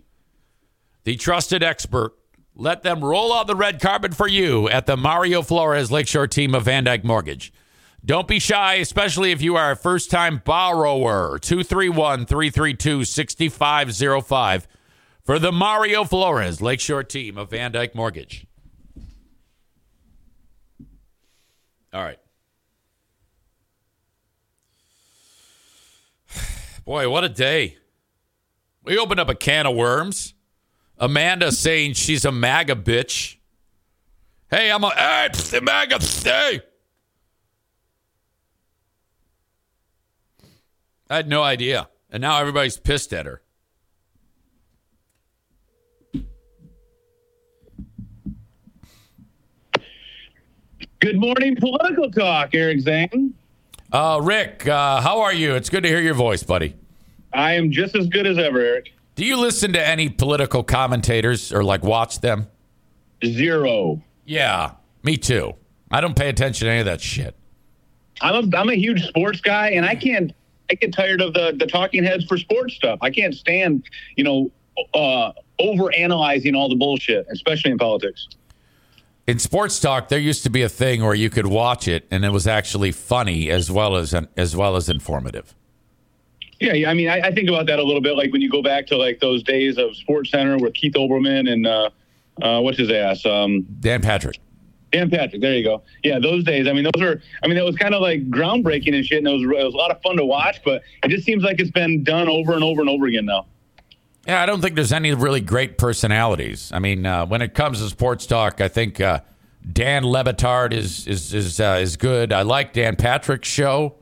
[1.04, 2.12] the trusted expert,
[2.54, 6.54] let them roll out the red carpet for you at the Mario Flores Lakeshore team
[6.54, 7.52] of VanDyk Mortgage.
[8.04, 11.38] Don't be shy, especially if you are a first time borrower.
[11.38, 14.68] 231 332 6505
[15.24, 18.46] for the Mario Flores Lakeshore team of VanDyk Mortgage.
[21.92, 22.18] All right.
[26.84, 27.78] Boy, what a day.
[28.84, 30.34] We opened up a can of worms.
[30.98, 33.36] Amanda saying she's a MAGA bitch.
[34.50, 35.98] Hey, I'm a hey, the MAGA.
[36.00, 36.60] Hey.
[41.10, 41.88] I had no idea.
[42.10, 43.42] And now everybody's pissed at her.
[51.00, 53.32] Good morning, political talk, Eric Zane.
[53.92, 55.54] Uh, Rick, uh, how are you?
[55.54, 56.74] It's good to hear your voice, buddy.
[57.32, 58.92] I am just as good as ever, Eric.
[59.14, 62.48] Do you listen to any political commentators or like watch them?
[63.24, 64.02] Zero.
[64.24, 64.72] Yeah,
[65.04, 65.54] me too.
[65.90, 67.36] I don't pay attention to any of that shit.
[68.20, 70.32] I'm a, I'm a huge sports guy, and I can't.
[70.70, 72.98] I get tired of the the talking heads for sports stuff.
[73.02, 73.84] I can't stand,
[74.16, 74.50] you know,
[74.94, 78.28] uh, over analyzing all the bullshit, especially in politics.
[79.28, 82.24] In sports talk, there used to be a thing where you could watch it, and
[82.24, 85.54] it was actually funny as well as as well as informative.
[86.60, 86.90] Yeah, yeah.
[86.90, 88.16] I mean, I, I, think about that a little bit.
[88.16, 91.52] Like when you go back to like those days of Sports Center with Keith Olbermann
[91.52, 91.90] and uh,
[92.40, 94.38] uh, what's his ass, um, Dan Patrick.
[94.92, 95.82] Dan Patrick, there you go.
[96.02, 96.66] Yeah, those days.
[96.66, 97.20] I mean, those are.
[97.42, 99.74] I mean, that was kind of like groundbreaking and shit, and it was it was
[99.74, 100.64] a lot of fun to watch.
[100.64, 103.44] But it just seems like it's been done over and over and over again now.
[104.28, 106.70] Yeah, I don't think there's any really great personalities.
[106.70, 109.20] I mean, uh, when it comes to sports talk, I think uh,
[109.72, 112.30] Dan Le Batard is is is uh, is good.
[112.30, 113.94] I like Dan Patrick's show.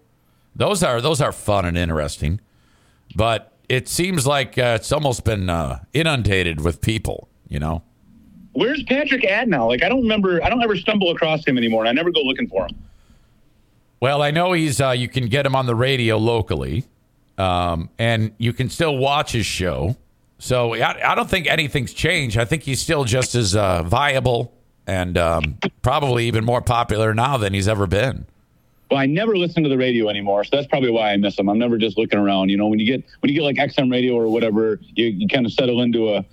[0.56, 2.40] Those are those are fun and interesting,
[3.14, 7.28] but it seems like uh, it's almost been uh, inundated with people.
[7.48, 7.82] You know,
[8.52, 9.68] Where's Patrick at now?
[9.68, 10.42] Like I don't remember.
[10.42, 12.74] I don't ever stumble across him anymore, and I never go looking for him.
[14.00, 14.80] Well, I know he's.
[14.80, 16.84] Uh, you can get him on the radio locally,
[17.38, 19.94] um, and you can still watch his show.
[20.38, 22.36] So I, I don't think anything's changed.
[22.36, 24.52] I think he's still just as uh, viable
[24.86, 28.26] and um, probably even more popular now than he's ever been.
[28.90, 31.48] Well, I never listen to the radio anymore, so that's probably why I miss him.
[31.48, 32.50] I'm never just looking around.
[32.50, 35.26] You know, when you get when you get like XM radio or whatever, you, you
[35.26, 36.24] kind of settle into a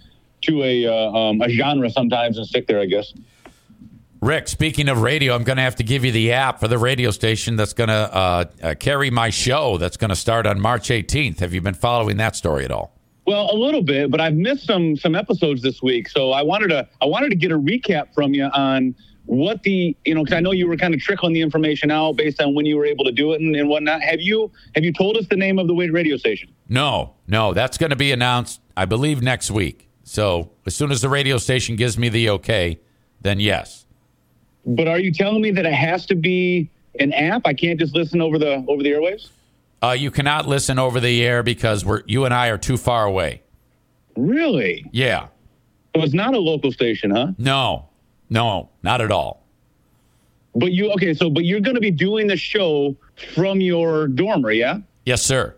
[0.41, 2.79] to a uh, um, a genre sometimes and stick there.
[2.79, 3.11] I guess.
[4.21, 6.77] Rick, speaking of radio, I'm going to have to give you the app for the
[6.77, 10.61] radio station that's going to uh, uh, carry my show that's going to start on
[10.61, 11.39] March 18th.
[11.39, 12.95] Have you been following that story at all?
[13.25, 16.67] Well, a little bit, but I've missed some some episodes this week, so I wanted
[16.69, 18.95] to I wanted to get a recap from you on
[19.25, 22.17] what the you know because I know you were kind of trickling the information out
[22.17, 24.01] based on when you were able to do it and, and whatnot.
[24.01, 26.49] Have you have you told us the name of the radio station?
[26.67, 29.89] No, no, that's going to be announced, I believe, next week.
[30.03, 32.79] So as soon as the radio station gives me the okay,
[33.21, 33.85] then yes.
[34.65, 36.69] But are you telling me that it has to be
[36.99, 37.43] an app?
[37.45, 39.29] I can't just listen over the over the airwaves.
[39.83, 43.03] Uh, you cannot listen over the air because we're you and I are too far
[43.03, 43.41] away.
[44.15, 44.85] Really?
[44.93, 45.27] Yeah.
[45.93, 47.33] So it's not a local station, huh?
[47.37, 47.89] No,
[48.29, 49.43] no, not at all.
[50.55, 51.13] But you okay?
[51.13, 52.95] So, but you're going to be doing the show
[53.33, 54.79] from your dormer, yeah?
[55.05, 55.53] Yes, sir.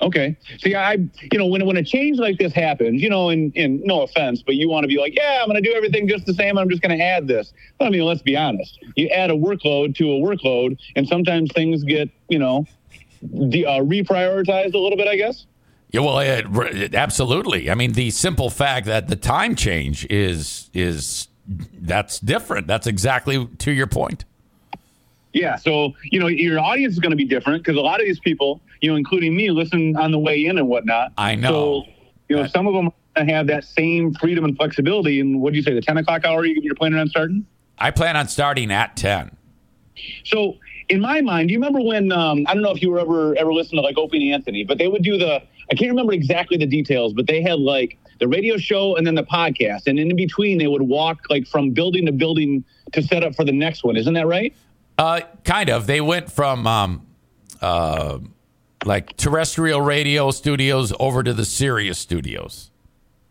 [0.00, 0.36] Okay.
[0.58, 3.80] See, I, you know, when when a change like this happens, you know, and, and
[3.84, 6.26] no offense, but you want to be like, yeah, I'm going to do everything just
[6.26, 6.50] the same.
[6.50, 7.52] And I'm just going to add this.
[7.78, 8.80] But I mean, let's be honest.
[8.96, 12.66] You add a workload to a workload, and sometimes things get, you know,
[13.48, 15.08] de- uh, reprioritized a little bit.
[15.08, 15.46] I guess.
[15.90, 16.46] Yeah, well, it,
[16.76, 17.70] it- absolutely.
[17.70, 22.66] I mean, the simple fact that the time change is is that's different.
[22.66, 24.24] That's exactly to your point.
[25.32, 25.56] Yeah.
[25.56, 28.20] So, you know, your audience is going to be different because a lot of these
[28.20, 31.12] people, you know, including me, listen on the way in and whatnot.
[31.16, 31.48] I know.
[31.48, 31.92] So,
[32.28, 35.20] you know, some of them have that same freedom and flexibility.
[35.20, 37.46] And what do you say, the 10 o'clock hour you're planning on starting?
[37.78, 39.36] I plan on starting at ten.
[40.24, 40.58] So,
[40.92, 43.34] in my mind, do you remember when, um, I don't know if you were ever,
[43.38, 46.58] ever listened to like Opie Anthony, but they would do the, I can't remember exactly
[46.58, 49.86] the details, but they had like the radio show and then the podcast.
[49.86, 52.62] And in between, they would walk like from building to building
[52.92, 53.96] to set up for the next one.
[53.96, 54.54] Isn't that right?
[54.98, 55.86] Uh, kind of.
[55.86, 57.06] They went from um,
[57.62, 58.18] uh,
[58.84, 62.70] like terrestrial radio studios over to the Sirius studios.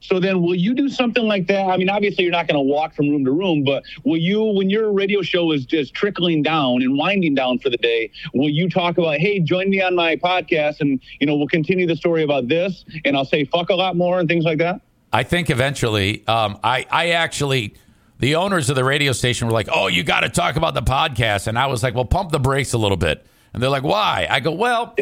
[0.02, 1.68] So then, will you do something like that?
[1.68, 4.44] I mean, obviously, you're not going to walk from room to room, but will you,
[4.44, 8.50] when your radio show is just trickling down and winding down for the day, will
[8.50, 11.96] you talk about, hey, join me on my podcast, and you know, we'll continue the
[11.96, 14.82] story about this, and I'll say fuck a lot more and things like that.
[15.14, 17.76] I think eventually, um, I I actually,
[18.18, 20.82] the owners of the radio station were like, "Oh, you got to talk about the
[20.82, 23.84] podcast," and I was like, "Well, pump the brakes a little bit." And they're like,
[23.84, 24.96] "Why?" I go, "Well,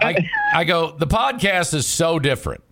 [0.00, 0.16] I,
[0.54, 2.62] I go, the podcast is so different."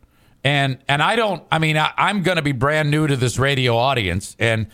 [0.45, 1.43] And and I don't.
[1.51, 4.67] I mean, I, I'm going to be brand new to this radio audience, and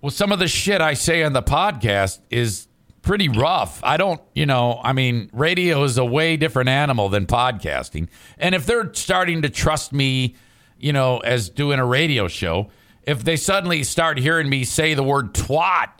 [0.00, 2.68] well, some of the shit I say on the podcast is
[3.02, 3.82] pretty rough.
[3.84, 8.08] I don't, you know, I mean, radio is a way different animal than podcasting.
[8.38, 10.36] And if they're starting to trust me,
[10.78, 12.70] you know, as doing a radio show,
[13.02, 15.90] if they suddenly start hearing me say the word twat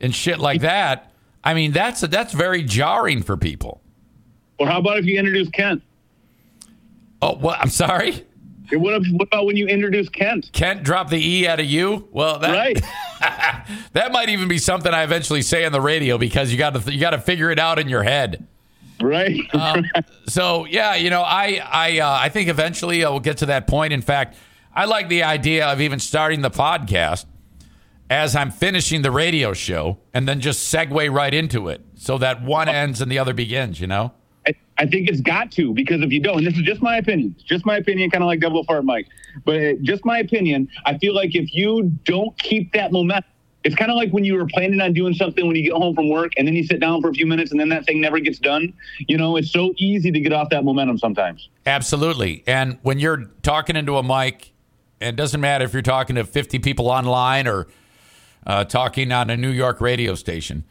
[0.00, 1.12] and shit like that,
[1.44, 3.80] I mean, that's that's very jarring for people.
[4.58, 5.82] Well, how about if you introduce Kent?
[7.20, 7.58] Oh, what?
[7.58, 8.24] I'm sorry.
[8.78, 10.50] What, if, what about when you introduce Kent?
[10.52, 12.08] Kent dropped the E out of you.
[12.10, 12.80] Well, that, Right.
[13.92, 16.92] that might even be something I eventually say on the radio because you got to
[16.92, 18.46] you got to figure it out in your head.
[19.00, 19.40] Right.
[19.54, 19.84] Um,
[20.26, 23.66] so yeah, you know, I I uh, I think eventually I will get to that
[23.66, 23.92] point.
[23.92, 24.36] In fact,
[24.74, 27.26] I like the idea of even starting the podcast
[28.08, 32.42] as I'm finishing the radio show, and then just segue right into it, so that
[32.42, 33.80] one ends and the other begins.
[33.80, 34.12] You know.
[34.46, 36.96] I, I think it's got to because if you don't, and this is just my
[36.96, 39.08] opinion, just my opinion, kind of like Devil Fart Mike,
[39.44, 40.68] but just my opinion.
[40.86, 43.30] I feel like if you don't keep that momentum,
[43.64, 45.94] it's kind of like when you were planning on doing something when you get home
[45.94, 48.00] from work and then you sit down for a few minutes and then that thing
[48.00, 48.72] never gets done.
[49.06, 51.48] You know, it's so easy to get off that momentum sometimes.
[51.64, 52.42] Absolutely.
[52.46, 54.52] And when you're talking into a mic,
[55.00, 57.68] it doesn't matter if you're talking to 50 people online or
[58.46, 60.64] uh, talking on a New York radio station,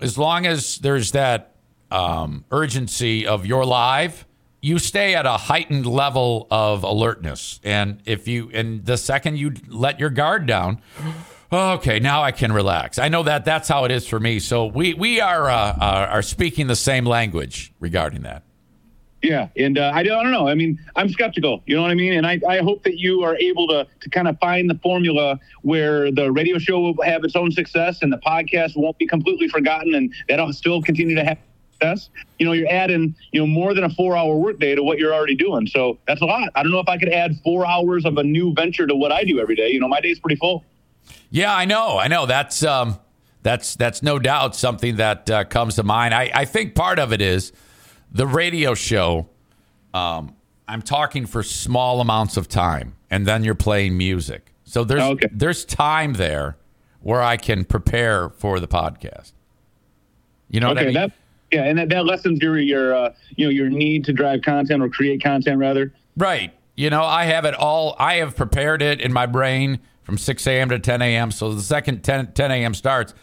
[0.00, 1.53] as long as there's that
[1.94, 4.26] um, urgency of your live,
[4.60, 7.60] you stay at a heightened level of alertness.
[7.62, 10.80] And if you, and the second you let your guard down,
[11.52, 12.98] okay, now I can relax.
[12.98, 14.40] I know that that's how it is for me.
[14.40, 18.42] So we we are uh, are, speaking the same language regarding that.
[19.22, 20.48] Yeah, and uh, I, don't, I don't know.
[20.48, 21.62] I mean, I'm skeptical.
[21.64, 22.12] You know what I mean?
[22.12, 25.38] And I, I hope that you are able to to kind of find the formula
[25.62, 29.48] where the radio show will have its own success and the podcast won't be completely
[29.48, 31.38] forgotten, and that'll still continue to have
[31.74, 34.98] success, you know, you're adding, you know, more than a four hour workday to what
[34.98, 35.66] you're already doing.
[35.66, 36.50] So that's a lot.
[36.54, 39.12] I don't know if I could add four hours of a new venture to what
[39.12, 39.70] I do every day.
[39.70, 40.64] You know, my day's pretty full.
[41.30, 41.98] Yeah, I know.
[41.98, 42.26] I know.
[42.26, 42.98] That's um,
[43.42, 46.14] that's that's no doubt something that uh, comes to mind.
[46.14, 47.52] I, I think part of it is
[48.10, 49.28] the radio show.
[49.92, 50.34] Um,
[50.66, 54.52] I'm talking for small amounts of time, and then you're playing music.
[54.64, 55.28] So there's Okay.
[55.30, 56.56] there's time there
[57.00, 59.32] where I can prepare for the podcast.
[60.48, 60.94] You know what I mean?
[60.94, 61.12] that
[61.54, 64.82] yeah, and that, that lessens your your uh, you know your need to drive content
[64.82, 65.92] or create content rather.
[66.16, 66.52] Right.
[66.76, 67.94] You know, I have it all.
[67.98, 70.68] I have prepared it in my brain from 6 a.m.
[70.70, 71.30] to 10 a.m.
[71.30, 72.74] So the second 10, 10 a.m.
[72.74, 73.14] starts,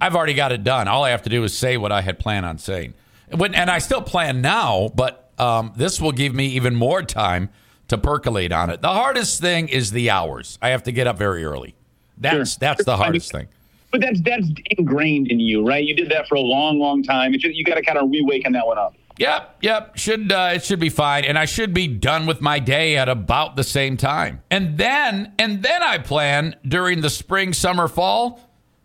[0.00, 0.86] I've already got it done.
[0.86, 2.94] All I have to do is say what I had planned on saying.
[3.34, 7.50] When, and I still plan now, but um, this will give me even more time
[7.88, 8.82] to percolate on it.
[8.82, 10.58] The hardest thing is the hours.
[10.62, 11.74] I have to get up very early.
[12.18, 13.48] That's that's the hardest thing.
[13.92, 15.84] But that's that's ingrained in you, right?
[15.84, 17.34] You did that for a long, long time.
[17.34, 18.94] It's just, you got to kind of rewaken that one up.
[19.18, 19.98] Yep, yep.
[19.98, 23.08] Should uh, it should be fine, and I should be done with my day at
[23.10, 24.42] about the same time.
[24.50, 28.40] And then, and then I plan during the spring, summer, fall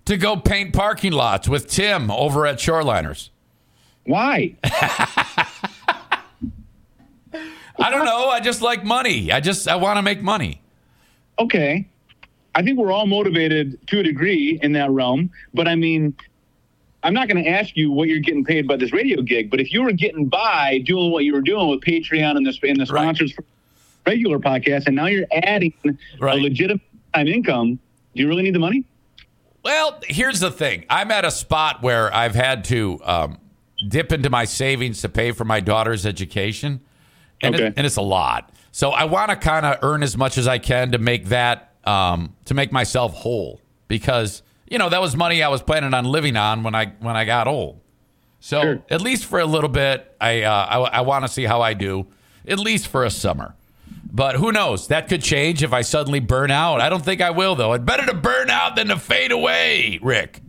[0.05, 3.29] to go paint parking lots with Tim over at Shoreliners.
[4.05, 4.55] Why?
[7.79, 8.29] I don't know.
[8.29, 9.31] I just like money.
[9.31, 10.61] I just I want to make money.
[11.39, 11.87] Okay.
[12.57, 16.15] I think we're all motivated to a degree in that realm, but I mean,
[17.03, 19.59] I'm not going to ask you what you're getting paid by this radio gig, but
[19.61, 22.79] if you were getting by doing what you were doing with Patreon and the, and
[22.79, 23.43] the sponsors for
[24.07, 26.81] regular podcasts, and now you're adding a legitimate
[27.13, 27.77] time income,
[28.15, 28.83] do you really need the money?
[29.63, 30.85] Well, here's the thing.
[30.89, 33.37] I'm at a spot where I've had to um,
[33.87, 36.81] dip into my savings to pay for my daughter's education,
[37.41, 38.49] and, it- and it's a lot.
[38.71, 41.66] So I want to kind of earn as much as I can to make that
[41.87, 46.05] um, to make myself whole because you know that was money I was planning on
[46.05, 47.79] living on when I when I got old.
[48.39, 51.61] So at least for a little bit, I uh, I, I want to see how
[51.61, 52.07] I do.
[52.47, 53.55] At least for a summer.
[54.09, 54.87] But who knows?
[54.87, 56.79] That could change if I suddenly burn out.
[56.79, 57.73] I don't think I will, though.
[57.73, 60.41] It's better to burn out than to fade away, Rick.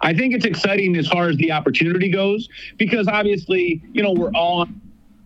[0.00, 2.48] I think it's exciting as far as the opportunity goes
[2.78, 4.66] because obviously, you know, we're all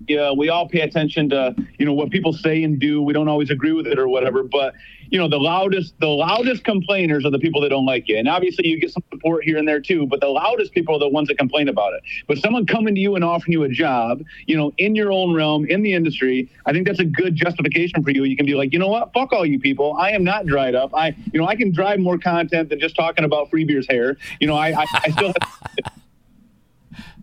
[0.08, 3.02] yeah, we all pay attention to, you know, what people say and do.
[3.02, 4.74] We don't always agree with it or whatever, but
[5.10, 8.16] you know, the loudest the loudest complainers are the people that don't like you.
[8.16, 10.98] And obviously you get some support here and there too, but the loudest people are
[10.98, 12.02] the ones that complain about it.
[12.26, 15.34] But someone coming to you and offering you a job, you know, in your own
[15.34, 18.24] realm, in the industry, I think that's a good justification for you.
[18.24, 19.12] You can be like, you know what?
[19.12, 19.94] Fuck all you people.
[19.94, 20.94] I am not dried up.
[20.94, 24.16] I you know, I can drive more content than just talking about free beer's hair.
[24.40, 25.32] You know, I I, I still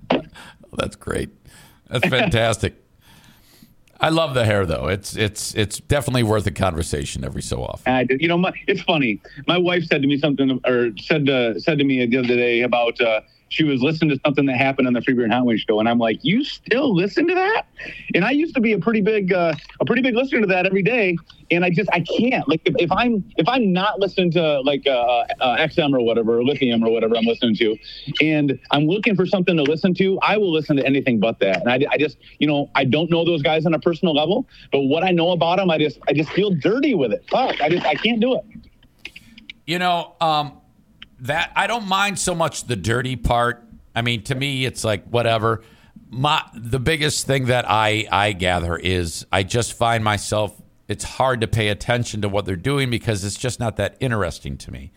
[0.09, 0.25] have
[0.77, 1.29] That's great.
[1.91, 2.75] That's fantastic.
[3.99, 4.87] I love the hair, though.
[4.87, 7.93] It's it's it's definitely worth a conversation every so often.
[7.93, 8.07] I.
[8.09, 9.21] You know, my, it's funny.
[9.45, 12.61] My wife said to me something, or said uh, said to me the other day
[12.61, 13.21] about uh,
[13.51, 15.81] she was listening to something that happened on the Free Beer and Hot Wings show,
[15.81, 17.63] and I'm like, "You still listen to that?"
[18.15, 20.65] And I used to be a pretty big uh, a pretty big listener to that
[20.65, 21.17] every day,
[21.51, 22.47] and I just I can't.
[22.47, 26.39] Like if, if I'm if I'm not listening to like uh, uh, XM or whatever,
[26.39, 27.77] or Lithium or whatever I'm listening to,
[28.21, 31.59] and I'm looking for something to listen to, I will listen to anything but that.
[31.59, 34.47] And I, I just you know I don't know those guys on a personal level,
[34.71, 37.25] but what I know about them, I just I just feel dirty with it.
[37.29, 38.45] Fuck, I just I can't do it.
[39.65, 40.60] You know, um,
[41.21, 43.63] that I don't mind so much the dirty part.
[43.95, 45.63] I mean, to me, it's like whatever.
[46.09, 50.61] My the biggest thing that I I gather is I just find myself.
[50.87, 54.57] It's hard to pay attention to what they're doing because it's just not that interesting
[54.57, 54.91] to me.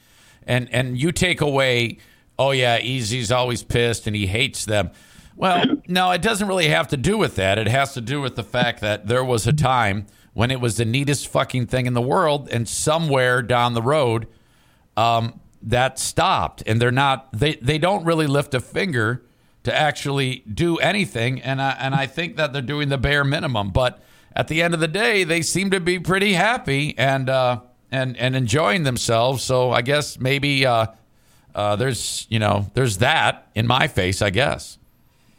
[0.46, 1.98] And and you take away,
[2.38, 4.90] oh yeah, Easy's always pissed and he hates them.
[5.36, 7.58] Well, no, it doesn't really have to do with that.
[7.58, 10.76] It has to do with the fact that there was a time when it was
[10.76, 14.26] the neatest fucking thing in the world, and somewhere down the road,
[14.96, 17.32] um, that stopped, and they're not.
[17.32, 19.24] They they don't really lift a finger
[19.64, 23.70] to actually do anything, and I, and I think that they're doing the bare minimum.
[23.70, 24.02] But
[24.36, 27.60] at the end of the day, they seem to be pretty happy and uh,
[27.90, 29.42] and and enjoying themselves.
[29.42, 30.86] So I guess maybe uh,
[31.54, 34.20] uh, there's you know there's that in my face.
[34.20, 34.78] I guess.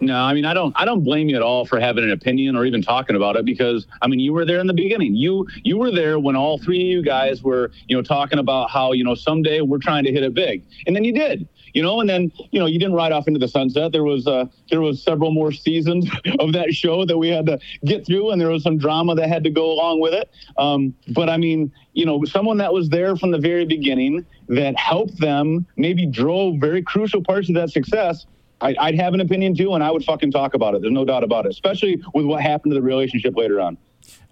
[0.01, 2.55] No, I mean I don't I don't blame you at all for having an opinion
[2.55, 5.15] or even talking about it because I mean you were there in the beginning.
[5.15, 8.69] You you were there when all three of you guys were, you know, talking about
[8.69, 10.65] how, you know, someday we're trying to hit it big.
[10.85, 11.47] And then you did.
[11.73, 13.91] You know, and then, you know, you didn't ride off into the sunset.
[13.93, 16.09] There was uh there was several more seasons
[16.39, 19.29] of that show that we had to get through and there was some drama that
[19.29, 20.29] had to go along with it.
[20.57, 24.77] Um but I mean, you know, someone that was there from the very beginning that
[24.77, 28.25] helped them, maybe drove very crucial parts of that success.
[28.65, 30.81] I, I'd have an opinion too, and I would fucking talk about it.
[30.81, 33.77] There's no doubt about it, especially with what happened to the relationship later on.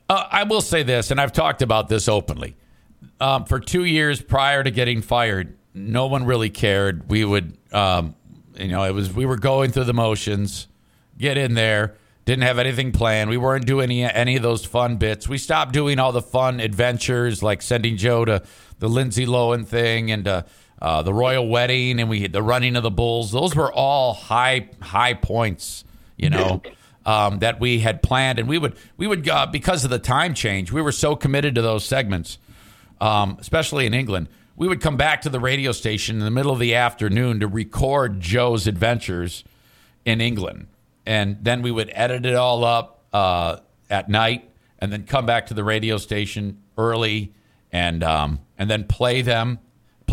[0.10, 2.56] Uh, I will say this, and I've talked about this openly.
[3.20, 7.10] Um, for two years prior to getting fired, no one really cared.
[7.10, 8.16] We would um,
[8.58, 10.68] You know, it was we were going through the motions,
[11.18, 11.96] get in there,
[12.26, 13.30] didn't have anything planned.
[13.30, 15.28] We weren't doing any, any of those fun bits.
[15.28, 18.44] We stopped doing all the fun adventures like sending Joe to
[18.80, 20.44] the Lindsay Lohan thing and uh,
[20.84, 23.32] uh, the royal wedding and we had the running of the bulls.
[23.32, 25.86] Those were all high high points,
[26.18, 26.62] you know.
[27.06, 30.34] Um, that we had planned, and we would we would uh, because of the time
[30.34, 32.38] change, we were so committed to those segments,
[33.02, 34.30] um, especially in England.
[34.56, 37.48] We would come back to the radio station in the middle of the afternoon to
[37.48, 39.44] record Joe's adventures
[40.06, 40.68] in England,
[41.06, 43.58] and then we would edit it all up uh,
[43.90, 44.50] at night,
[44.80, 47.34] and then come back to the radio station early,
[47.70, 49.60] and um, and then play them,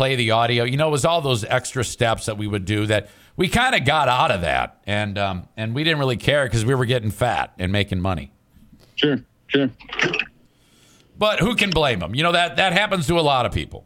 [0.01, 0.63] play the audio.
[0.63, 3.75] You know, it was all those extra steps that we would do that we kind
[3.75, 6.85] of got out of that, and um, and we didn't really care because we were
[6.85, 8.33] getting fat and making money.
[8.95, 9.69] Sure, sure.
[11.19, 12.15] But who can blame them?
[12.15, 13.85] You know that that happens to a lot of people.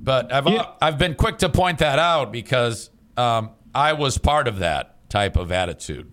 [0.00, 0.66] But I've Yeah.
[0.82, 5.36] I've been quick to point that out because um, I was part of that type
[5.36, 6.10] of attitude.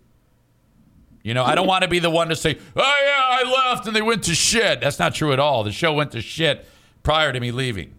[1.24, 3.88] You know, I don't want to be the one to say, "Oh yeah, I left
[3.88, 5.64] and they went to shit." That's not true at all.
[5.64, 6.68] The show went to shit
[7.02, 7.96] prior to me leaving.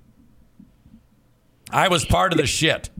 [1.70, 2.90] I was part of the shit.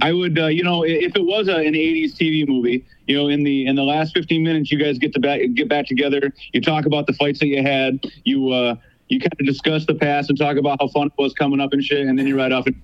[0.00, 3.28] I would, uh, you know, if it was a, an '80s TV movie, you know,
[3.28, 6.32] in the in the last 15 minutes, you guys get to back, get back together.
[6.52, 8.00] You talk about the fights that you had.
[8.24, 8.76] You uh,
[9.08, 11.72] you kind of discuss the past and talk about how fun it was coming up
[11.72, 12.66] and shit, and then you ride off.
[12.66, 12.80] And,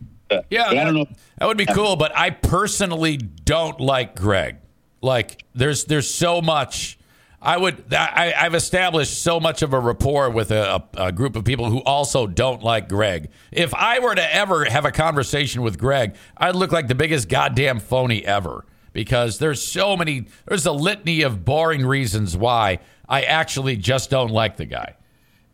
[0.50, 1.06] Yeah, But I don't know.
[1.38, 4.56] That would be cool, but I personally don't like Greg.
[5.00, 6.97] Like, there's there's so much.
[7.40, 7.94] I would.
[7.94, 11.78] I, I've established so much of a rapport with a, a, group of people who
[11.82, 13.28] also don't like Greg.
[13.52, 17.28] If I were to ever have a conversation with Greg, I'd look like the biggest
[17.28, 20.26] goddamn phony ever because there's so many.
[20.46, 24.96] There's a litany of boring reasons why I actually just don't like the guy.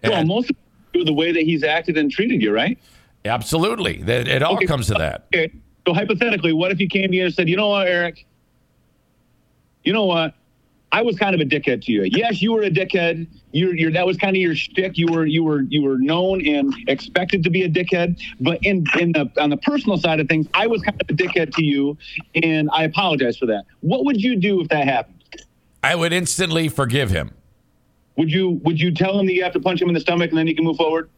[0.03, 0.51] well, And- most
[0.95, 2.79] of the way that he's acted and treated you, right?
[3.27, 4.67] absolutely, that it all Okay.
[4.67, 5.27] comes to that.
[5.35, 5.51] Okay.
[5.87, 8.27] So hypothetically, what if he came to you and said, "You know what, Eric?
[9.83, 10.35] You know what?
[10.95, 12.05] I was kind of a dickhead to you.
[12.05, 13.27] Yes, you were a dickhead.
[13.51, 14.97] You're, you're that was kind of your shtick.
[14.97, 18.23] You were you were you were known and expected to be a dickhead.
[18.39, 21.13] But in in the on the personal side of things, I was kind of a
[21.13, 21.99] dickhead to you,
[22.41, 23.65] and I apologize for that.
[23.81, 25.21] What would you do if that happened?
[25.83, 27.33] I would instantly forgive him.
[28.15, 30.31] Would you would you tell him that you have to punch him in the stomach
[30.31, 31.11] and then he can move forward?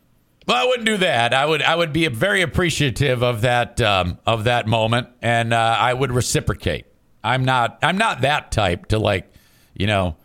[0.48, 1.34] Well, I wouldn't do that.
[1.34, 5.76] I would I would be very appreciative of that um, of that moment, and uh,
[5.78, 6.86] I would reciprocate.
[7.22, 9.30] I'm not I'm not that type to like,
[9.78, 10.16] you know,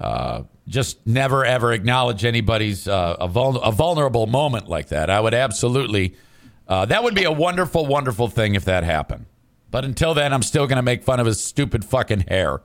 [0.00, 5.10] uh, just never ever acknowledge anybody's uh, a, vul- a vulnerable moment like that.
[5.10, 6.14] I would absolutely.
[6.66, 9.24] Uh, that would be a wonderful, wonderful thing if that happened.
[9.70, 12.60] But until then, I'm still going to make fun of his stupid fucking hair.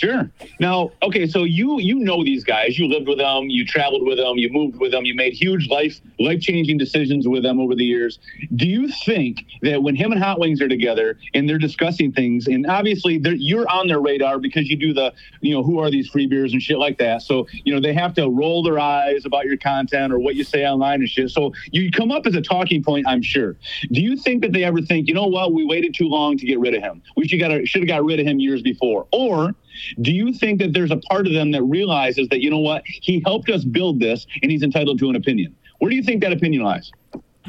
[0.00, 0.30] Sure.
[0.60, 2.78] Now, okay, so you you know these guys.
[2.78, 3.50] You lived with them.
[3.50, 4.38] You traveled with them.
[4.38, 5.04] You moved with them.
[5.04, 8.18] You made huge life life changing decisions with them over the years.
[8.56, 12.46] Do you think that when him and Hot Wings are together and they're discussing things,
[12.46, 15.12] and obviously you're on their radar because you do the
[15.42, 17.20] you know who are these free beers and shit like that.
[17.20, 20.44] So you know they have to roll their eyes about your content or what you
[20.44, 21.28] say online and shit.
[21.28, 23.54] So you come up as a talking point, I'm sure.
[23.92, 26.46] Do you think that they ever think, you know what, we waited too long to
[26.46, 27.02] get rid of him.
[27.18, 29.54] We should got should have got rid of him years before, or
[30.00, 32.82] do you think that there's a part of them that realizes that, you know what,
[32.86, 35.54] he helped us build this and he's entitled to an opinion?
[35.78, 36.90] Where do you think that opinion lies?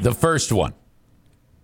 [0.00, 0.74] The first one.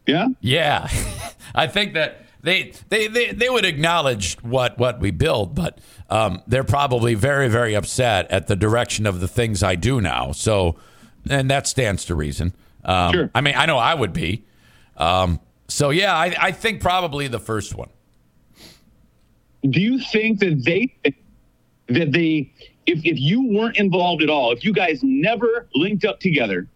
[0.06, 0.28] Yeah?
[0.40, 0.88] Yeah,
[1.54, 6.42] I think that they, they they they would acknowledge what what we build, but um,
[6.46, 10.32] they're probably very very upset at the direction of the things I do now.
[10.32, 10.76] So,
[11.28, 12.54] and that stands to reason.
[12.84, 13.30] Um, Sure.
[13.34, 14.46] I mean, I know I would be.
[14.96, 17.88] Um, so yeah, I, I think probably the first one.
[19.62, 20.94] Do you think that they,
[21.88, 22.52] that they,
[22.86, 26.68] if, if you weren't involved at all, if you guys never linked up together,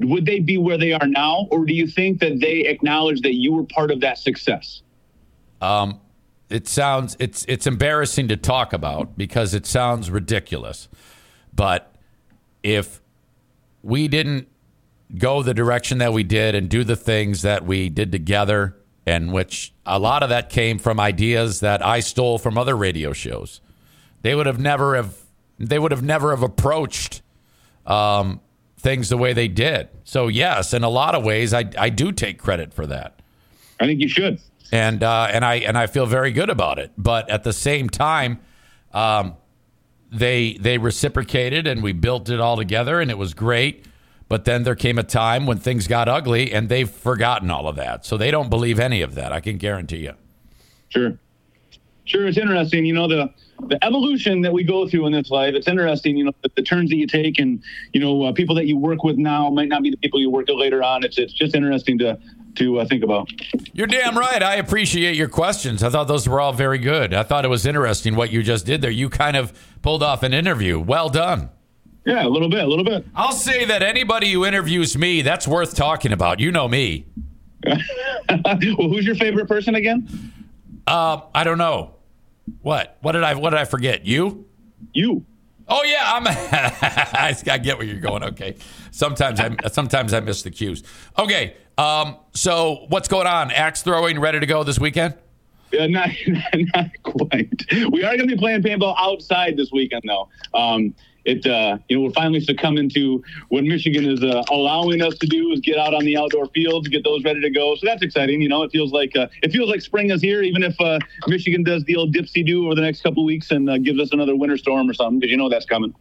[0.00, 1.48] would they be where they are now?
[1.50, 4.82] Or do you think that they acknowledge that you were part of that success?
[5.60, 6.00] Um,
[6.48, 10.88] it sounds it's it's embarrassing to talk about because it sounds ridiculous.
[11.52, 11.94] But
[12.62, 13.00] if
[13.82, 14.48] we didn't
[15.16, 18.76] go the direction that we did and do the things that we did together,
[19.06, 23.12] and which a lot of that came from ideas that I stole from other radio
[23.12, 23.60] shows,
[24.22, 25.16] they would have never have
[25.58, 27.22] they would have never have approached
[27.86, 28.40] um,
[28.76, 29.88] things the way they did.
[30.04, 33.20] So yes, in a lot of ways, I I do take credit for that
[33.80, 34.40] I think you should.
[34.72, 36.92] and uh, and I and I feel very good about it.
[36.98, 38.40] But at the same time,
[38.92, 39.36] um,
[40.10, 43.86] they they reciprocated, and we built it all together, and it was great.
[44.28, 47.76] But then there came a time when things got ugly, and they've forgotten all of
[47.76, 48.04] that.
[48.04, 49.32] So they don't believe any of that.
[49.32, 50.14] I can guarantee you.
[50.88, 51.18] Sure.
[52.04, 52.84] Sure, it's interesting.
[52.84, 53.32] You know, the
[53.68, 56.62] the evolution that we go through in this life, it's interesting, you know, the, the
[56.62, 57.62] turns that you take and,
[57.92, 60.28] you know, uh, people that you work with now might not be the people you
[60.28, 61.04] work with later on.
[61.04, 62.18] It's, it's just interesting to
[62.56, 63.28] to uh, think about.
[63.74, 64.42] You're damn right.
[64.42, 65.82] I appreciate your questions.
[65.82, 67.12] I thought those were all very good.
[67.12, 68.90] I thought it was interesting what you just did there.
[68.90, 70.80] You kind of pulled off an interview.
[70.80, 71.50] Well done.
[72.06, 73.04] Yeah, a little bit, a little bit.
[73.16, 76.38] I'll say that anybody who interviews me, that's worth talking about.
[76.38, 77.04] You know me.
[77.66, 80.08] well, who's your favorite person again?
[80.86, 81.96] Uh, I don't know.
[82.62, 82.96] What?
[83.00, 83.34] What did I?
[83.34, 84.06] What did I forget?
[84.06, 84.46] You?
[84.92, 85.26] You.
[85.68, 86.26] Oh yeah, I'm.
[87.50, 88.22] I get where you're going.
[88.22, 88.54] Okay.
[88.92, 90.84] Sometimes I sometimes I miss the cues.
[91.18, 91.56] Okay.
[91.76, 92.18] Um.
[92.34, 93.50] So what's going on?
[93.50, 95.14] Axe throwing ready to go this weekend?
[95.78, 96.10] Uh, not,
[96.54, 97.64] not quite.
[97.90, 100.28] We are going to be playing paintball outside this weekend, though.
[100.54, 100.94] Um,
[101.26, 105.26] it uh, you know we're finally succumbing to what Michigan is uh, allowing us to
[105.26, 107.74] do is get out on the outdoor fields, get those ready to go.
[107.74, 108.40] So that's exciting.
[108.40, 110.98] You know, it feels like uh, it feels like spring is here, even if uh,
[111.26, 114.12] Michigan does the old dipsy do over the next couple weeks and uh, gives us
[114.12, 115.94] another winter storm or something, because you know that's coming.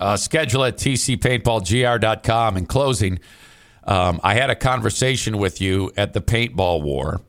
[0.00, 2.56] Uh, schedule at tcpaintballgr.com.
[2.56, 3.20] In closing,
[3.84, 7.20] um, I had a conversation with you at the paintball war.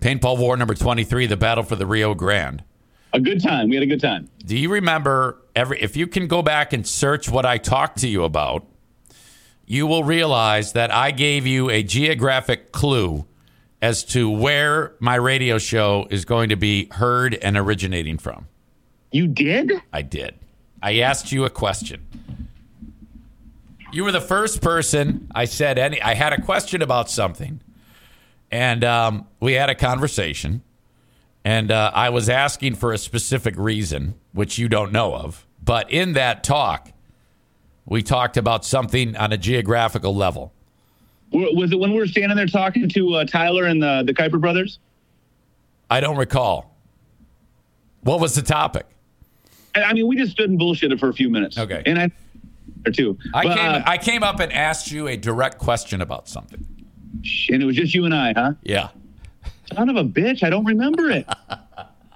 [0.00, 2.64] Paintball war number 23, the battle for the Rio Grande.
[3.12, 3.68] A good time.
[3.68, 4.28] We had a good time.
[4.44, 8.08] Do you remember every if you can go back and search what I talked to
[8.08, 8.66] you about,
[9.66, 13.26] you will realize that I gave you a geographic clue
[13.82, 18.46] as to where my radio show is going to be heard and originating from.
[19.10, 19.72] You did?
[19.92, 20.36] I did.
[20.82, 22.06] I asked you a question.
[23.92, 27.60] You were the first person I said any I had a question about something.
[28.50, 30.62] And um, we had a conversation
[31.44, 35.46] and uh, I was asking for a specific reason, which you don't know of.
[35.64, 36.92] But in that talk,
[37.84, 40.52] we talked about something on a geographical level.
[41.32, 44.40] Was it when we were standing there talking to uh, Tyler and the, the Kuiper
[44.40, 44.78] brothers?
[45.90, 46.76] I don't recall.
[48.02, 48.86] What was the topic?
[49.74, 51.56] I mean, we just stood and bullshitted for a few minutes.
[51.56, 51.82] Okay.
[51.86, 52.10] And I,
[52.86, 53.18] or two.
[53.32, 56.66] I, But, came, uh, I came up and asked you a direct question about something.
[57.50, 58.52] and it was just you and I, huh?
[58.62, 58.88] Yeah.
[59.74, 61.26] Son of a bitch, I don't remember it.
[61.28, 61.58] I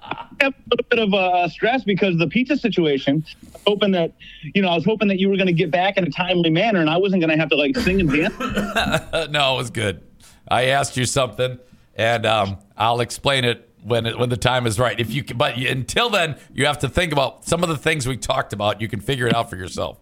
[0.41, 3.25] have a little bit of uh, stress because of the pizza situation.
[3.65, 4.13] Hoping that,
[4.53, 6.49] you know, I was hoping that you were going to get back in a timely
[6.49, 8.37] manner, and I wasn't going to have to like sing and dance.
[9.31, 10.01] no, it was good.
[10.47, 11.59] I asked you something,
[11.95, 14.99] and um, I'll explain it when it, when the time is right.
[14.99, 18.07] If you, can, but until then, you have to think about some of the things
[18.07, 18.81] we talked about.
[18.81, 19.99] You can figure it out for yourself.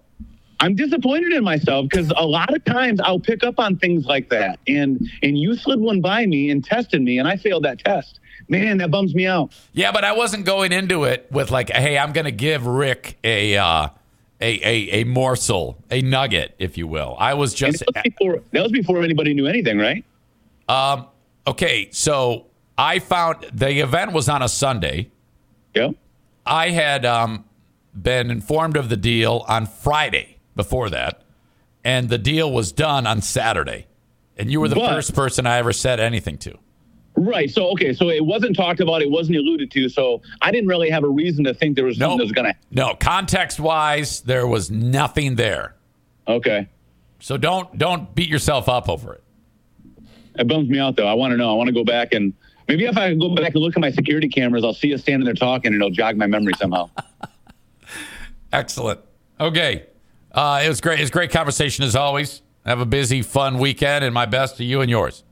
[0.60, 4.30] I'm disappointed in myself because a lot of times I'll pick up on things like
[4.30, 7.80] that, and and you slid one by me and tested me, and I failed that
[7.80, 8.20] test.
[8.48, 9.52] Man, that bums me out.
[9.74, 13.18] Yeah, but I wasn't going into it with like, hey, I'm going to give Rick
[13.24, 13.88] a, uh,
[14.40, 17.16] a a a morsel, a nugget, if you will.
[17.18, 20.06] I was just that was before that was before anybody knew anything, right?
[20.68, 21.08] um
[21.48, 21.90] okay.
[21.92, 25.10] So I found the event was on a Sunday.
[25.74, 25.92] Yeah.
[26.46, 27.46] I had um
[28.00, 31.22] been informed of the deal on Friday before that,
[31.84, 33.88] and the deal was done on Saturday.
[34.38, 36.58] And you were the But- first person I ever said anything to.
[37.18, 37.50] Right.
[37.50, 37.94] So okay.
[37.94, 39.02] So it wasn't talked about.
[39.02, 39.88] It wasn't alluded to.
[39.88, 42.52] So I didn't really have a reason to think there was something that was going
[42.52, 42.56] to.
[42.72, 45.76] No, context wise, there was nothing there.
[46.28, 46.68] Okay.
[47.22, 49.24] So don't don't beat yourself up over it.
[50.38, 51.08] It bums me out though.
[51.08, 51.50] I want to know.
[51.50, 52.34] I want to go back and
[52.68, 55.24] maybe if I go back and look at my security cameras, I'll see you standing
[55.24, 56.90] there talking, and it'll jog my memory somehow.
[58.52, 59.00] Excellent.
[59.40, 59.84] Okay.
[60.36, 61.00] Uh, it was great.
[61.00, 62.42] It was a great conversation as always.
[62.66, 65.24] Have a busy, fun weekend, and my best to you and yours.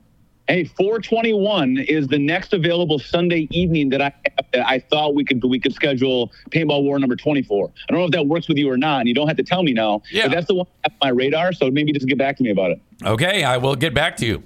[0.48, 4.12] Hey, 421 is the next available Sunday evening that I
[4.52, 7.66] that I thought we could we could schedule paintball war number 24.
[7.66, 9.42] I don't know if that works with you or not, and you don't have to
[9.42, 10.02] tell me now.
[10.10, 10.28] Yeah.
[10.28, 12.70] But that's the one on my radar, so maybe just get back to me about
[12.72, 12.80] it.
[13.04, 14.42] Okay, I will get back to you.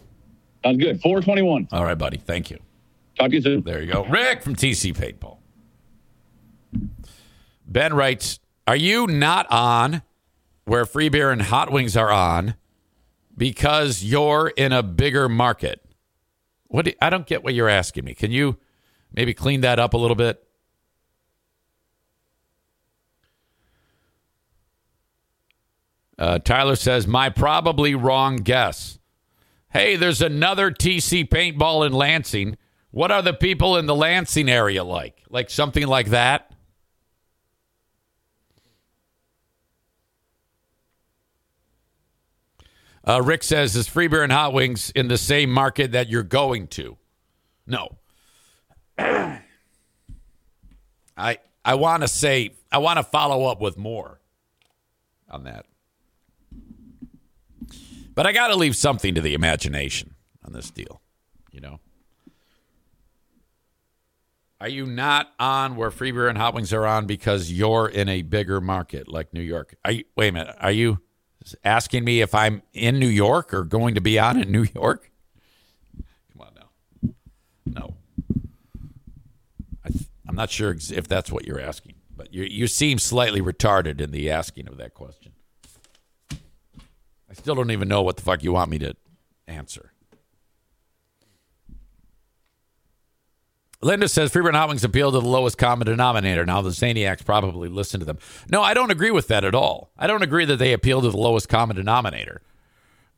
[0.64, 1.00] Sounds good.
[1.00, 1.68] 421.
[1.70, 2.16] All right, buddy.
[2.18, 2.58] Thank you.
[3.16, 3.62] Talk to you soon.
[3.62, 4.04] There you go.
[4.06, 5.38] Rick from TC Paintball.
[7.66, 10.02] Ben writes, Are you not on
[10.68, 12.54] where free beer and hot wings are on
[13.36, 15.82] because you're in a bigger market?
[16.66, 18.14] What do, I don't get what you're asking me.
[18.14, 18.58] Can you
[19.12, 20.44] maybe clean that up a little bit?
[26.18, 28.98] Uh, Tyler says, My probably wrong guess.
[29.70, 32.58] Hey, there's another TC paintball in Lansing.
[32.90, 35.22] What are the people in the Lansing area like?
[35.30, 36.52] Like something like that?
[43.08, 46.22] Uh, Rick says, is free beer and hot wings in the same market that you're
[46.22, 46.98] going to?
[47.66, 47.96] No.
[48.98, 49.40] I
[51.64, 54.20] I want to say I want to follow up with more
[55.30, 55.64] on that.
[58.14, 60.14] But I got to leave something to the imagination
[60.44, 61.00] on this deal,
[61.50, 61.80] you know.
[64.60, 68.08] Are you not on where free beer and hot wings are on because you're in
[68.08, 69.76] a bigger market like New York?
[69.84, 70.56] Are you, wait a minute.
[70.58, 71.00] Are you
[71.64, 75.10] asking me if I'm in New York or going to be out in New York?
[76.32, 77.14] Come on now.
[77.66, 77.94] No.
[79.84, 79.90] I
[80.28, 84.00] am not sure ex- if that's what you're asking, but you, you seem slightly retarded
[84.00, 85.32] in the asking of that question.
[86.30, 88.94] I still don't even know what the fuck you want me to
[89.46, 89.92] answer.
[93.80, 96.44] Linda says Free Beer Hot Wings appeal to the lowest common denominator.
[96.44, 98.18] Now the Zaniacs probably listen to them.
[98.50, 99.92] No, I don't agree with that at all.
[99.96, 102.42] I don't agree that they appeal to the lowest common denominator.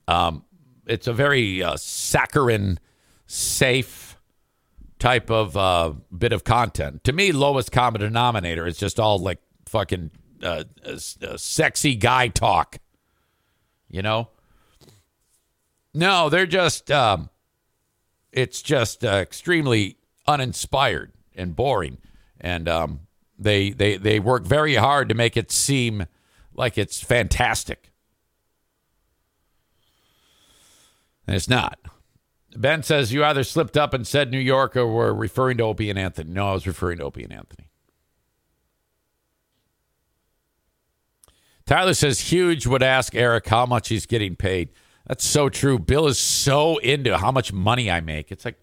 [0.07, 0.45] Um,
[0.87, 2.79] it's a very uh, saccharine,
[3.27, 4.19] safe
[4.99, 7.05] type of uh, bit of content.
[7.05, 10.11] To me, lowest common denominator is just all like fucking
[10.43, 12.79] uh, uh, uh sexy guy talk.
[13.89, 14.29] You know?
[15.95, 16.91] No, they're just.
[16.91, 17.31] Um,
[18.33, 19.97] it's just uh, extremely
[20.27, 21.99] uninspired and boring,
[22.41, 23.01] and um,
[23.39, 26.07] they they they work very hard to make it seem
[26.55, 27.91] like it's fantastic,
[31.27, 31.79] and it's not.
[32.57, 35.91] Ben says you either slipped up and said New York or were referring to Opie
[35.91, 36.33] and Anthony.
[36.33, 37.69] No, I was referring to Opie and Anthony.
[41.67, 44.71] Tyler says Huge would ask Eric how much he's getting paid.
[45.07, 45.79] That's so true.
[45.79, 48.33] Bill is so into how much money I make.
[48.33, 48.61] It's like,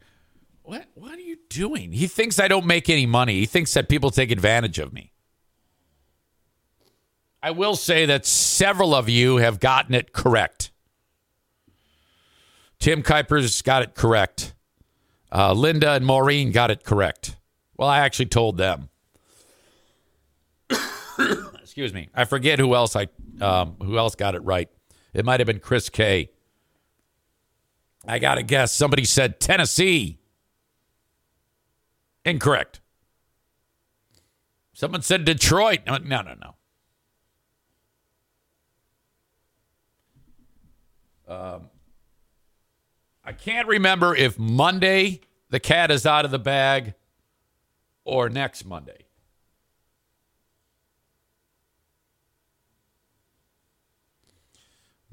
[0.63, 0.85] what?
[0.93, 1.91] What are you doing?
[1.93, 3.39] He thinks I don't make any money.
[3.39, 5.11] He thinks that people take advantage of me.
[7.41, 10.71] I will say that several of you have gotten it correct.
[12.79, 14.53] Tim Kuiper's got it correct.
[15.31, 17.35] Uh, Linda and Maureen got it correct.
[17.75, 18.89] Well, I actually told them.
[21.61, 22.09] Excuse me.
[22.13, 23.07] I forget who else I
[23.41, 24.69] um, who else got it right.
[25.13, 26.31] It might have been Chris K.
[28.07, 28.73] I got to guess.
[28.73, 30.19] Somebody said Tennessee.
[32.27, 32.81] Incorrect.
[34.73, 35.79] Someone said Detroit.
[35.87, 36.33] No, no, no.
[41.27, 41.33] no.
[41.33, 41.69] Um,
[43.23, 46.95] I can't remember if Monday the cat is out of the bag
[48.03, 49.05] or next Monday.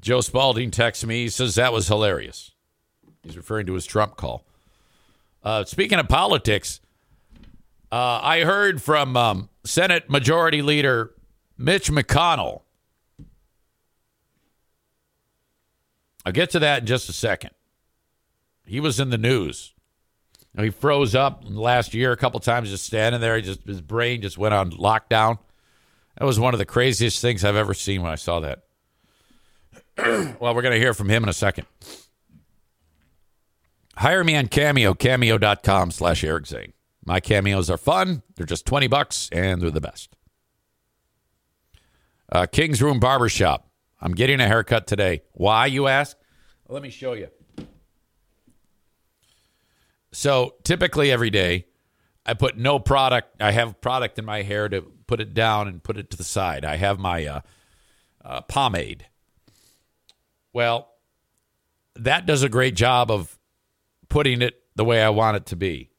[0.01, 1.23] Joe Spaulding texts me.
[1.23, 2.51] He says that was hilarious.
[3.23, 4.45] He's referring to his Trump call.
[5.43, 6.81] Uh, speaking of politics,
[7.91, 11.11] uh, I heard from um, Senate Majority Leader
[11.57, 12.61] Mitch McConnell.
[16.25, 17.51] I'll get to that in just a second.
[18.65, 19.73] He was in the news.
[20.57, 23.35] He froze up last year a couple times, just standing there.
[23.35, 25.37] He just his brain just went on lockdown.
[26.17, 28.63] That was one of the craziest things I've ever seen when I saw that.
[30.39, 31.67] well, we're going to hear from him in a second.
[33.97, 36.73] Hire me on Cameo, cameo.com slash Eric Zane.
[37.05, 38.23] My cameos are fun.
[38.35, 40.15] They're just 20 bucks and they're the best.
[42.31, 43.69] Uh, King's Room Barbershop.
[44.01, 45.21] I'm getting a haircut today.
[45.33, 46.17] Why, you ask?
[46.67, 47.29] Let me show you.
[50.11, 51.67] So typically every day,
[52.25, 53.39] I put no product.
[53.39, 56.23] I have product in my hair to put it down and put it to the
[56.23, 56.65] side.
[56.65, 57.41] I have my uh,
[58.23, 59.05] uh, pomade.
[60.53, 60.89] Well,
[61.95, 63.37] that does a great job of
[64.09, 65.91] putting it the way I want it to be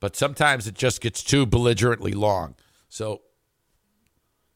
[0.00, 2.54] but sometimes it just gets too belligerently long.
[2.88, 3.20] So,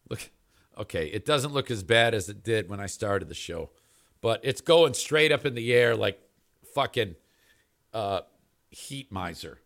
[0.08, 0.30] look,
[0.78, 3.70] okay, it doesn't look as bad as it did when I started the show,
[4.22, 6.18] but it's going straight up in the air like
[6.74, 7.14] fucking
[7.92, 8.22] uh,
[8.70, 9.60] heat miser.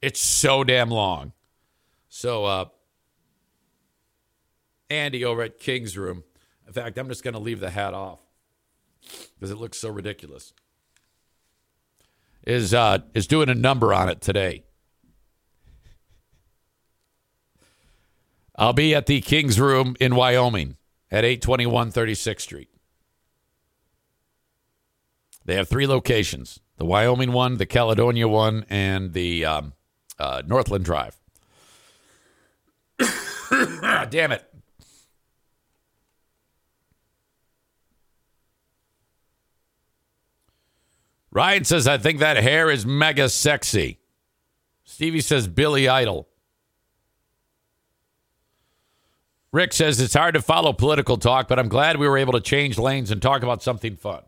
[0.00, 1.32] It's so damn long.
[2.08, 2.64] So, uh,
[4.88, 6.22] Andy over at King's Room.
[6.66, 8.20] In fact, I'm just going to leave the hat off
[9.34, 10.52] because it looks so ridiculous
[12.44, 14.64] is uh, is doing a number on it today.
[18.56, 20.76] I'll be at the King's Room in Wyoming
[21.10, 22.68] at 821 36th Street.
[25.44, 29.72] They have three locations the Wyoming one, the Caledonia one, and the um,
[30.18, 31.20] uh, Northland Drive.
[34.10, 34.51] Damn it.
[41.32, 43.98] Ryan says, I think that hair is mega sexy.
[44.84, 46.28] Stevie says, Billy Idol.
[49.50, 52.40] Rick says, it's hard to follow political talk, but I'm glad we were able to
[52.40, 54.22] change lanes and talk about something fun.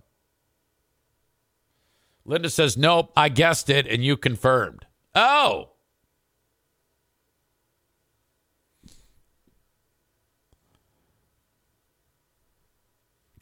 [2.24, 4.86] Linda says, nope, I guessed it and you confirmed.
[5.14, 5.70] Oh.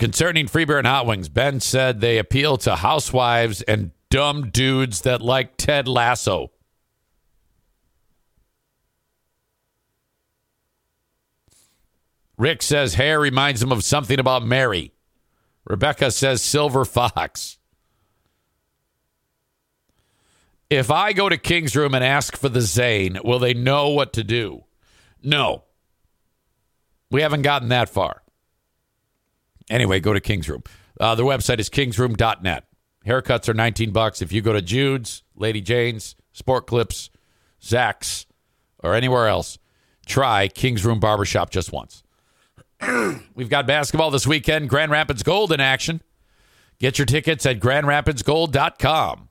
[0.03, 5.03] Concerning Free Beer and Hot Wings, Ben said they appeal to housewives and dumb dudes
[5.03, 6.51] that like Ted Lasso.
[12.37, 14.93] Rick says hair reminds him of something about Mary.
[15.65, 17.59] Rebecca says silver fox.
[20.69, 24.15] If I go to King's Room and ask for the Zane, will they know what
[24.15, 24.65] to do?
[25.23, 25.63] No.
[27.09, 28.22] We haven't gotten that far.
[29.71, 30.63] Anyway, go to King's Room.
[31.01, 32.65] Uh, their website is kingsroom.net.
[33.07, 34.23] Haircuts are 19 bucks.
[34.23, 37.11] If you go to Jude's, Lady Jane's, Sport Clips,
[37.63, 38.27] Zach's,
[38.83, 39.59] or anywhere else,
[40.07, 42.03] try King's Room Barbershop just once.
[43.35, 44.69] We've got basketball this weekend.
[44.69, 46.03] Grand Rapids Gold in action.
[46.79, 49.29] Get your tickets at grandrapidsgold.com.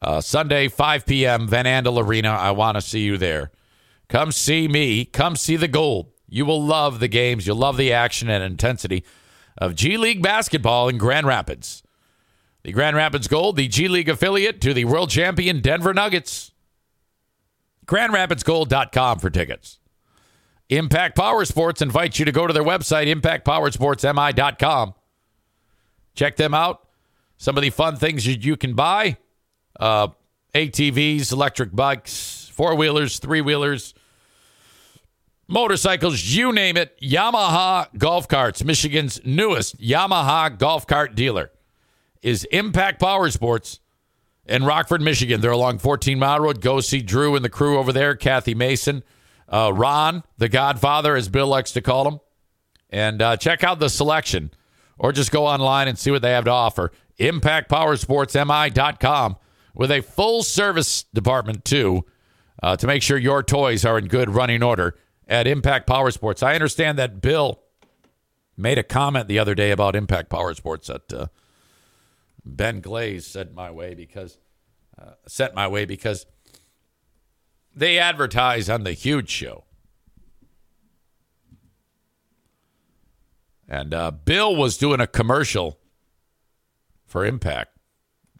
[0.00, 2.30] Uh, Sunday, 5 p.m., Van Andel Arena.
[2.30, 3.50] I want to see you there.
[4.08, 5.04] Come see me.
[5.04, 6.13] Come see the gold.
[6.34, 7.46] You will love the games.
[7.46, 9.04] You'll love the action and intensity
[9.56, 11.84] of G League basketball in Grand Rapids.
[12.64, 16.50] The Grand Rapids Gold, the G League affiliate to the world champion Denver Nuggets.
[17.86, 19.78] GrandRapidsGold.com for tickets.
[20.70, 24.94] Impact Powersports invites you to go to their website, impactpowersportsmi.com.
[26.16, 26.88] Check them out.
[27.36, 29.18] Some of the fun things you, you can buy
[29.78, 30.08] uh,
[30.52, 33.94] ATVs, electric bikes, four wheelers, three wheelers,
[35.48, 36.98] motorcycles, you name it.
[37.00, 41.50] Yamaha Golf Carts, Michigan's newest Yamaha golf cart dealer,
[42.22, 43.80] is Impact Powersports
[44.46, 45.40] in Rockford, Michigan.
[45.40, 46.60] They're along 14 Mile Road.
[46.60, 49.02] Go see Drew and the crew over there, Kathy Mason,
[49.48, 52.20] uh, Ron, the Godfather, as Bill likes to call him.
[52.90, 54.52] And uh, check out the selection
[54.98, 56.92] or just go online and see what they have to offer.
[57.18, 59.36] ImpactPowerSportsMI.com
[59.74, 62.04] with a full service department, too,
[62.62, 64.94] uh, to make sure your toys are in good running order
[65.28, 66.42] at Impact Powersports.
[66.42, 67.60] I understand that Bill
[68.56, 71.26] made a comment the other day about Impact Powersports that uh,
[72.44, 74.38] Ben Glaze sent my way because
[74.98, 76.26] uh, sent my way because
[77.74, 79.64] they advertise on the huge show.
[83.68, 85.78] And uh, Bill was doing a commercial
[87.06, 87.76] for Impact.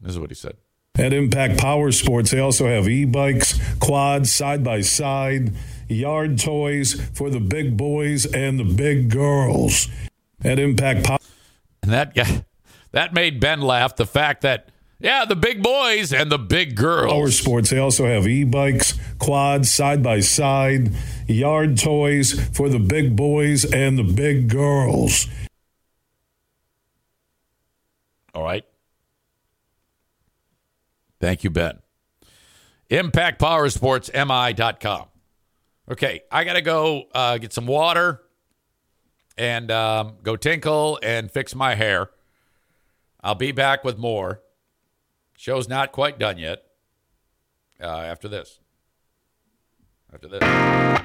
[0.01, 0.57] This is what he said.
[0.97, 5.53] At Impact Power Sports, they also have e bikes, quads, side by side,
[5.89, 9.89] yard toys for the big boys and the big girls.
[10.43, 11.19] At Impact Power.
[11.83, 12.45] And that guy,
[12.93, 13.97] that made Ben laugh.
[13.97, 14.69] The fact that,
[15.01, 17.13] yeah, the big boys and the big girls.
[17.13, 20.91] Power Sports, they also have e bikes, quads, side by side,
[21.27, 25.27] yard toys for the big boys and the big girls.
[28.35, 28.65] All right.
[31.21, 31.79] Thank you, Ben.
[32.91, 35.07] ImpactPowerSportsMI.com.
[35.91, 38.23] Okay, I got to go uh, get some water
[39.37, 42.11] and um, go tinkle and fix my hair.
[43.23, 44.41] I'll be back with more.
[45.37, 46.63] Show's not quite done yet.
[47.81, 48.61] Uh, after this.
[50.13, 51.05] After this.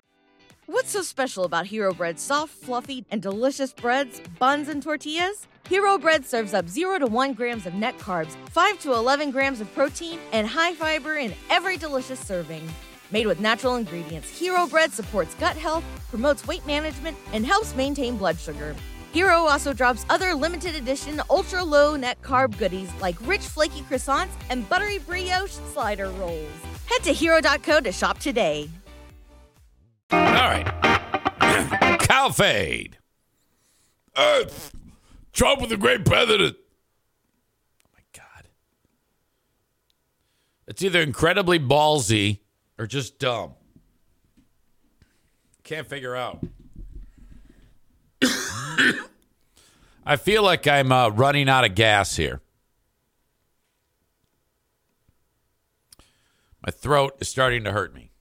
[0.68, 5.48] What's so special about Hero Bread's soft, fluffy, and delicious breads, buns, and tortillas?
[5.68, 9.62] Hero Bread serves up 0 to 1 grams of net carbs, 5 to 11 grams
[9.62, 12.62] of protein, and high fiber in every delicious serving.
[13.12, 18.18] Made with natural ingredients, Hero Bread supports gut health, promotes weight management, and helps maintain
[18.18, 18.76] blood sugar.
[19.12, 24.30] Hero also drops other limited edition ultra low net carb goodies like rich flaky croissants
[24.52, 26.48] and buttery brioche slider rolls.
[26.86, 28.70] Head to hero.co to shop today.
[30.12, 30.68] All right.
[32.02, 32.98] Cow fade.
[34.16, 34.72] Earth.
[35.34, 36.58] Trump was a great president.
[37.86, 38.50] Oh my God.
[40.68, 42.40] It's either incredibly ballsy
[42.80, 43.54] or just dumb.
[45.64, 46.44] Can't figure out.
[50.06, 52.42] I feel like I'm uh, running out of gas here.
[56.66, 58.12] My throat is starting to hurt me.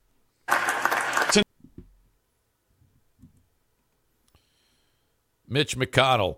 [5.50, 6.36] Mitch McConnell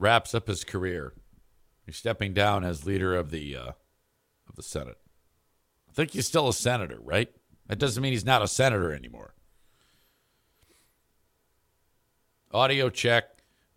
[0.00, 1.12] wraps up his career.
[1.86, 3.72] He's stepping down as leader of the uh,
[4.48, 4.98] of the Senate.
[5.94, 7.30] I think he's still a senator, right?
[7.68, 9.32] That doesn't mean he's not a senator anymore.
[12.52, 13.26] Audio check,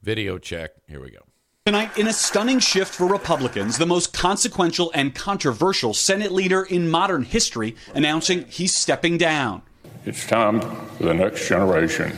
[0.02, 0.72] video check.
[0.88, 1.20] Here we go.
[1.68, 6.90] Tonight, in a stunning shift for Republicans, the most consequential and controversial Senate leader in
[6.90, 9.62] modern history announcing he's stepping down.
[10.04, 12.18] It's time for the next generation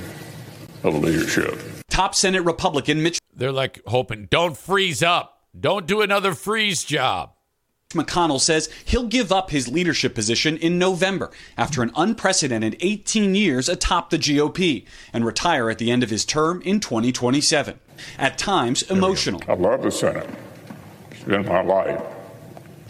[0.85, 1.59] of leadership.
[1.89, 5.43] Top Senate Republican Mitch They're like hoping, don't freeze up.
[5.59, 7.33] Don't do another freeze job.
[7.95, 13.67] McConnell says he'll give up his leadership position in November after an unprecedented 18 years
[13.67, 17.79] atop the GOP and retire at the end of his term in 2027.
[18.19, 19.41] At times, emotional.
[19.47, 20.29] I love the Senate.
[21.09, 21.99] It's been my life.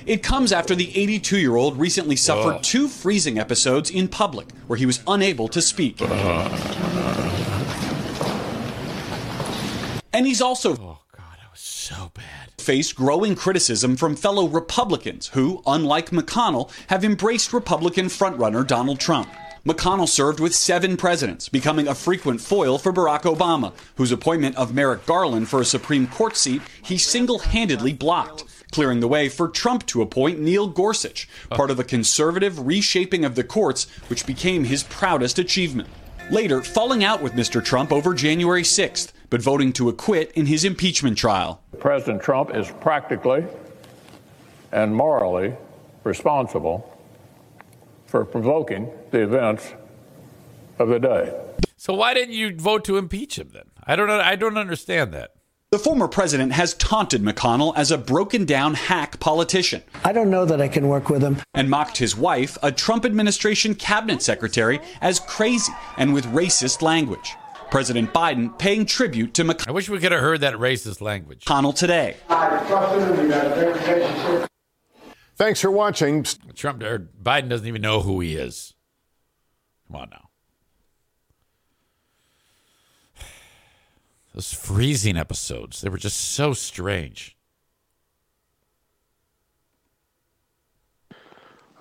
[0.06, 2.62] It comes after the 82 year old recently suffered Ugh.
[2.64, 6.02] two freezing episodes in public where he was unable to speak.
[10.12, 11.00] And he's also
[11.90, 12.52] so bad.
[12.60, 19.30] Faced growing criticism from fellow Republicans who, unlike McConnell, have embraced Republican frontrunner Donald Trump.
[19.66, 24.74] McConnell served with seven presidents, becoming a frequent foil for Barack Obama, whose appointment of
[24.74, 29.48] Merrick Garland for a Supreme Court seat he single handedly blocked, clearing the way for
[29.50, 34.64] Trump to appoint Neil Gorsuch, part of a conservative reshaping of the courts, which became
[34.64, 35.90] his proudest achievement.
[36.30, 37.64] Later, falling out with Mr.
[37.64, 41.62] Trump over January 6th, but voting to acquit in his impeachment trial.
[41.80, 43.46] President Trump is practically
[44.72, 45.56] and morally
[46.04, 46.98] responsible
[48.06, 49.74] for provoking the events
[50.80, 51.34] of the day.
[51.78, 53.66] So why didn't you vote to impeach him then?
[53.86, 54.20] I don't know.
[54.20, 55.32] I don't understand that.
[55.72, 59.84] The former president has taunted McConnell as a broken down hack politician.
[60.04, 61.38] I don't know that I can work with him.
[61.54, 67.36] And mocked his wife, a Trump administration cabinet secretary, as crazy and with racist language.
[67.72, 69.68] President Biden paying tribute to McConnell.
[69.68, 71.46] I wish we could have heard that racist language.
[71.46, 72.18] McConnell today.
[75.36, 76.26] Thanks for watching.
[76.56, 78.74] Trump or Biden doesn't even know who he is.
[79.88, 80.30] Come on now.
[84.34, 87.36] Those freezing episodes, they were just so strange.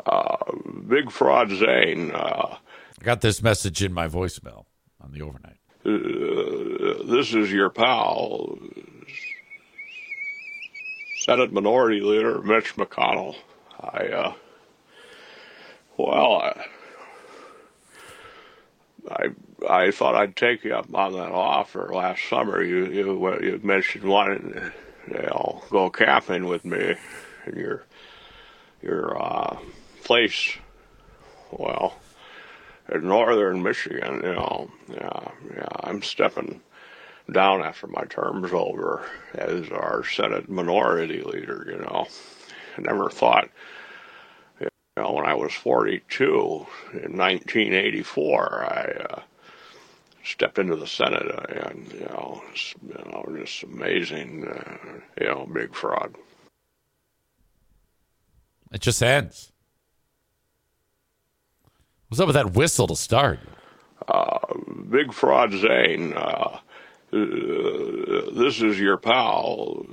[0.06, 0.36] Uh,
[0.89, 2.12] Big Fraud Zane.
[2.12, 2.56] Uh,
[3.01, 4.65] I got this message in my voicemail
[5.01, 5.57] on the overnight.
[5.89, 8.59] Uh, this is your pal,
[11.20, 13.36] Senate Minority Leader Mitch McConnell.
[13.81, 14.35] I, uh,
[15.97, 16.66] well, I,
[19.10, 19.27] I,
[19.66, 22.62] I thought I'd take you up on that offer last summer.
[22.62, 24.73] You, you, you mentioned wanting to,
[25.10, 26.97] you know, go camping with me
[27.47, 27.85] in your,
[28.82, 29.56] your, uh,
[30.05, 30.59] place.
[31.51, 31.94] Well,
[32.90, 36.60] in northern Michigan, you know, yeah, yeah, I'm stepping
[37.32, 39.05] down after my term's over
[39.35, 41.66] as our Senate Minority Leader.
[41.70, 42.06] You know,
[42.77, 43.51] I never thought,
[44.60, 49.23] you know, when I was 42 in 1984, I uh,
[50.24, 51.27] stepped into the Senate,
[51.66, 56.15] and you know, it's, you know, just amazing, uh, you know, big fraud.
[58.73, 59.52] It just ends.
[62.09, 63.39] What's up with that whistle to start?
[64.06, 64.39] Uh,
[64.90, 66.14] big fraud Zane.
[66.14, 66.59] Uh,
[67.10, 69.85] this is your pal,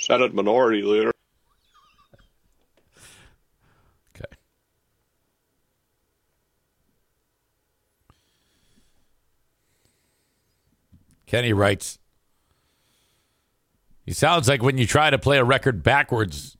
[0.00, 1.12] Senate Minority Leader.
[4.16, 4.34] Okay.
[11.26, 12.00] Kenny writes,
[14.04, 16.56] he sounds like when you try to play a record backwards,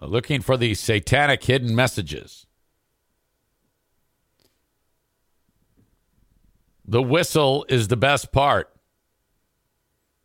[0.00, 2.46] Uh, looking for the satanic hidden messages.
[6.84, 8.72] The whistle is the best part.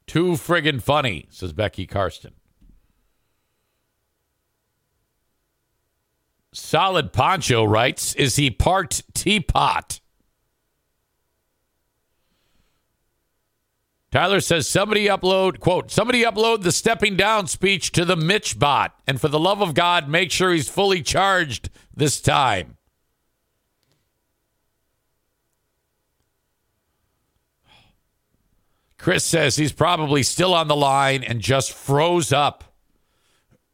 [0.05, 2.33] Too friggin' funny, says Becky Karsten.
[6.53, 10.00] Solid Poncho writes, is he parked teapot?
[14.11, 18.93] Tyler says somebody upload, quote, somebody upload the stepping down speech to the Mitch bot.
[19.07, 22.77] And for the love of God, make sure he's fully charged this time.
[28.97, 32.75] Chris says he's probably still on the line and just froze up.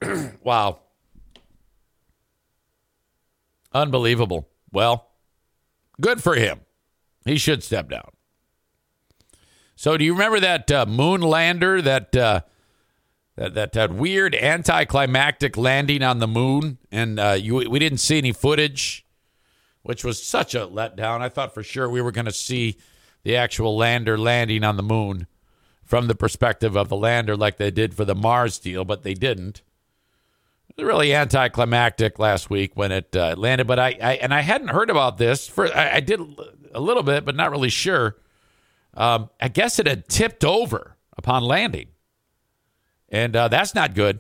[0.43, 0.80] wow.
[3.73, 4.47] Unbelievable.
[4.72, 5.09] Well,
[5.99, 6.61] good for him.
[7.26, 8.11] He should step down.
[9.79, 12.41] So, do you remember that uh, moon lander, that, uh,
[13.35, 18.17] that that that weird anticlimactic landing on the moon, and uh, you, we didn't see
[18.17, 19.05] any footage,
[19.83, 21.21] which was such a letdown.
[21.21, 22.77] I thought for sure we were going to see
[23.21, 25.27] the actual lander landing on the moon
[25.83, 29.13] from the perspective of the lander, like they did for the Mars deal, but they
[29.13, 29.61] didn't.
[30.69, 34.41] It was really anticlimactic last week when it uh, landed, but I, I, and I
[34.41, 36.19] hadn't heard about this for I, I did
[36.73, 38.15] a little bit, but not really sure.
[38.97, 41.89] Um, I guess it had tipped over upon landing,
[43.09, 44.19] and uh, that's not good.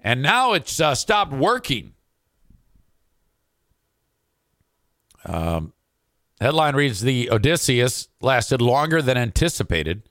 [0.00, 1.92] And now it's uh, stopped working.
[5.24, 5.74] Um,
[6.40, 10.08] headline reads: The Odysseus lasted longer than anticipated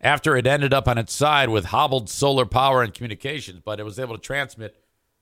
[0.00, 3.82] after it ended up on its side with hobbled solar power and communications, but it
[3.82, 4.76] was able to transmit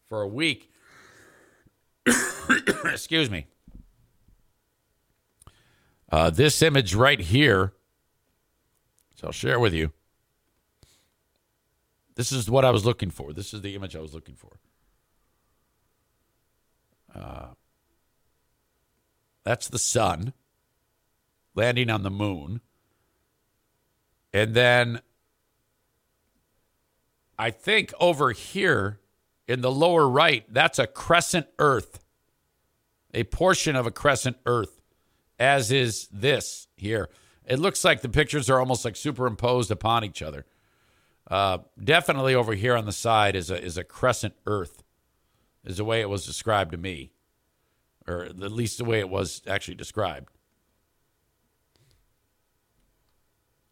[0.09, 0.70] for a week.
[2.85, 3.47] Excuse me.
[6.10, 7.72] Uh, this image right here,
[9.25, 9.91] so I'll share with you.
[12.15, 13.33] This is what I was looking for.
[13.33, 14.59] This is the image I was looking for.
[17.15, 17.55] Uh,
[19.43, 20.35] that's the sun
[21.55, 22.61] landing on the moon.
[24.35, 25.01] And then
[27.39, 29.01] I think over here
[29.49, 32.05] in the lower right, that's a crescent earth,
[33.15, 34.83] a portion of a crescent earth,
[35.39, 37.09] as is this here.
[37.47, 40.47] It looks like the pictures are almost like superimposed upon each other.
[41.31, 44.83] Uh, definitely over here on the side is a is a crescent earth,
[45.65, 47.12] is the way it was described to me,
[48.07, 50.29] or at least the way it was actually described.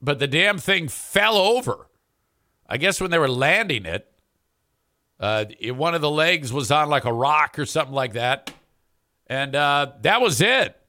[0.00, 1.88] But the damn thing fell over.
[2.66, 4.10] I guess when they were landing it,
[5.20, 8.52] uh, it, one of the legs was on like a rock or something like that,
[9.26, 10.81] and uh, that was it.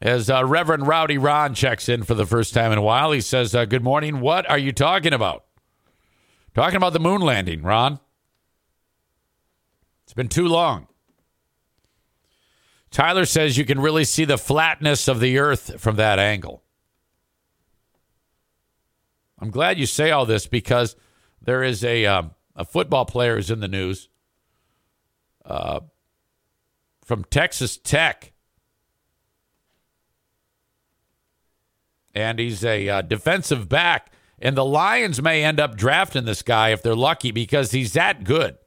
[0.00, 3.20] As uh, Reverend Rowdy Ron checks in for the first time in a while, he
[3.20, 4.20] says, uh, Good morning.
[4.20, 5.44] What are you talking about?
[6.54, 7.98] Talking about the moon landing, Ron.
[10.04, 10.86] It's been too long.
[12.90, 16.62] Tyler says you can really see the flatness of the earth from that angle.
[19.38, 20.96] I'm glad you say all this because
[21.42, 24.08] there is a, um, a football player is in the news
[25.44, 25.80] uh,
[27.04, 28.32] from Texas Tech
[32.18, 34.10] and he's a uh, defensive back.
[34.40, 38.24] And the Lions may end up drafting this guy if they're lucky because he's that
[38.24, 38.58] good.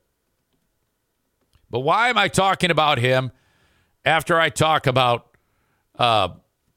[1.70, 3.32] But why am I talking about him
[4.06, 5.36] after I talk about,
[5.98, 6.30] uh,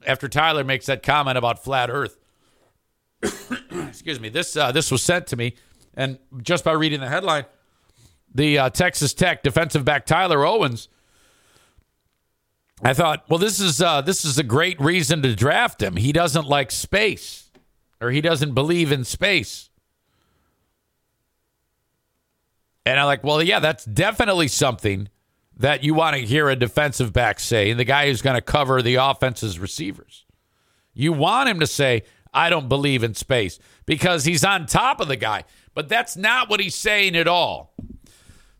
[0.06, 2.18] after Tyler makes that comment about flat Earth?
[3.70, 4.28] Excuse me.
[4.28, 5.54] This uh, this was sent to me,
[5.94, 7.46] and just by reading the headline,
[8.34, 10.88] the uh, Texas Tech defensive back Tyler Owens
[12.82, 15.96] I thought, well, this is uh, this is a great reason to draft him.
[15.96, 17.50] He doesn't like space,
[18.00, 19.70] or he doesn't believe in space.
[22.86, 25.08] And I'm like, well, yeah, that's definitely something
[25.56, 28.42] that you want to hear a defensive back say, and the guy who's going to
[28.42, 30.24] cover the offense's receivers.
[30.92, 32.02] You want him to say,
[32.32, 35.44] I don't believe in space because he's on top of the guy.
[35.74, 37.74] But that's not what he's saying at all.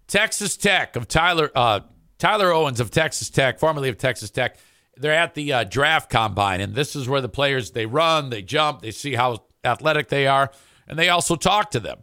[0.06, 1.80] Texas Tech of Tyler uh,
[2.18, 4.56] Tyler Owens of Texas Tech, formerly of Texas Tech,
[4.96, 8.42] they're at the uh, draft combine, and this is where the players they run, they
[8.42, 10.50] jump, they see how athletic they are,
[10.86, 12.02] and they also talk to them.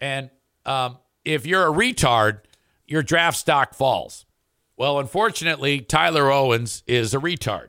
[0.00, 0.30] And
[0.64, 2.40] um, if you're a retard,
[2.86, 4.26] your draft stock falls.
[4.76, 7.68] Well, unfortunately, Tyler Owens is a retard.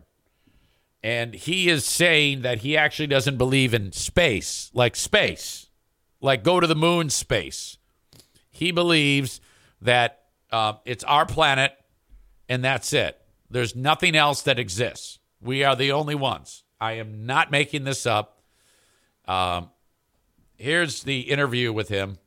[1.03, 5.69] And he is saying that he actually doesn't believe in space, like space,
[6.21, 7.77] like go to the moon space.
[8.49, 9.41] He believes
[9.81, 10.22] that
[10.53, 11.73] uh, it's our planet,
[12.47, 13.19] and that's it.
[13.49, 15.17] There's nothing else that exists.
[15.41, 16.63] We are the only ones.
[16.79, 18.43] I am not making this up.
[19.25, 19.71] Um,
[20.55, 22.19] here's the interview with him.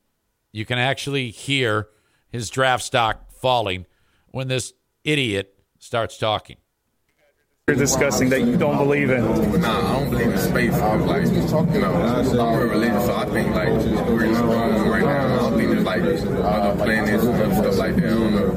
[0.50, 1.88] You can actually hear
[2.28, 3.86] his draft stock falling
[4.28, 4.72] when this
[5.04, 6.56] idiot starts talking.
[7.68, 9.24] You're discussing that you don't believe in.
[9.60, 10.74] Nah, I don't believe in space.
[10.74, 13.68] I'm like, you know, I'm real religious, so I think like
[14.08, 15.35] we're just wrong right now.
[16.06, 18.04] I don't think there's like other planets and stuff like that.
[18.04, 18.52] I don't know.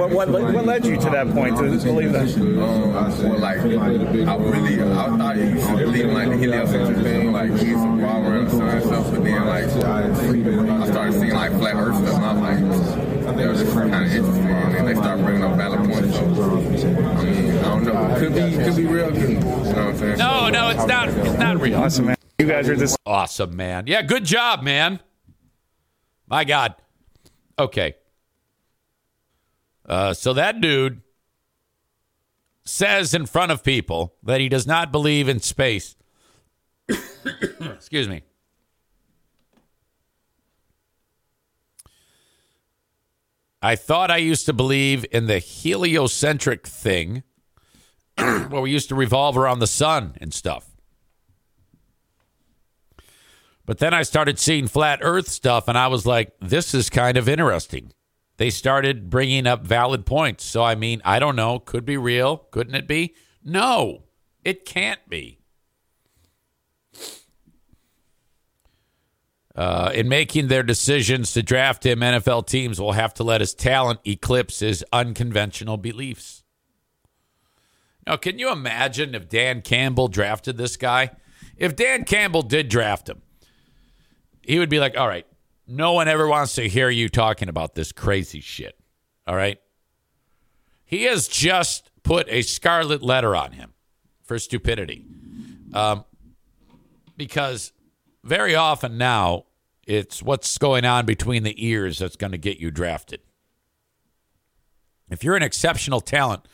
[0.00, 2.36] What, what, what led you to that point to believe that?
[2.36, 6.98] Um, well, like, I really, I thought you used to believe in like the heliocentric
[6.98, 11.52] thing, like he's revolve around the and stuff, but then like I started seeing like
[11.52, 14.94] flat Earth stuff, and I was like, that was just kind of interesting, and they
[14.94, 16.16] start bringing up valid points.
[16.16, 19.16] So, I mean, I don't know, could be, could be real.
[19.16, 20.18] You know what I'm saying?
[20.18, 21.08] No, no, it's not.
[21.08, 21.78] It's not real.
[21.78, 22.16] Awesome, man.
[22.38, 23.86] You guys are just awesome, man.
[23.86, 25.00] Yeah, good job, man.
[26.30, 26.76] My God.
[27.58, 27.96] Okay.
[29.84, 31.02] Uh, so that dude
[32.64, 35.96] says in front of people that he does not believe in space.
[37.60, 38.22] Excuse me.
[43.60, 47.24] I thought I used to believe in the heliocentric thing
[48.16, 50.69] where we used to revolve around the sun and stuff.
[53.66, 57.16] But then I started seeing flat earth stuff and I was like, this is kind
[57.16, 57.92] of interesting.
[58.36, 60.44] They started bringing up valid points.
[60.44, 61.58] So, I mean, I don't know.
[61.58, 62.38] Could be real.
[62.50, 63.14] Couldn't it be?
[63.44, 64.04] No,
[64.44, 65.40] it can't be.
[69.54, 73.52] Uh, in making their decisions to draft him, NFL teams will have to let his
[73.52, 76.44] talent eclipse his unconventional beliefs.
[78.06, 81.10] Now, can you imagine if Dan Campbell drafted this guy?
[81.56, 83.20] If Dan Campbell did draft him,
[84.50, 85.28] he would be like, all right,
[85.68, 88.76] no one ever wants to hear you talking about this crazy shit.
[89.24, 89.60] All right?
[90.84, 93.74] He has just put a scarlet letter on him
[94.24, 95.04] for stupidity.
[95.72, 96.04] Um,
[97.16, 97.72] because
[98.24, 99.44] very often now,
[99.86, 103.20] it's what's going on between the ears that's going to get you drafted.
[105.10, 106.48] If you're an exceptional talent,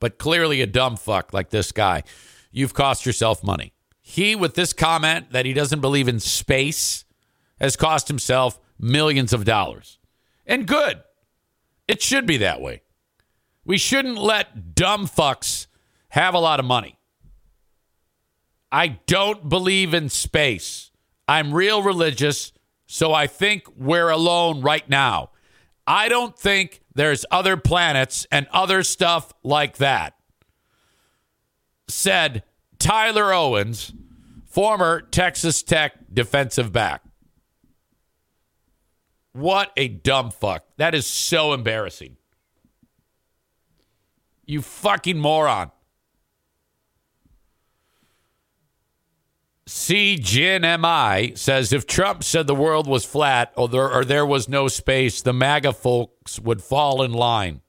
[0.00, 2.04] but clearly a dumb fuck like this guy,
[2.50, 3.74] you've cost yourself money.
[4.00, 7.04] He, with this comment that he doesn't believe in space,
[7.60, 9.98] has cost himself millions of dollars.
[10.46, 11.02] And good.
[11.86, 12.82] It should be that way.
[13.64, 15.66] We shouldn't let dumb fucks
[16.08, 16.98] have a lot of money.
[18.70, 20.90] I don't believe in space.
[21.28, 22.52] I'm real religious,
[22.86, 25.30] so I think we're alone right now.
[25.86, 30.14] I don't think there's other planets and other stuff like that.
[31.88, 32.42] Said
[32.78, 33.92] Tyler Owens,
[34.44, 37.03] former Texas Tech defensive back.
[39.34, 40.64] What a dumb fuck.
[40.76, 42.16] That is so embarrassing.
[44.46, 45.72] You fucking moron.
[49.66, 50.22] C.
[50.22, 55.20] Says if Trump said the world was flat or there, or there was no space,
[55.20, 57.60] the MAGA folks would fall in line.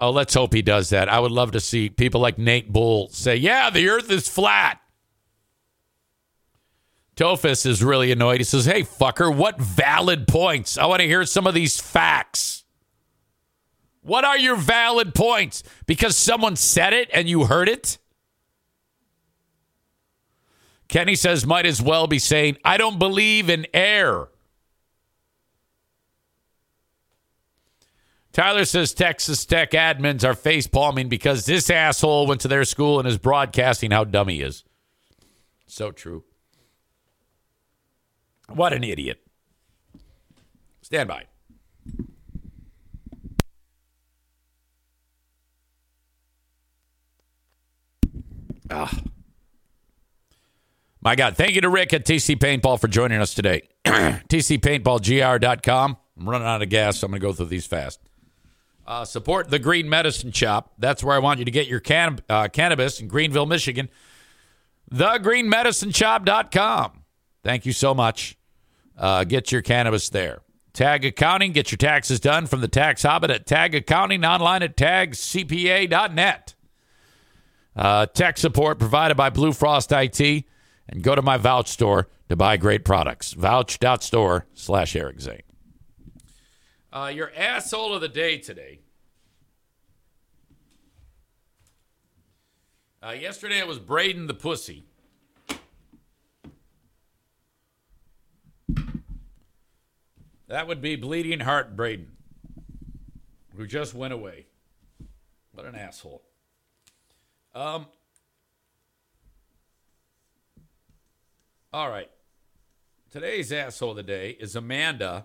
[0.00, 1.08] Oh, let's hope he does that.
[1.08, 4.81] I would love to see people like Nate Bull say, yeah, the earth is flat.
[7.22, 8.38] Tofus is really annoyed.
[8.38, 10.76] He says, hey, fucker, what valid points?
[10.76, 12.64] I want to hear some of these facts.
[14.00, 15.62] What are your valid points?
[15.86, 17.98] Because someone said it and you heard it?
[20.88, 24.26] Kenny says, might as well be saying, I don't believe in air.
[28.32, 32.98] Tyler says Texas Tech admins are face palming because this asshole went to their school
[32.98, 34.64] and is broadcasting how dumb he is.
[35.68, 36.24] So true.
[38.56, 39.20] What an idiot.
[40.82, 41.24] Stand by.
[48.70, 49.02] Ah.
[51.00, 51.36] My God.
[51.36, 53.62] Thank you to Rick at TC Paintball for joining us today.
[53.84, 55.96] TCPaintballGR.com.
[56.18, 57.98] I'm running out of gas, so I'm going to go through these fast.
[58.86, 60.72] Uh, support the Green Medicine Shop.
[60.78, 63.88] That's where I want you to get your can- uh, cannabis in Greenville, Michigan.
[64.92, 67.02] TheGreenMedicineShop.com.
[67.42, 68.36] Thank you so much.
[68.96, 70.40] Uh, get your cannabis there.
[70.72, 71.52] Tag Accounting.
[71.52, 76.54] Get your taxes done from the Tax Hobbit at Tag Accounting, online at tagcpa.net.
[77.74, 80.44] Uh, tech support provided by Blue Frost IT.
[80.88, 83.32] And go to my Vouch store to buy great products.
[83.32, 85.42] Vouch.store slash Eric Zane.
[86.92, 88.80] Uh, your asshole of the day today.
[93.02, 94.84] Uh, yesterday it was Braden the Pussy.
[100.52, 102.08] That would be Bleeding Heart Braden,
[103.56, 104.44] who just went away.
[105.52, 106.20] What an asshole.
[107.54, 107.86] Um.
[111.72, 112.10] All right.
[113.10, 115.24] Today's asshole of the day is Amanda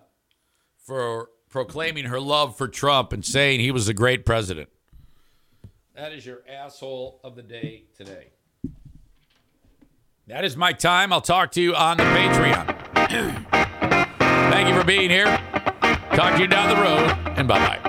[0.78, 4.70] for proclaiming her love for Trump and saying he was a great president.
[5.94, 8.28] That is your asshole of the day today.
[10.26, 11.12] That is my time.
[11.12, 13.44] I'll talk to you on the Patreon.
[14.50, 15.26] Thank you for being here.
[16.14, 17.87] Talk to you down the road, and bye bye.